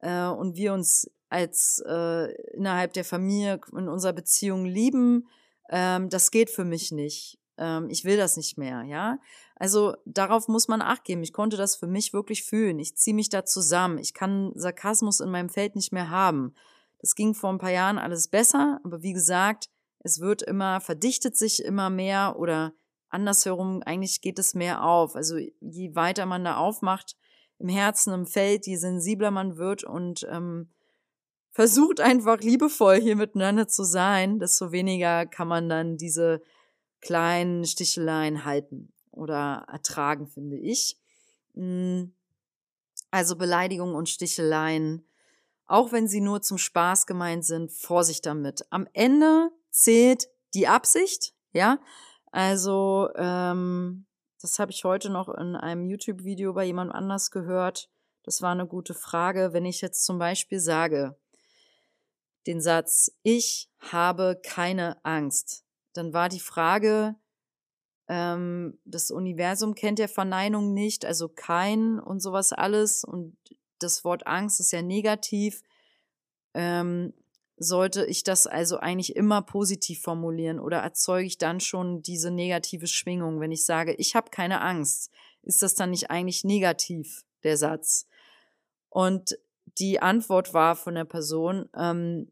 äh, 0.00 0.26
und 0.26 0.56
wir 0.56 0.72
uns 0.72 1.10
als 1.30 1.82
äh, 1.86 2.32
innerhalb 2.52 2.92
der 2.92 3.04
Familie 3.04 3.60
in 3.72 3.88
unserer 3.88 4.12
Beziehung 4.12 4.64
lieben. 4.64 5.28
Ähm, 5.70 6.08
das 6.08 6.30
geht 6.30 6.50
für 6.50 6.64
mich 6.64 6.92
nicht. 6.92 7.38
Ähm, 7.58 7.90
ich 7.90 8.04
will 8.04 8.16
das 8.16 8.36
nicht 8.36 8.56
mehr, 8.56 8.82
ja. 8.84 9.18
Also 9.56 9.96
darauf 10.04 10.48
muss 10.48 10.68
man 10.68 10.80
acht 10.80 11.04
geben. 11.04 11.22
Ich 11.22 11.32
konnte 11.32 11.56
das 11.56 11.76
für 11.76 11.86
mich 11.86 12.12
wirklich 12.12 12.44
fühlen. 12.44 12.78
Ich 12.78 12.96
ziehe 12.96 13.14
mich 13.14 13.28
da 13.28 13.44
zusammen. 13.44 13.98
Ich 13.98 14.14
kann 14.14 14.52
Sarkasmus 14.54 15.20
in 15.20 15.30
meinem 15.30 15.48
Feld 15.48 15.74
nicht 15.74 15.92
mehr 15.92 16.10
haben. 16.10 16.54
Das 17.00 17.14
ging 17.14 17.34
vor 17.34 17.50
ein 17.50 17.58
paar 17.58 17.70
Jahren 17.70 17.98
alles 17.98 18.28
besser, 18.28 18.80
aber 18.84 19.02
wie 19.02 19.12
gesagt, 19.12 19.68
es 20.00 20.20
wird 20.20 20.42
immer, 20.42 20.80
verdichtet 20.80 21.36
sich 21.36 21.64
immer 21.64 21.90
mehr 21.90 22.36
oder 22.38 22.72
andersherum, 23.08 23.82
eigentlich 23.84 24.20
geht 24.20 24.38
es 24.38 24.54
mehr 24.54 24.84
auf. 24.84 25.16
Also 25.16 25.36
je 25.36 25.94
weiter 25.94 26.26
man 26.26 26.44
da 26.44 26.56
aufmacht 26.56 27.16
im 27.58 27.68
Herzen, 27.68 28.12
im 28.12 28.26
Feld, 28.26 28.66
je 28.66 28.76
sensibler 28.76 29.30
man 29.30 29.56
wird 29.56 29.84
und 29.84 30.26
ähm, 30.30 30.70
versucht 31.50 32.00
einfach 32.00 32.40
liebevoll 32.40 33.00
hier 33.00 33.16
miteinander 33.16 33.66
zu 33.66 33.84
sein, 33.84 34.38
desto 34.38 34.70
weniger 34.70 35.26
kann 35.26 35.48
man 35.48 35.68
dann 35.68 35.96
diese 35.96 36.42
kleinen 37.00 37.64
Sticheleien 37.64 38.44
halten 38.44 38.92
oder 39.10 39.64
ertragen, 39.68 40.28
finde 40.28 40.56
ich. 40.56 40.98
Hm. 41.54 42.14
Also 43.10 43.36
Beleidigungen 43.36 43.94
und 43.94 44.08
Sticheleien 44.08 45.07
auch 45.68 45.92
wenn 45.92 46.08
sie 46.08 46.20
nur 46.20 46.42
zum 46.42 46.58
Spaß 46.58 47.06
gemeint 47.06 47.44
sind, 47.44 47.70
Vorsicht 47.70 48.26
damit. 48.26 48.66
Am 48.70 48.88
Ende 48.94 49.50
zählt 49.70 50.28
die 50.54 50.66
Absicht, 50.66 51.34
ja. 51.52 51.78
Also, 52.32 53.08
ähm, 53.16 54.06
das 54.40 54.58
habe 54.58 54.72
ich 54.72 54.84
heute 54.84 55.10
noch 55.10 55.28
in 55.28 55.56
einem 55.56 55.86
YouTube-Video 55.86 56.52
bei 56.54 56.64
jemand 56.64 56.92
anders 56.92 57.30
gehört. 57.30 57.90
Das 58.22 58.42
war 58.42 58.52
eine 58.52 58.66
gute 58.66 58.94
Frage. 58.94 59.52
Wenn 59.52 59.64
ich 59.64 59.80
jetzt 59.80 60.04
zum 60.04 60.18
Beispiel 60.18 60.60
sage, 60.60 61.16
den 62.46 62.60
Satz, 62.60 63.12
ich 63.22 63.70
habe 63.78 64.40
keine 64.42 65.04
Angst, 65.04 65.64
dann 65.92 66.12
war 66.12 66.28
die 66.28 66.40
Frage, 66.40 67.16
ähm, 68.08 68.78
das 68.84 69.10
Universum 69.10 69.74
kennt 69.74 69.98
ja 69.98 70.08
Verneinung 70.08 70.72
nicht, 70.72 71.04
also 71.04 71.28
kein 71.28 71.98
und 71.98 72.20
sowas 72.20 72.52
alles. 72.52 73.04
Und 73.04 73.36
das 73.78 74.04
Wort 74.04 74.26
Angst 74.26 74.60
ist 74.60 74.72
ja 74.72 74.82
negativ, 74.82 75.62
ähm, 76.54 77.12
sollte 77.56 78.06
ich 78.06 78.22
das 78.22 78.46
also 78.46 78.78
eigentlich 78.78 79.16
immer 79.16 79.42
positiv 79.42 80.00
formulieren 80.02 80.60
oder 80.60 80.78
erzeuge 80.78 81.26
ich 81.26 81.38
dann 81.38 81.60
schon 81.60 82.02
diese 82.02 82.30
negative 82.30 82.86
Schwingung, 82.86 83.40
wenn 83.40 83.52
ich 83.52 83.64
sage, 83.64 83.94
ich 83.94 84.14
habe 84.14 84.30
keine 84.30 84.60
Angst, 84.60 85.10
ist 85.42 85.62
das 85.62 85.74
dann 85.74 85.90
nicht 85.90 86.10
eigentlich 86.10 86.44
negativ, 86.44 87.24
der 87.42 87.56
Satz? 87.56 88.06
Und 88.90 89.38
die 89.78 90.00
Antwort 90.00 90.54
war 90.54 90.76
von 90.76 90.94
der 90.94 91.04
Person, 91.04 91.68
ähm, 91.76 92.30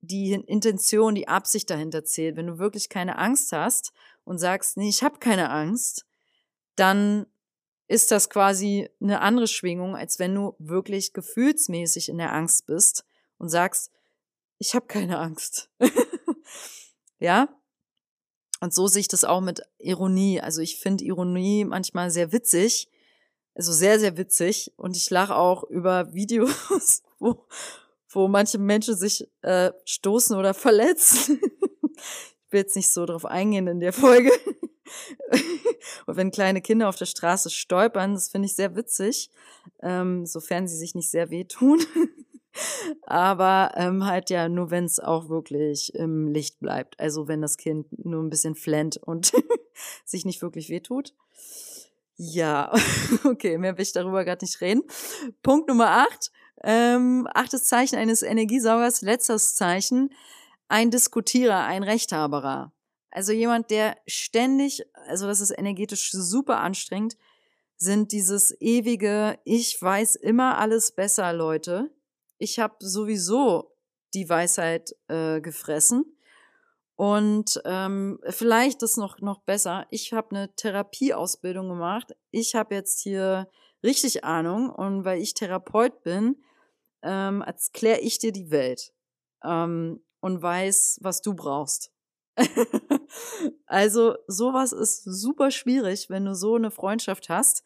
die 0.00 0.32
Intention, 0.32 1.14
die 1.14 1.28
Absicht 1.28 1.70
dahinter 1.70 2.04
zählt. 2.04 2.36
Wenn 2.36 2.48
du 2.48 2.58
wirklich 2.58 2.88
keine 2.88 3.18
Angst 3.18 3.52
hast 3.52 3.92
und 4.24 4.38
sagst, 4.38 4.76
nee, 4.76 4.88
ich 4.88 5.02
habe 5.02 5.18
keine 5.18 5.50
Angst, 5.50 6.04
dann 6.74 7.26
ist 7.92 8.10
das 8.10 8.30
quasi 8.30 8.88
eine 9.02 9.20
andere 9.20 9.46
Schwingung, 9.46 9.94
als 9.96 10.18
wenn 10.18 10.34
du 10.34 10.54
wirklich 10.58 11.12
gefühlsmäßig 11.12 12.08
in 12.08 12.16
der 12.16 12.32
Angst 12.32 12.66
bist 12.66 13.04
und 13.36 13.50
sagst, 13.50 13.90
ich 14.56 14.74
habe 14.74 14.86
keine 14.86 15.18
Angst. 15.18 15.68
ja? 17.18 17.54
Und 18.60 18.72
so 18.72 18.86
sehe 18.86 19.00
ich 19.00 19.08
das 19.08 19.24
auch 19.24 19.42
mit 19.42 19.60
Ironie. 19.78 20.40
Also 20.40 20.62
ich 20.62 20.78
finde 20.78 21.04
Ironie 21.04 21.66
manchmal 21.66 22.10
sehr 22.10 22.32
witzig, 22.32 22.88
also 23.54 23.72
sehr, 23.72 24.00
sehr 24.00 24.16
witzig. 24.16 24.72
Und 24.76 24.96
ich 24.96 25.10
lache 25.10 25.36
auch 25.36 25.62
über 25.64 26.14
Videos, 26.14 27.02
wo, 27.18 27.46
wo 28.08 28.26
manche 28.26 28.56
Menschen 28.56 28.96
sich 28.96 29.28
äh, 29.42 29.70
stoßen 29.84 30.34
oder 30.34 30.54
verletzen. 30.54 31.42
ich 31.98 32.52
will 32.52 32.60
jetzt 32.60 32.76
nicht 32.76 32.90
so 32.90 33.04
drauf 33.04 33.26
eingehen 33.26 33.66
in 33.66 33.80
der 33.80 33.92
Folge. 33.92 34.30
Und 36.06 36.16
wenn 36.16 36.30
kleine 36.30 36.60
Kinder 36.60 36.88
auf 36.88 36.96
der 36.96 37.06
Straße 37.06 37.50
stolpern, 37.50 38.14
das 38.14 38.28
finde 38.28 38.46
ich 38.46 38.54
sehr 38.54 38.76
witzig, 38.76 39.30
ähm, 39.80 40.26
sofern 40.26 40.68
sie 40.68 40.76
sich 40.76 40.94
nicht 40.94 41.10
sehr 41.10 41.30
wehtun. 41.30 41.80
Aber 43.06 43.72
ähm, 43.76 44.04
halt 44.04 44.28
ja 44.28 44.48
nur, 44.48 44.70
wenn 44.70 44.84
es 44.84 45.00
auch 45.00 45.28
wirklich 45.28 45.94
im 45.94 46.28
Licht 46.28 46.60
bleibt. 46.60 47.00
Also 47.00 47.26
wenn 47.26 47.40
das 47.40 47.56
Kind 47.56 47.86
nur 48.04 48.22
ein 48.22 48.30
bisschen 48.30 48.54
flennt 48.54 48.98
und 48.98 49.32
sich 50.04 50.24
nicht 50.24 50.42
wirklich 50.42 50.68
wehtut. 50.68 51.14
Ja, 52.16 52.72
okay, 53.24 53.58
mehr 53.58 53.76
will 53.76 53.82
ich 53.82 53.92
darüber 53.92 54.24
gerade 54.24 54.44
nicht 54.44 54.60
reden. 54.60 54.82
Punkt 55.42 55.68
Nummer 55.68 56.06
acht. 56.06 56.30
Ähm, 56.62 57.26
achtes 57.32 57.64
Zeichen 57.64 57.96
eines 57.96 58.22
Energiesaugers, 58.22 59.02
letztes 59.02 59.56
Zeichen, 59.56 60.10
ein 60.68 60.90
Diskutierer, 60.90 61.64
ein 61.64 61.82
Rechthaberer. 61.82 62.72
Also 63.12 63.32
jemand, 63.32 63.70
der 63.70 63.96
ständig, 64.06 64.82
also 65.06 65.26
das 65.26 65.40
ist 65.40 65.50
energetisch 65.50 66.10
super 66.12 66.60
anstrengend, 66.60 67.16
sind 67.76 68.12
dieses 68.12 68.58
ewige, 68.60 69.38
ich 69.44 69.80
weiß 69.80 70.16
immer 70.16 70.58
alles 70.58 70.92
besser, 70.92 71.32
Leute. 71.32 71.90
Ich 72.38 72.58
habe 72.58 72.76
sowieso 72.80 73.76
die 74.14 74.28
Weisheit 74.28 74.94
äh, 75.08 75.40
gefressen. 75.40 76.16
Und 76.96 77.60
ähm, 77.64 78.18
vielleicht 78.28 78.82
ist 78.82 78.96
noch, 78.96 79.20
noch 79.20 79.40
besser. 79.40 79.86
Ich 79.90 80.12
habe 80.12 80.36
eine 80.36 80.54
Therapieausbildung 80.54 81.68
gemacht. 81.68 82.14
Ich 82.30 82.54
habe 82.54 82.74
jetzt 82.74 83.00
hier 83.00 83.50
richtig 83.82 84.24
Ahnung. 84.24 84.70
Und 84.70 85.04
weil 85.04 85.20
ich 85.20 85.34
Therapeut 85.34 86.02
bin, 86.02 86.42
ähm, 87.02 87.42
erkläre 87.42 88.00
ich 88.00 88.18
dir 88.18 88.32
die 88.32 88.50
Welt 88.50 88.92
ähm, 89.44 90.04
und 90.20 90.40
weiß, 90.40 91.00
was 91.02 91.20
du 91.20 91.34
brauchst. 91.34 91.90
also 93.66 94.16
sowas 94.26 94.72
ist 94.72 95.04
super 95.04 95.50
schwierig, 95.50 96.08
wenn 96.08 96.24
du 96.24 96.34
so 96.34 96.56
eine 96.56 96.70
Freundschaft 96.70 97.28
hast. 97.28 97.64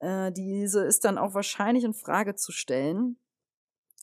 Äh, 0.00 0.32
diese 0.32 0.84
ist 0.84 1.04
dann 1.04 1.18
auch 1.18 1.34
wahrscheinlich 1.34 1.84
in 1.84 1.94
Frage 1.94 2.34
zu 2.34 2.52
stellen, 2.52 3.18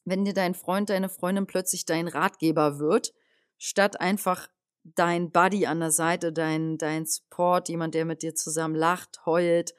wenn 0.06 0.26
dir 0.26 0.34
dein 0.34 0.56
Freund, 0.56 0.90
deine 0.90 1.10
Freundin 1.10 1.46
plötzlich 1.46 1.86
dein 1.86 2.08
Ratgeber 2.08 2.80
wird, 2.80 3.14
statt 3.58 4.00
einfach 4.00 4.48
dein 4.84 5.32
Buddy 5.32 5.66
an 5.66 5.80
der 5.80 5.92
Seite, 5.92 6.32
dein, 6.34 6.78
dein 6.78 7.06
Support, 7.06 7.70
jemand, 7.70 7.94
der 7.94 8.06
mit 8.06 8.24
dir 8.24 8.34
zusammen 8.34 8.76
lacht, 8.76 9.26
heult, 9.26 9.76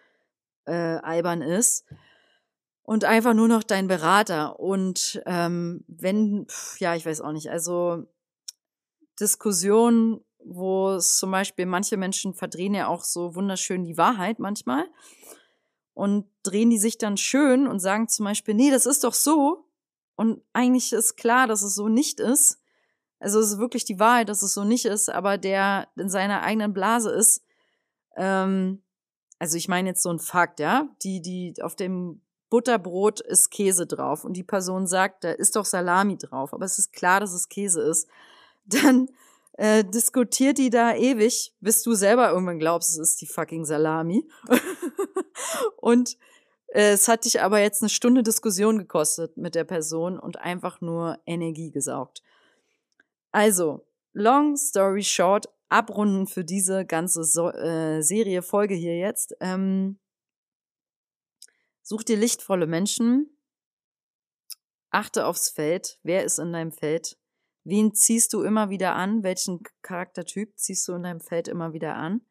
äh, 0.66 0.72
albern 0.72 1.42
ist 1.42 1.84
und 2.82 3.04
einfach 3.04 3.34
nur 3.34 3.48
noch 3.48 3.62
dein 3.62 3.88
Berater. 3.88 4.60
Und 4.60 5.22
ähm, 5.26 5.84
wenn, 5.86 6.46
ja, 6.78 6.94
ich 6.94 7.06
weiß 7.06 7.20
auch 7.20 7.32
nicht, 7.32 7.50
also 7.50 8.06
Diskussionen, 9.20 10.24
wo 10.44 10.90
es 10.92 11.16
zum 11.18 11.30
Beispiel 11.30 11.66
manche 11.66 11.96
Menschen 11.96 12.34
verdrehen 12.34 12.74
ja 12.74 12.88
auch 12.88 13.04
so 13.04 13.34
wunderschön 13.34 13.84
die 13.84 13.98
Wahrheit 13.98 14.38
manchmal 14.38 14.86
und 15.94 16.26
drehen 16.42 16.70
die 16.70 16.78
sich 16.78 16.98
dann 16.98 17.16
schön 17.16 17.66
und 17.66 17.80
sagen 17.80 18.08
zum 18.08 18.24
Beispiel, 18.24 18.54
nee, 18.54 18.70
das 18.70 18.86
ist 18.86 19.04
doch 19.04 19.14
so. 19.14 19.66
Und 20.16 20.42
eigentlich 20.52 20.92
ist 20.92 21.16
klar, 21.16 21.46
dass 21.46 21.62
es 21.62 21.74
so 21.74 21.88
nicht 21.88 22.20
ist. 22.20 22.58
Also 23.18 23.38
es 23.38 23.52
ist 23.52 23.58
wirklich 23.58 23.84
die 23.84 23.98
Wahrheit, 23.98 24.28
dass 24.28 24.42
es 24.42 24.54
so 24.54 24.64
nicht 24.64 24.86
ist, 24.86 25.10
aber 25.10 25.36
der 25.36 25.88
in 25.96 26.08
seiner 26.08 26.42
eigenen 26.42 26.72
Blase 26.72 27.10
ist. 27.10 27.44
Ähm, 28.16 28.82
also 29.38 29.56
ich 29.56 29.68
meine 29.68 29.90
jetzt 29.90 30.02
so 30.02 30.10
ein 30.10 30.18
Fakt, 30.18 30.60
ja, 30.60 30.88
die, 31.02 31.20
die 31.20 31.54
auf 31.62 31.76
dem 31.76 32.22
Butterbrot 32.50 33.20
ist 33.20 33.50
Käse 33.50 33.86
drauf 33.86 34.24
und 34.24 34.34
die 34.34 34.42
Person 34.42 34.86
sagt, 34.86 35.24
da 35.24 35.30
ist 35.30 35.54
doch 35.56 35.64
Salami 35.64 36.18
drauf, 36.18 36.52
aber 36.52 36.64
es 36.64 36.78
ist 36.78 36.92
klar, 36.92 37.20
dass 37.20 37.32
es 37.32 37.48
Käse 37.48 37.80
ist. 37.82 38.08
Dann 38.70 39.08
äh, 39.54 39.84
diskutiert 39.84 40.58
die 40.58 40.70
da 40.70 40.94
ewig, 40.94 41.54
bis 41.60 41.82
du 41.82 41.94
selber 41.94 42.30
irgendwann 42.30 42.58
glaubst, 42.58 42.90
es 42.90 42.98
ist 42.98 43.20
die 43.20 43.26
fucking 43.26 43.64
Salami. 43.64 44.26
und 45.76 46.16
äh, 46.68 46.92
es 46.92 47.08
hat 47.08 47.24
dich 47.24 47.42
aber 47.42 47.60
jetzt 47.60 47.82
eine 47.82 47.90
Stunde 47.90 48.22
Diskussion 48.22 48.78
gekostet 48.78 49.36
mit 49.36 49.54
der 49.54 49.64
Person 49.64 50.18
und 50.18 50.38
einfach 50.38 50.80
nur 50.80 51.18
Energie 51.26 51.70
gesaugt. 51.70 52.22
Also, 53.32 53.86
long 54.12 54.56
story 54.56 55.02
short, 55.02 55.48
abrunden 55.68 56.26
für 56.26 56.44
diese 56.44 56.84
ganze 56.84 57.24
so 57.24 57.50
äh, 57.50 58.02
Serie, 58.02 58.42
Folge 58.42 58.74
hier 58.74 58.98
jetzt. 58.98 59.36
Ähm, 59.40 59.98
such 61.82 62.04
dir 62.04 62.16
lichtvolle 62.16 62.66
Menschen, 62.66 63.36
achte 64.90 65.26
aufs 65.26 65.48
Feld, 65.48 65.98
wer 66.02 66.24
ist 66.24 66.38
in 66.38 66.52
deinem 66.52 66.72
Feld, 66.72 67.19
wen 67.64 67.94
ziehst 67.94 68.32
du 68.32 68.42
immer 68.42 68.70
wieder 68.70 68.94
an, 68.94 69.22
welchen 69.22 69.62
Charaktertyp 69.82 70.58
ziehst 70.58 70.86
du 70.88 70.94
in 70.94 71.02
deinem 71.02 71.20
Feld 71.20 71.48
immer 71.48 71.72
wieder 71.72 71.96
an 71.96 72.22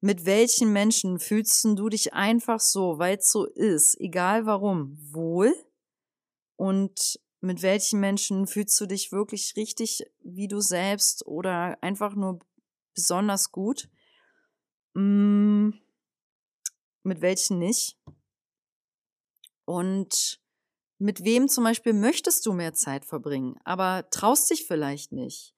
mit 0.00 0.24
welchen 0.26 0.72
Menschen 0.72 1.18
fühlst 1.18 1.64
du 1.64 1.88
dich 1.88 2.14
einfach 2.14 2.60
so, 2.60 2.98
weil 2.98 3.16
es 3.18 3.30
so 3.30 3.44
ist, 3.46 3.98
egal 4.00 4.46
warum, 4.46 4.96
wohl? 5.12 5.54
Und 6.56 7.20
mit 7.40 7.62
welchen 7.62 8.00
Menschen 8.00 8.46
fühlst 8.46 8.80
du 8.80 8.86
dich 8.86 9.12
wirklich 9.12 9.56
richtig 9.56 10.04
wie 10.22 10.48
du 10.48 10.60
selbst 10.60 11.26
oder 11.26 11.82
einfach 11.82 12.14
nur 12.14 12.38
besonders 12.94 13.52
gut? 13.52 13.88
Hm, 14.94 15.74
mit 17.02 17.20
welchen 17.20 17.58
nicht? 17.58 17.98
Und 19.64 20.40
mit 20.98 21.24
wem 21.24 21.48
zum 21.48 21.64
Beispiel 21.64 21.92
möchtest 21.92 22.46
du 22.46 22.52
mehr 22.52 22.74
Zeit 22.74 23.04
verbringen, 23.04 23.56
aber 23.64 24.08
traust 24.10 24.50
dich 24.50 24.66
vielleicht 24.66 25.12
nicht? 25.12 25.56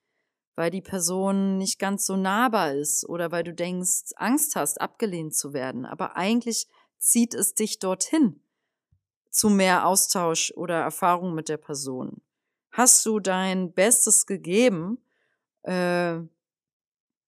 weil 0.58 0.72
die 0.72 0.82
Person 0.82 1.56
nicht 1.56 1.78
ganz 1.78 2.04
so 2.04 2.16
nahbar 2.16 2.74
ist 2.74 3.08
oder 3.08 3.30
weil 3.30 3.44
du 3.44 3.54
denkst, 3.54 4.10
Angst 4.16 4.56
hast, 4.56 4.80
abgelehnt 4.80 5.32
zu 5.36 5.52
werden. 5.52 5.86
Aber 5.86 6.16
eigentlich 6.16 6.66
zieht 6.98 7.32
es 7.32 7.54
dich 7.54 7.78
dorthin 7.78 8.42
zu 9.30 9.50
mehr 9.50 9.86
Austausch 9.86 10.52
oder 10.56 10.80
Erfahrung 10.80 11.32
mit 11.32 11.48
der 11.48 11.58
Person. 11.58 12.22
Hast 12.72 13.06
du 13.06 13.20
dein 13.20 13.72
Bestes 13.72 14.26
gegeben? 14.26 14.98
Äh, 15.62 16.16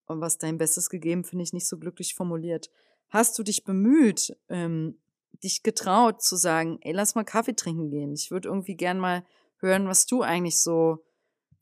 und 0.07 0.21
was 0.21 0.39
dein 0.39 0.59
Bestes 0.59 0.91
gegeben, 0.91 1.23
finde 1.23 1.45
ich 1.45 1.53
nicht 1.53 1.69
so 1.69 1.79
glücklich 1.79 2.17
formuliert. 2.17 2.69
Hast 3.11 3.39
du 3.39 3.45
dich 3.45 3.63
bemüht, 3.63 4.37
ähm, 4.49 5.01
dich 5.43 5.63
getraut 5.63 6.23
zu 6.23 6.37
sagen, 6.37 6.79
ey, 6.83 6.93
lass 6.93 7.15
mal 7.15 7.25
Kaffee 7.25 7.55
trinken 7.55 7.91
gehen. 7.91 8.13
Ich 8.13 8.31
würde 8.31 8.49
irgendwie 8.49 8.77
gern 8.77 8.99
mal 8.99 9.25
hören, 9.59 9.89
was 9.89 10.07
du 10.07 10.23
eigentlich 10.23 10.61
so 10.61 11.05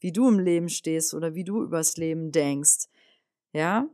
wie 0.00 0.12
du 0.12 0.28
im 0.28 0.38
Leben 0.38 0.68
stehst 0.68 1.14
oder 1.14 1.34
wie 1.34 1.44
du 1.44 1.62
übers 1.62 1.96
Leben 1.96 2.30
denkst. 2.30 2.86
Ja? 3.52 3.88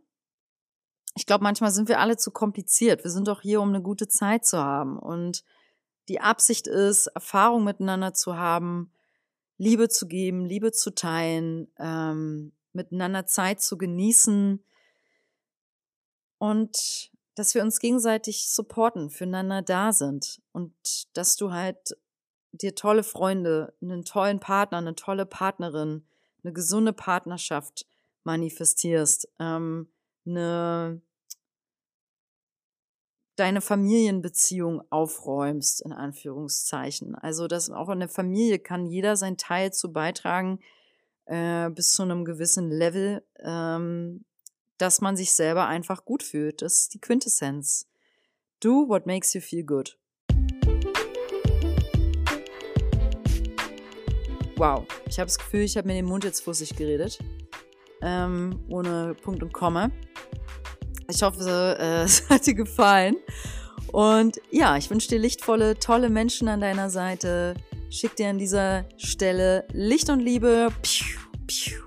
Ich 1.17 1.27
glaube, 1.27 1.45
manchmal 1.45 1.71
sind 1.71 1.89
wir 1.89 2.01
alle 2.01 2.17
zu 2.17 2.31
kompliziert. 2.31 3.05
Wir 3.05 3.11
sind 3.11 3.29
doch 3.29 3.41
hier, 3.41 3.61
um 3.61 3.69
eine 3.69 3.83
gute 3.83 4.09
Zeit 4.09 4.45
zu 4.45 4.59
haben. 4.59 4.99
Und 4.99 5.45
die 6.09 6.21
Absicht 6.21 6.67
ist, 6.67 7.07
Erfahrung 7.09 7.65
miteinander 7.65 8.13
zu 8.13 8.37
haben, 8.37 8.93
Liebe 9.57 9.89
zu 9.89 10.09
geben, 10.09 10.45
Liebe 10.45 10.73
zu 10.73 10.95
teilen, 10.95 11.73
ähm, 11.79 12.53
miteinander 12.73 13.27
Zeit 13.27 13.63
zu 13.63 13.79
genießen 13.79 14.63
und 16.39 17.13
dass 17.35 17.55
wir 17.55 17.63
uns 17.63 17.81
gegenseitig 17.81 18.49
supporten, 18.49 19.11
füreinander 19.11 19.63
da 19.63 19.93
sind 19.93 20.41
und 20.53 20.73
dass 21.17 21.37
du 21.37 21.53
halt 21.53 21.97
dir 22.53 22.75
tolle 22.75 23.03
Freunde, 23.03 23.75
einen 23.83 24.05
tollen 24.05 24.39
Partner, 24.39 24.79
eine 24.79 24.95
tolle 24.95 25.27
Partnerin, 25.27 26.07
eine 26.43 26.53
gesunde 26.53 26.93
Partnerschaft 26.93 27.87
manifestierst, 28.23 29.29
ähm, 29.41 29.89
eine, 30.27 31.01
deine 33.37 33.61
Familienbeziehung 33.61 34.83
aufräumst, 34.91 35.83
in 35.83 35.93
Anführungszeichen. 35.93 37.17
Also, 37.17 37.49
dass 37.49 37.71
auch 37.71 37.89
in 37.89 38.01
der 38.01 38.09
Familie 38.09 38.61
kann 38.61 38.87
jeder 38.87 39.17
sein 39.17 39.37
Teil 39.37 39.73
zu 39.73 39.93
beitragen, 39.93 40.61
äh, 41.27 41.71
bis 41.71 41.93
zu 41.93 42.03
einem 42.03 42.25
gewissen 42.25 42.71
Level, 42.71 43.25
ähm, 43.43 44.25
dass 44.79 45.01
man 45.01 45.17
sich 45.17 45.33
selber 45.33 45.67
einfach 45.67 46.05
gut 46.05 46.23
fühlt. 46.23 46.63
Das 46.63 46.81
ist 46.81 46.95
die 46.95 47.01
Quintessenz. 47.01 47.87
Do 48.61 48.89
what 48.89 49.07
makes 49.07 49.35
you 49.35 49.41
feel 49.41 49.65
good. 49.65 49.99
wow, 54.57 54.85
ich 55.07 55.19
habe 55.19 55.27
das 55.27 55.39
Gefühl, 55.39 55.61
ich 55.61 55.77
habe 55.77 55.89
mir 55.89 55.95
den 55.95 56.07
Mund 56.07 56.25
jetzt 56.25 56.41
fussig 56.41 56.77
geredet. 56.77 57.19
Ähm, 58.03 58.61
ohne 58.69 59.15
Punkt 59.23 59.43
und 59.43 59.53
Komma. 59.53 59.91
Ich 61.09 61.23
hoffe, 61.23 61.77
es 62.05 62.29
hat 62.29 62.47
dir 62.47 62.55
gefallen. 62.55 63.17
Und 63.93 64.41
ja, 64.51 64.77
ich 64.77 64.91
wünsche 64.91 65.09
dir 65.09 65.19
lichtvolle, 65.19 65.79
tolle 65.79 66.11
Menschen 66.11 66.49
an 66.49 66.61
deiner 66.61 66.91
Seite. 66.91 67.55
Schick 67.91 68.17
dir 68.17 68.29
an 68.29 68.39
dieser 68.39 68.87
Stelle 68.97 69.67
Licht 69.73 70.11
und 70.11 70.21
Liebe. 70.21 70.69
Piu, 70.83 71.19
piu. 71.47 71.81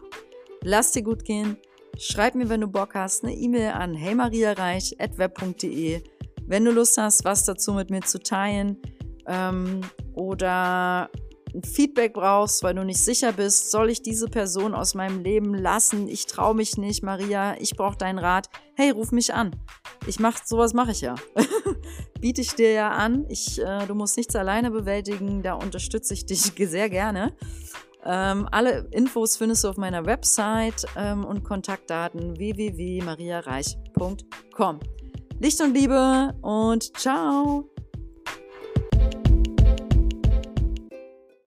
Lass 0.61 0.91
dir 0.91 1.03
gut 1.03 1.25
gehen. 1.25 1.57
Schreib 1.99 2.35
mir, 2.35 2.47
wenn 2.49 2.61
du 2.61 2.67
Bock 2.67 2.93
hast, 2.93 3.23
eine 3.23 3.33
E-Mail 3.33 3.71
an 3.71 3.95
heymariareich.web.de. 3.95 6.03
Wenn 6.45 6.63
du 6.63 6.71
Lust 6.71 6.97
hast, 6.97 7.25
was 7.25 7.45
dazu 7.45 7.73
mit 7.73 7.89
mir 7.89 8.01
zu 8.01 8.19
teilen 8.19 8.77
ähm, 9.25 9.81
oder 10.13 11.09
ein 11.53 11.63
Feedback 11.63 12.13
brauchst, 12.13 12.61
weil 12.61 12.75
du 12.75 12.83
nicht 12.83 13.03
sicher 13.03 13.33
bist, 13.33 13.71
soll 13.71 13.89
ich 13.89 14.03
diese 14.03 14.27
Person 14.27 14.75
aus 14.75 14.93
meinem 14.93 15.23
Leben 15.23 15.55
lassen? 15.55 16.07
Ich 16.07 16.27
traue 16.27 16.53
mich 16.53 16.77
nicht, 16.77 17.03
Maria, 17.03 17.55
ich 17.59 17.75
brauche 17.75 17.97
deinen 17.97 18.19
Rat. 18.19 18.49
Hey, 18.75 18.91
ruf 18.91 19.11
mich 19.11 19.33
an. 19.33 19.55
Ich 20.05 20.19
mach 20.19 20.45
sowas 20.45 20.73
mache 20.73 20.91
ich 20.91 21.01
ja. 21.01 21.15
Biete 22.21 22.41
ich 22.41 22.53
dir 22.53 22.71
ja 22.71 22.91
an. 22.91 23.25
Ich, 23.29 23.59
äh, 23.59 23.87
du 23.87 23.95
musst 23.95 24.17
nichts 24.17 24.35
alleine 24.35 24.69
bewältigen, 24.69 25.41
da 25.41 25.53
unterstütze 25.53 26.13
ich 26.13 26.27
dich 26.27 26.41
sehr 26.57 26.89
gerne. 26.89 27.33
Ähm, 28.05 28.47
alle 28.51 28.87
Infos 28.91 29.37
findest 29.37 29.63
du 29.63 29.69
auf 29.69 29.77
meiner 29.77 30.05
Website 30.05 30.85
ähm, 30.95 31.25
und 31.25 31.43
Kontaktdaten 31.43 32.37
www.mariareich.com. 32.37 34.79
Licht 35.39 35.61
und 35.61 35.73
Liebe 35.73 36.35
und 36.41 36.95
ciao! 36.97 37.69